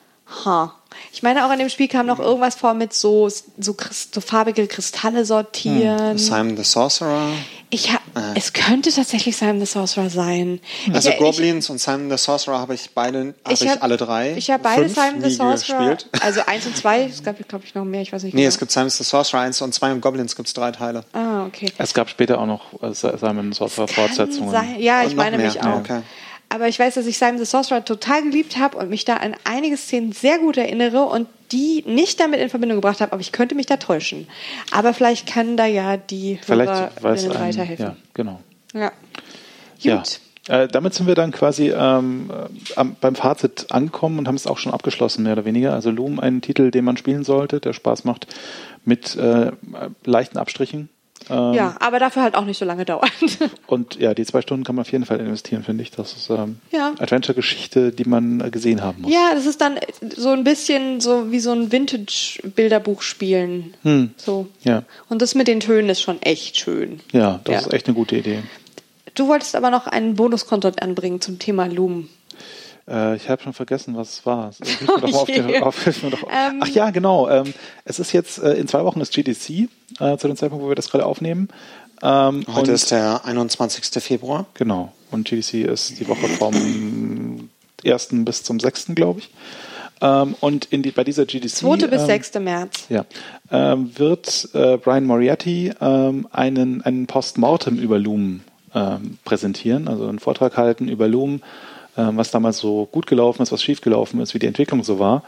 Ha. 0.44 0.74
Ich 1.12 1.22
meine, 1.22 1.44
auch 1.46 1.52
in 1.52 1.58
dem 1.58 1.68
Spiel 1.68 1.88
kam 1.88 2.06
noch 2.06 2.18
irgendwas 2.20 2.54
vor 2.54 2.74
mit 2.74 2.92
so, 2.92 3.28
so, 3.28 3.74
Christ- 3.74 4.14
so 4.14 4.20
farbige 4.20 4.66
Kristalle 4.66 5.24
sortieren. 5.24 6.18
Simon 6.18 6.56
the 6.56 6.62
Sorcerer. 6.64 7.28
Ich 7.70 7.90
Es 8.34 8.52
könnte 8.52 8.92
tatsächlich 8.92 9.36
Simon 9.36 9.60
the 9.60 9.66
Sorcerer 9.66 10.10
sein. 10.10 10.60
Also 10.92 11.10
ich, 11.10 11.18
Goblins 11.18 11.70
und 11.70 11.80
Simon 11.80 12.10
the 12.10 12.16
Sorcerer 12.16 12.58
habe 12.58 12.74
ich 12.74 12.90
beide, 12.94 13.34
habe 13.44 13.54
ich, 13.54 13.68
hab- 13.68 13.82
alle 13.82 13.96
drei. 13.96 14.34
Ich 14.36 14.50
habe 14.50 14.62
beide 14.62 14.82
Fünf 14.88 14.94
Simon 14.94 15.22
the 15.22 15.30
Sorcerer. 15.30 15.78
gespielt. 15.90 16.08
Also 16.22 16.40
eins 16.46 16.66
und 16.66 16.76
zwei. 16.76 17.04
Es 17.04 17.22
gab, 17.22 17.36
glaube 17.48 17.64
ich, 17.66 17.74
noch 17.74 17.84
mehr. 17.84 18.02
Ich 18.02 18.12
weiß 18.12 18.22
nicht 18.22 18.34
Nee, 18.34 18.40
genau. 18.42 18.48
es 18.48 18.58
gibt 18.58 18.70
Simon 18.72 18.90
the 18.90 19.04
Sorcerer 19.04 19.40
1 19.40 19.60
und 19.62 19.72
2 19.74 19.92
und 19.92 20.00
Goblins 20.00 20.36
gibt 20.36 20.48
es 20.48 20.54
drei 20.54 20.70
Teile. 20.72 21.04
Ah, 21.12 21.44
okay. 21.46 21.70
Es 21.78 21.94
gab 21.94 22.08
später 22.10 22.40
auch 22.40 22.46
noch 22.46 22.82
äh, 22.82 22.92
Simon 22.94 23.52
Sorcerer 23.52 23.86
Kann 23.86 23.94
Fortsetzungen. 23.94 24.50
sein. 24.50 24.76
Ja, 24.78 25.02
ich 25.04 25.14
meine 25.14 25.36
mehr. 25.36 25.46
mich 25.46 25.54
Ja, 25.56 25.74
auch. 25.74 25.80
okay. 25.80 26.00
Aber 26.48 26.66
ich 26.68 26.78
weiß, 26.78 26.94
dass 26.94 27.06
ich 27.06 27.16
Simon 27.16 27.38
the 27.38 27.44
Sorcerer 27.44 27.84
total 27.84 28.22
geliebt 28.22 28.58
habe 28.58 28.76
und 28.76 28.90
mich 28.90 29.04
da 29.04 29.16
an 29.18 29.36
einige 29.44 29.76
Szenen 29.76 30.12
sehr 30.12 30.38
gut 30.38 30.56
erinnere 30.56 31.02
und 31.04 31.28
die 31.52 31.84
nicht 31.86 32.20
damit 32.20 32.40
in 32.40 32.48
Verbindung 32.48 32.78
gebracht 32.78 33.00
habe, 33.00 33.12
aber 33.12 33.20
ich 33.20 33.32
könnte 33.32 33.54
mich 33.54 33.66
da 33.66 33.76
täuschen. 33.76 34.28
Aber 34.70 34.94
vielleicht 34.94 35.26
kann 35.26 35.56
da 35.56 35.66
ja 35.66 35.96
die 35.96 36.38
Vielleicht 36.42 36.70
Hörerinnen 37.02 37.32
ein, 37.32 37.48
weiterhelfen. 37.48 37.86
ja, 37.86 37.96
genau. 38.14 38.40
Ja. 38.72 38.92
Ja. 39.80 39.96
Gut. 39.96 40.20
Äh, 40.48 40.68
damit 40.68 40.94
sind 40.94 41.06
wir 41.06 41.14
dann 41.14 41.32
quasi 41.32 41.70
ähm, 41.70 42.30
äh, 42.30 42.74
am, 42.76 42.96
beim 43.00 43.14
Fazit 43.14 43.66
angekommen 43.70 44.18
und 44.18 44.26
haben 44.26 44.34
es 44.34 44.46
auch 44.46 44.58
schon 44.58 44.72
abgeschlossen, 44.72 45.22
mehr 45.22 45.34
oder 45.34 45.44
weniger. 45.44 45.74
Also 45.74 45.90
Loom, 45.90 46.18
ein 46.18 46.40
Titel, 46.40 46.70
den 46.70 46.84
man 46.84 46.96
spielen 46.96 47.24
sollte, 47.24 47.60
der 47.60 47.72
Spaß 47.72 48.04
macht, 48.04 48.26
mit 48.84 49.16
äh, 49.16 49.52
leichten 50.04 50.38
Abstrichen. 50.38 50.88
Ähm, 51.28 51.52
Ja, 51.54 51.76
aber 51.80 51.98
dafür 51.98 52.22
halt 52.22 52.34
auch 52.34 52.44
nicht 52.44 52.58
so 52.58 52.64
lange 52.64 52.84
dauern. 52.84 53.10
Und 53.66 53.96
ja, 53.96 54.14
die 54.14 54.24
zwei 54.24 54.40
Stunden 54.40 54.64
kann 54.64 54.74
man 54.76 54.82
auf 54.84 54.92
jeden 54.92 55.04
Fall 55.04 55.20
investieren, 55.20 55.62
finde 55.62 55.82
ich. 55.82 55.90
Das 55.90 56.14
ist 56.16 56.30
ähm, 56.30 56.58
Ja. 56.70 56.92
Adventure-Geschichte, 56.98 57.92
die 57.92 58.04
man 58.04 58.40
äh, 58.40 58.50
gesehen 58.50 58.82
haben 58.82 59.02
muss. 59.02 59.12
ja, 59.12 59.32
das 59.34 59.46
ist 59.46 59.60
dann 59.60 59.78
so 60.16 60.30
ein 60.30 60.44
bisschen 60.44 61.00
so 61.00 61.30
wie 61.30 61.40
so 61.40 61.52
ein 61.52 61.70
Vintage-Bilderbuch 61.70 63.02
spielen. 63.02 63.74
Hm. 63.82 64.10
So. 64.16 64.48
Ja. 64.62 64.84
Und 65.08 65.22
das 65.22 65.34
mit 65.34 65.48
den 65.48 65.60
Tönen 65.60 65.88
ist 65.90 66.00
schon 66.02 66.20
echt 66.22 66.58
schön. 66.58 67.00
Ja, 67.12 67.40
das 67.44 67.52
Ja. 67.54 67.60
ist 67.60 67.72
echt 67.74 67.86
eine 67.86 67.94
gute 67.94 68.16
Idee. 68.16 68.42
Du 69.14 69.26
wolltest 69.28 69.56
aber 69.56 69.70
noch 69.70 69.86
einen 69.86 70.14
Bonus-Content 70.14 70.80
anbringen 70.82 71.20
zum 71.20 71.38
Thema 71.38 71.66
Loom. 71.66 72.08
Äh, 72.88 73.16
ich 73.16 73.28
habe 73.28 73.42
schon 73.42 73.52
vergessen, 73.52 73.96
was 73.96 74.10
es 74.10 74.26
war. 74.26 74.50
Mir 74.80 74.86
doch 74.86 75.02
auf 75.02 75.26
auf, 75.62 75.84
doch. 76.10 76.22
Ähm. 76.24 76.60
Ach 76.60 76.68
ja, 76.68 76.90
genau. 76.90 77.28
Ähm, 77.28 77.52
es 77.84 77.98
ist 77.98 78.12
jetzt 78.12 78.38
äh, 78.38 78.54
in 78.54 78.68
zwei 78.68 78.84
Wochen 78.84 78.98
das 79.00 79.10
GDC, 79.10 79.68
äh, 80.00 80.16
zu 80.16 80.26
dem 80.26 80.36
Zeitpunkt, 80.36 80.64
wo 80.64 80.68
wir 80.68 80.74
das 80.76 80.90
gerade 80.90 81.06
aufnehmen. 81.06 81.48
Ähm, 82.02 82.44
Heute 82.48 82.70
und- 82.70 82.74
ist 82.74 82.90
der 82.90 83.24
21. 83.24 84.02
Februar. 84.02 84.46
Genau. 84.54 84.92
Und 85.10 85.28
GDC 85.28 85.64
ist 85.64 85.98
die 86.00 86.08
Woche 86.08 86.28
vom 86.28 87.50
1. 87.84 88.08
bis 88.24 88.42
zum 88.42 88.60
6., 88.60 88.94
glaube 88.94 89.20
ich. 89.20 89.30
Ähm, 90.02 90.34
und 90.40 90.66
in 90.66 90.82
die, 90.82 90.92
bei 90.92 91.04
dieser 91.04 91.26
GDC 91.26 91.50
2. 91.50 91.76
bis 91.88 92.00
ähm, 92.02 92.06
6. 92.06 92.34
März. 92.40 92.86
ja, 92.88 93.04
ähm, 93.50 93.90
wird 93.98 94.48
äh, 94.54 94.78
Brian 94.78 95.04
Moriarty 95.04 95.72
ähm, 95.80 96.26
einen, 96.32 96.80
einen 96.82 97.06
Postmortem 97.06 97.78
über 97.78 97.98
Loom 97.98 98.40
ähm, 98.74 99.18
präsentieren, 99.24 99.88
also 99.88 100.08
einen 100.08 100.18
Vortrag 100.18 100.56
halten 100.56 100.88
über 100.88 101.06
Loom, 101.06 101.42
was 101.96 102.30
damals 102.30 102.58
so 102.58 102.88
gut 102.90 103.06
gelaufen 103.06 103.42
ist, 103.42 103.52
was 103.52 103.62
schief 103.62 103.80
gelaufen 103.80 104.20
ist, 104.20 104.34
wie 104.34 104.38
die 104.38 104.46
Entwicklung 104.46 104.84
so 104.84 104.98
war. 104.98 105.22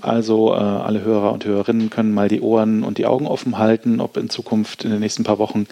Also 0.00 0.52
äh, 0.52 0.58
alle 0.58 1.02
Hörer 1.02 1.32
und 1.32 1.44
Hörerinnen 1.44 1.88
können 1.88 2.12
mal 2.12 2.28
die 2.28 2.42
Ohren 2.42 2.84
und 2.84 2.98
die 2.98 3.06
Augen 3.06 3.26
offen 3.26 3.56
halten, 3.56 4.00
ob 4.00 4.16
in 4.18 4.28
Zukunft 4.28 4.84
in 4.84 4.90
den 4.90 5.00
nächsten 5.00 5.24
paar 5.24 5.38
Wochen 5.38 5.66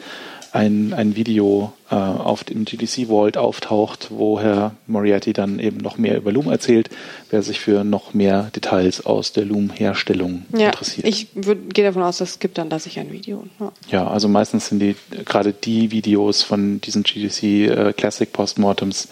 ein, 0.53 0.93
ein 0.93 1.17
Video 1.17 1.73
äh, 1.91 1.95
auf 1.95 2.45
dem 2.45 2.67
GDC 2.67 3.09
Vault 3.09 3.39
auftaucht, 3.39 4.09
wo 4.11 4.39
Herr 4.39 4.73
Moriarty 4.87 5.33
dann 5.33 5.59
eben 5.59 5.79
noch 5.79 5.97
mehr 5.97 6.17
über 6.19 6.31
Loom 6.31 6.51
erzählt, 6.51 6.91
wer 7.31 7.43
sich 7.43 7.59
für 7.59 7.85
noch 7.85 8.13
mehr 8.13 8.51
Details 8.55 9.07
aus 9.07 9.33
der 9.33 9.47
Loom-Herstellung 9.47 10.43
Ja, 10.57 10.67
interessiert. 10.67 11.07
ich 11.09 11.29
würd- 11.35 11.73
gehe 11.73 11.85
davon 11.85 12.03
aus, 12.03 12.21
es 12.21 12.39
gibt 12.39 12.59
dann 12.59 12.69
da 12.69 12.79
sicher 12.79 13.01
ein 13.01 13.11
Video. 13.13 13.45
Ja. 13.59 13.73
Ja, 13.91 14.09
also 14.09 14.29
meistens 14.29 14.69
sind 14.69 14.81
die 14.81 14.95
gerade 15.25 15.53
die 15.55 15.91
Videos 15.91 16.43
von 16.43 16.81
diesen 16.83 17.03
GDC 17.03 17.43
äh, 17.69 17.93
Classic 17.95 18.31
Postmortems 18.31 19.09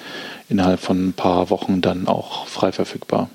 innerhalb 0.51 0.81
von 0.81 1.09
ein 1.09 1.13
paar 1.15 1.49
Wochen 1.49 1.81
dann 1.81 2.07
auch 2.07 2.47
frei 2.47 2.71
verfügbar. 2.73 3.31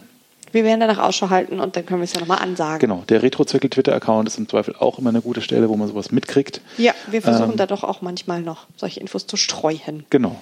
Wir 0.55 0.63
werden 0.63 0.79
danach 0.79 0.99
Ausschau 0.99 1.29
halten 1.29 1.59
und 1.59 1.75
dann 1.75 1.85
können 1.85 1.99
wir 1.99 2.05
es 2.05 2.13
ja 2.13 2.21
nochmal 2.21 2.39
ansagen. 2.39 2.79
Genau, 2.79 3.03
der 3.09 3.21
Retrozirkel 3.21 3.69
Twitter-Account 3.69 4.29
ist 4.29 4.37
im 4.37 4.47
Zweifel 4.47 4.73
auch 4.79 4.97
immer 4.97 5.09
eine 5.09 5.19
gute 5.21 5.41
Stelle, 5.41 5.67
wo 5.67 5.75
man 5.75 5.89
sowas 5.89 6.13
mitkriegt. 6.13 6.61
Ja, 6.77 6.93
wir 7.07 7.21
versuchen 7.21 7.51
Ähm. 7.51 7.57
da 7.57 7.65
doch 7.65 7.83
auch 7.83 8.01
manchmal 8.01 8.41
noch 8.41 8.65
solche 8.77 9.01
Infos 9.01 9.27
zu 9.27 9.35
streuen. 9.35 10.05
Genau. 10.09 10.41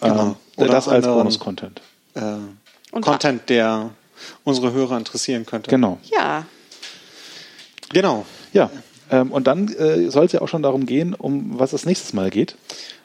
Genau. 0.00 0.22
Ähm, 0.22 0.36
Oder 0.54 0.68
das 0.68 0.86
als 0.86 1.04
Bonus-Content. 1.04 1.80
Äh, 2.14 2.20
Und- 2.92 3.00
Content, 3.04 3.48
der 3.50 3.90
unsere 4.44 4.70
Hörer 4.70 4.96
interessieren 4.96 5.44
könnte. 5.44 5.68
Genau. 5.68 5.98
Ja, 6.12 6.44
Genau. 7.92 8.24
Ja, 8.52 8.70
ähm, 9.10 9.30
und 9.32 9.46
dann 9.46 9.68
äh, 9.74 10.10
soll 10.10 10.26
es 10.26 10.32
ja 10.32 10.40
auch 10.42 10.48
schon 10.48 10.62
darum 10.62 10.86
gehen, 10.86 11.14
um 11.14 11.58
was 11.58 11.72
es 11.72 11.86
nächstes 11.86 12.12
Mal 12.12 12.30
geht. 12.30 12.56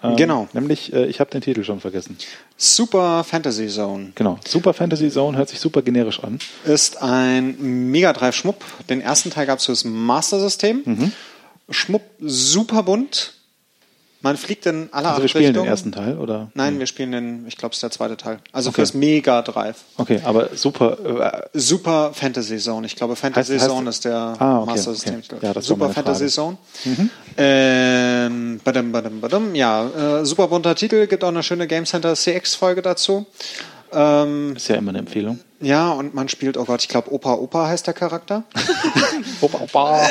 Ähm, 0.04 0.16
Genau. 0.16 0.48
Nämlich, 0.54 0.92
äh, 0.94 1.06
ich 1.06 1.20
habe 1.20 1.30
den 1.32 1.42
Titel 1.42 1.64
schon 1.64 1.80
vergessen. 1.80 2.18
Super 2.58 3.24
Fantasy 3.24 3.68
Zone 3.68 4.12
Genau. 4.16 4.40
Super 4.48 4.74
Fantasy 4.74 5.10
Zone 5.10 5.38
hört 5.38 5.50
sich 5.50 5.60
super 5.60 5.82
generisch 5.82 6.20
an. 6.24 6.40
ist 6.66 7.02
ein 7.02 7.56
Mega 7.92 8.12
Drive 8.14 8.36
Schmupp. 8.36 8.64
Den 8.90 9.02
ersten 9.02 9.30
Teil 9.30 9.46
gab 9.46 9.60
es 9.60 9.66
fürs 9.66 9.84
Master 9.86 10.40
System. 10.40 10.82
Mhm. 10.86 11.12
Schmupp 11.70 12.02
super 12.20 12.84
bunt. 12.84 13.34
Man 14.26 14.38
fliegt 14.38 14.66
in 14.66 14.90
alle 14.92 15.10
Also 15.10 15.22
wir 15.22 15.28
spielen 15.30 15.44
den 15.44 15.50
Richtungen. 15.54 15.70
ersten 15.70 15.92
Teil, 15.92 16.18
oder? 16.18 16.50
Nein, 16.56 16.80
wir 16.80 16.88
spielen 16.88 17.12
den, 17.12 17.46
ich 17.48 17.58
glaube, 17.58 17.74
es 17.74 17.78
ist 17.78 17.84
der 17.84 17.92
zweite 17.92 18.18
Teil. 18.18 18.40
Also 18.52 18.70
Okay. 18.70 18.78
fürs 18.78 18.96
Mega 18.96 19.44
Drive. 19.44 19.78
Okay, 19.98 20.20
aber 20.24 20.50
super. 20.56 21.44
Äh, 21.54 21.58
Super 21.58 22.12
Fantasy 22.12 22.58
Zone. 22.58 22.88
Ich 22.88 22.96
glaube, 22.96 23.16
Fantasy 23.16 23.54
Heißt- 23.54 23.62
heißt- 23.62 23.68
Zone 23.68 23.90
ist 23.92 24.04
der 24.04 24.16
Ah, 24.40 24.62
okay, 24.62 24.72
Master 24.72 24.90
okay. 24.92 25.00
System. 25.00 25.22
Ja, 25.44 25.54
das 25.54 25.56
war 25.56 25.62
Super 25.62 25.90
Fantasy 25.92 26.28
Frage. 26.30 26.32
Zone. 26.32 26.58
Ähm, 27.38 28.60
badum, 28.64 28.92
badum, 28.92 29.22
badum. 29.22 29.54
Ja, 29.54 30.22
äh, 30.22 30.26
super 30.26 30.48
bunter 30.48 30.74
Titel. 30.76 31.06
Gibt 31.06 31.24
auch 31.24 31.28
eine 31.30 31.44
schöne 31.44 31.68
Game 31.68 31.86
Center 31.86 32.16
CX-Folge 32.16 32.82
dazu. 32.82 33.28
Ähm, 33.94 34.56
ist 34.56 34.68
ja 34.70 34.76
immer 34.78 34.90
eine 34.90 34.98
Empfehlung. 35.00 35.40
ja, 35.62 35.92
und 35.92 36.16
man 36.16 36.30
spielt, 36.30 36.58
oh 36.58 36.66
Gott, 36.66 36.82
ich 36.82 36.88
glaube, 36.90 37.14
Opa 37.14 37.34
Opa 37.36 37.68
heißt 37.68 37.86
der 37.86 37.94
Charakter. 37.94 38.44
Opa, 39.42 39.60
Opa. 39.60 40.10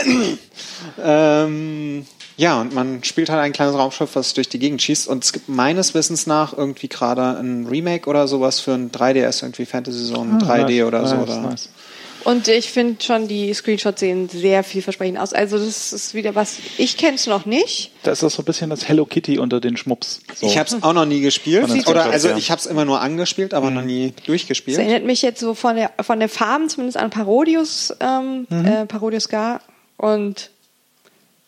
Ähm, 1.02 2.06
ja, 2.36 2.60
und 2.60 2.74
man 2.74 3.04
spielt 3.04 3.30
halt 3.30 3.40
ein 3.40 3.52
kleines 3.52 3.74
Raumschiff, 3.76 4.10
was 4.14 4.34
durch 4.34 4.48
die 4.48 4.58
Gegend 4.58 4.82
schießt. 4.82 5.06
Und 5.08 5.24
es 5.24 5.32
gibt 5.32 5.48
meines 5.48 5.94
Wissens 5.94 6.26
nach 6.26 6.56
irgendwie 6.56 6.88
gerade 6.88 7.38
ein 7.38 7.66
Remake 7.66 8.08
oder 8.08 8.26
sowas 8.28 8.60
für 8.60 8.72
ein 8.72 8.90
3DS, 8.90 9.42
irgendwie 9.42 9.66
Fantasy 9.66 10.12
Zone 10.12 10.38
3D 10.42 10.82
Ah, 10.82 10.86
oder 10.88 11.06
so. 11.06 11.14
nice, 11.16 11.22
Oder. 11.28 11.40
nice. 11.40 11.68
und 12.24 12.48
ich 12.48 12.70
finde 12.70 13.04
schon, 13.04 13.28
die 13.28 13.52
Screenshots 13.54 14.00
sehen 14.00 14.28
sehr 14.30 14.64
vielversprechend 14.64 15.18
aus. 15.18 15.32
Also 15.32 15.58
das 15.58 15.92
ist 15.92 16.14
wieder 16.14 16.34
was, 16.34 16.56
ich 16.78 16.96
kenne 16.96 17.14
es 17.16 17.26
noch 17.26 17.44
nicht. 17.46 17.90
Da 18.02 18.10
ist 18.12 18.22
das 18.22 18.34
so 18.34 18.42
ein 18.42 18.46
bisschen 18.46 18.70
das 18.70 18.88
Hello 18.88 19.04
Kitty 19.04 19.38
unter 19.38 19.60
den 19.60 19.76
Schmups. 19.76 20.20
So. 20.34 20.46
Ich 20.46 20.56
habe 20.58 20.68
es 20.68 20.82
auch 20.82 20.92
noch 20.94 21.04
nie 21.04 21.20
gespielt. 21.20 21.68
Den 21.70 21.84
Oder 21.86 22.06
also 22.06 22.30
ich 22.34 22.50
habe 22.50 22.58
es 22.58 22.66
immer 22.66 22.84
nur 22.86 23.00
angespielt, 23.00 23.52
aber 23.54 23.70
noch 23.70 23.82
nie 23.82 24.12
Das 24.16 24.24
durchgespielt. 24.26 24.78
erinnert 24.78 25.04
mich 25.04 25.22
jetzt 25.22 25.38
so 25.40 25.54
von 25.54 25.76
der, 25.76 25.92
von 26.00 26.18
der 26.18 26.28
Farben 26.30 26.68
zumindest 26.68 26.96
an 26.96 27.10
Parodius, 27.10 27.94
ähm, 28.00 28.46
Mhm. 28.48 28.64
äh, 28.66 28.86
Parodius 28.86 29.28
Gar 29.28 29.60
und 29.98 30.50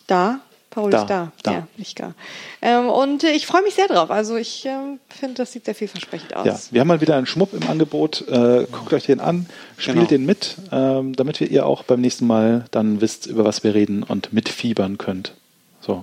da. 0.06 0.40
Parodius 0.76 1.06
Da, 1.06 1.32
da, 1.42 1.50
da. 1.50 1.52
ja, 1.52 1.66
nicht 1.78 1.96
Gar. 1.96 2.12
Ähm, 2.60 2.90
und 2.90 3.24
äh, 3.24 3.30
ich 3.30 3.46
freue 3.46 3.62
mich 3.62 3.74
sehr 3.74 3.88
drauf. 3.88 4.10
Also 4.10 4.36
ich 4.36 4.66
ähm, 4.66 5.00
finde, 5.08 5.36
das 5.36 5.50
sieht 5.52 5.64
sehr 5.64 5.74
vielversprechend 5.74 6.36
aus. 6.36 6.44
Ja, 6.46 6.58
wir 6.70 6.80
haben 6.82 6.88
mal 6.88 7.00
wieder 7.00 7.16
einen 7.16 7.24
Schmupp 7.26 7.54
im 7.54 7.66
Angebot. 7.68 8.28
Äh, 8.28 8.66
guckt 8.70 8.92
euch 8.92 9.06
den 9.06 9.18
an, 9.20 9.46
spielt 9.78 9.96
Genau. 9.96 10.08
den 10.08 10.26
mit, 10.26 10.56
ähm, 10.70 11.16
damit 11.16 11.40
wir 11.40 11.50
ihr 11.50 11.64
auch 11.64 11.82
beim 11.82 12.02
nächsten 12.02 12.26
Mal 12.26 12.66
dann 12.72 13.00
wisst, 13.00 13.26
über 13.26 13.44
was 13.46 13.64
wir 13.64 13.74
reden 13.74 14.02
und 14.02 14.34
mitfiebern 14.34 14.98
könnt. 14.98 15.32
So. 15.80 16.02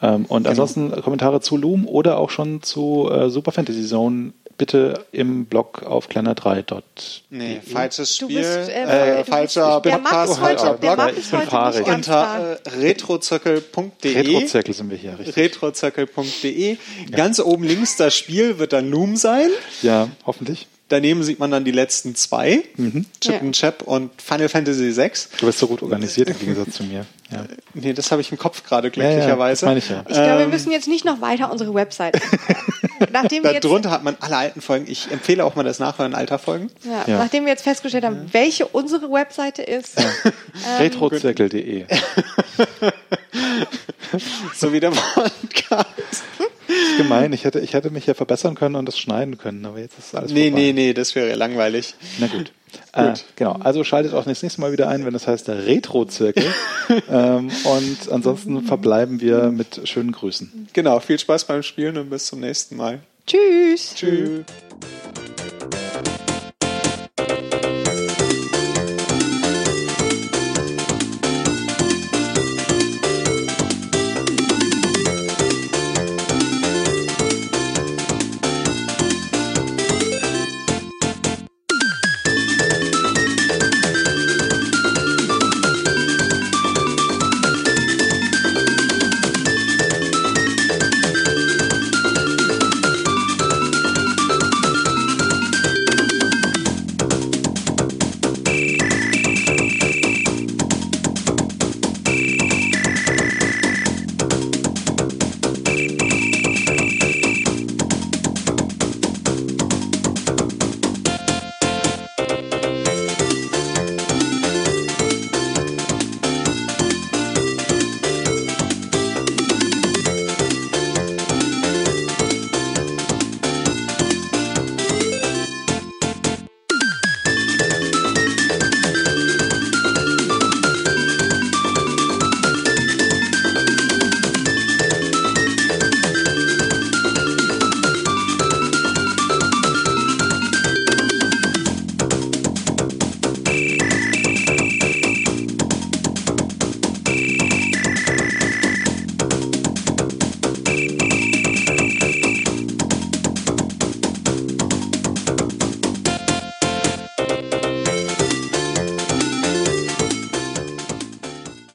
Ähm, 0.00 0.24
und 0.24 0.44
Genau. 0.44 0.48
ansonsten 0.48 0.92
Kommentare 1.02 1.42
zu 1.42 1.58
Loom 1.58 1.86
oder 1.86 2.16
auch 2.18 2.30
schon 2.30 2.62
zu 2.62 3.10
äh, 3.12 3.28
Super 3.28 3.52
Fantasy 3.52 3.84
Zone 3.86 4.32
bitte 4.60 5.06
im 5.10 5.46
Blog 5.46 5.84
auf 5.84 6.10
kleiner3. 6.10 6.82
Nee, 7.30 7.62
falsches 7.62 8.18
Du 8.18 8.26
Spiel. 8.26 8.40
bist, 8.40 8.68
äh, 8.68 9.20
äh, 9.20 9.24
falscher 9.24 9.80
Podcast, 9.80 10.38
falscher 10.38 10.74
der 10.74 10.96
Blog. 10.96 11.12
Ich 11.16 11.30
bin 11.30 11.40
fahrig. 11.40 11.86
Unter 11.86 12.58
äh, 12.62 12.68
retrozirkel.de 12.68 14.18
Retrozirkel 14.18 14.74
sind 14.74 14.90
wir 14.90 14.98
hier, 14.98 15.18
richtig. 15.18 15.34
retrozirkel.de. 15.34 16.76
Ganz 17.10 17.40
oben 17.40 17.64
links 17.64 17.96
das 17.96 18.14
Spiel 18.14 18.58
wird 18.58 18.74
dann 18.74 18.90
Loom 18.90 19.16
sein. 19.16 19.48
Ja, 19.80 20.08
hoffentlich. 20.26 20.66
Daneben 20.90 21.22
sieht 21.22 21.38
man 21.38 21.50
dann 21.50 21.64
die 21.64 21.70
letzten 21.70 22.14
zwei. 22.16 22.62
Mhm. 22.76 23.06
Chip 23.20 23.32
Ja. 23.34 23.40
and 23.40 23.54
Chap 23.56 23.82
und 23.82 24.10
Final 24.20 24.48
Fantasy 24.48 24.94
VI. 24.96 25.10
Du 25.38 25.46
bist 25.46 25.58
so 25.58 25.66
gut 25.68 25.82
organisiert 25.82 26.28
im 26.28 26.38
Gegensatz 26.38 26.74
zu 26.74 26.82
mir. 26.84 27.06
Ja. 27.30 27.46
Nee, 27.74 27.92
das 27.92 28.10
habe 28.10 28.20
ich 28.20 28.32
im 28.32 28.38
Kopf 28.38 28.64
gerade 28.64 28.88
Ja, 28.88 29.02
ja, 29.02 29.10
glücklicherweise. 29.10 29.60
das 29.60 29.68
meine 29.68 29.78
ich 29.78 29.88
ja. 29.88 30.00
Ich 30.08 30.14
glaube, 30.14 30.38
wir 30.38 30.44
Ähm, 30.46 30.50
müssen 30.50 30.72
jetzt 30.72 30.88
nicht 30.88 31.04
noch 31.04 31.20
weiter 31.20 31.50
unsere 31.52 31.72
Website. 31.72 32.20
nachdem 33.12 33.44
wir 33.44 33.52
jetzt, 33.52 33.64
Darunter 33.64 33.90
hat 33.92 34.02
man 34.02 34.16
alle 34.18 34.36
alten 34.36 34.60
Folgen. 34.60 34.86
Ich 34.88 35.10
empfehle 35.12 35.44
auch 35.44 35.54
mal 35.54 35.62
das 35.62 35.78
Nachhören 35.78 36.14
alter 36.14 36.40
Folgen. 36.40 36.70
ja, 36.84 37.04
Ja. 37.06 37.18
nachdem 37.18 37.44
wir 37.44 37.52
jetzt 37.52 37.62
festgestellt 37.62 38.04
haben, 38.04 38.28
welche 38.32 38.66
unsere 38.66 39.10
Webseite 39.12 39.62
ist, 39.62 39.94
Retrozirkel.de. 40.80 41.86
So 44.56 44.72
wie 44.72 44.80
der 44.80 44.90
Podcast. 44.90 46.24
Ist 46.70 46.96
gemein. 46.96 47.32
Ich 47.32 47.44
hätte, 47.44 47.60
ich 47.60 47.74
hätte 47.74 47.90
mich 47.90 48.06
ja 48.06 48.14
verbessern 48.14 48.54
können 48.54 48.74
und 48.76 48.86
das 48.86 48.98
schneiden 48.98 49.38
können, 49.38 49.64
aber 49.66 49.78
jetzt 49.78 49.98
ist 49.98 50.14
alles 50.14 50.32
Nee, 50.32 50.50
vorbei. 50.50 50.60
nee, 50.62 50.72
nee, 50.72 50.92
das 50.94 51.14
wäre 51.14 51.34
langweilig. 51.34 51.94
Na 52.18 52.26
gut. 52.26 52.52
Äh, 52.92 53.14
genau, 53.34 53.54
also 53.58 53.82
schaltet 53.82 54.14
auch 54.14 54.24
das 54.24 54.44
nächste 54.44 54.60
Mal 54.60 54.70
wieder 54.70 54.88
ein, 54.88 55.04
wenn 55.04 55.12
das 55.12 55.26
heißt 55.26 55.48
der 55.48 55.66
Retro-Zirkel. 55.66 56.44
ähm, 57.10 57.50
und 57.64 58.12
ansonsten 58.12 58.62
verbleiben 58.62 59.20
wir 59.20 59.50
mit 59.50 59.80
schönen 59.88 60.12
Grüßen. 60.12 60.68
Genau, 60.72 61.00
viel 61.00 61.18
Spaß 61.18 61.46
beim 61.46 61.64
Spielen 61.64 61.98
und 61.98 62.10
bis 62.10 62.26
zum 62.26 62.38
nächsten 62.38 62.76
Mal. 62.76 63.00
Tschüss. 63.26 63.94
Tschüss. 63.96 64.44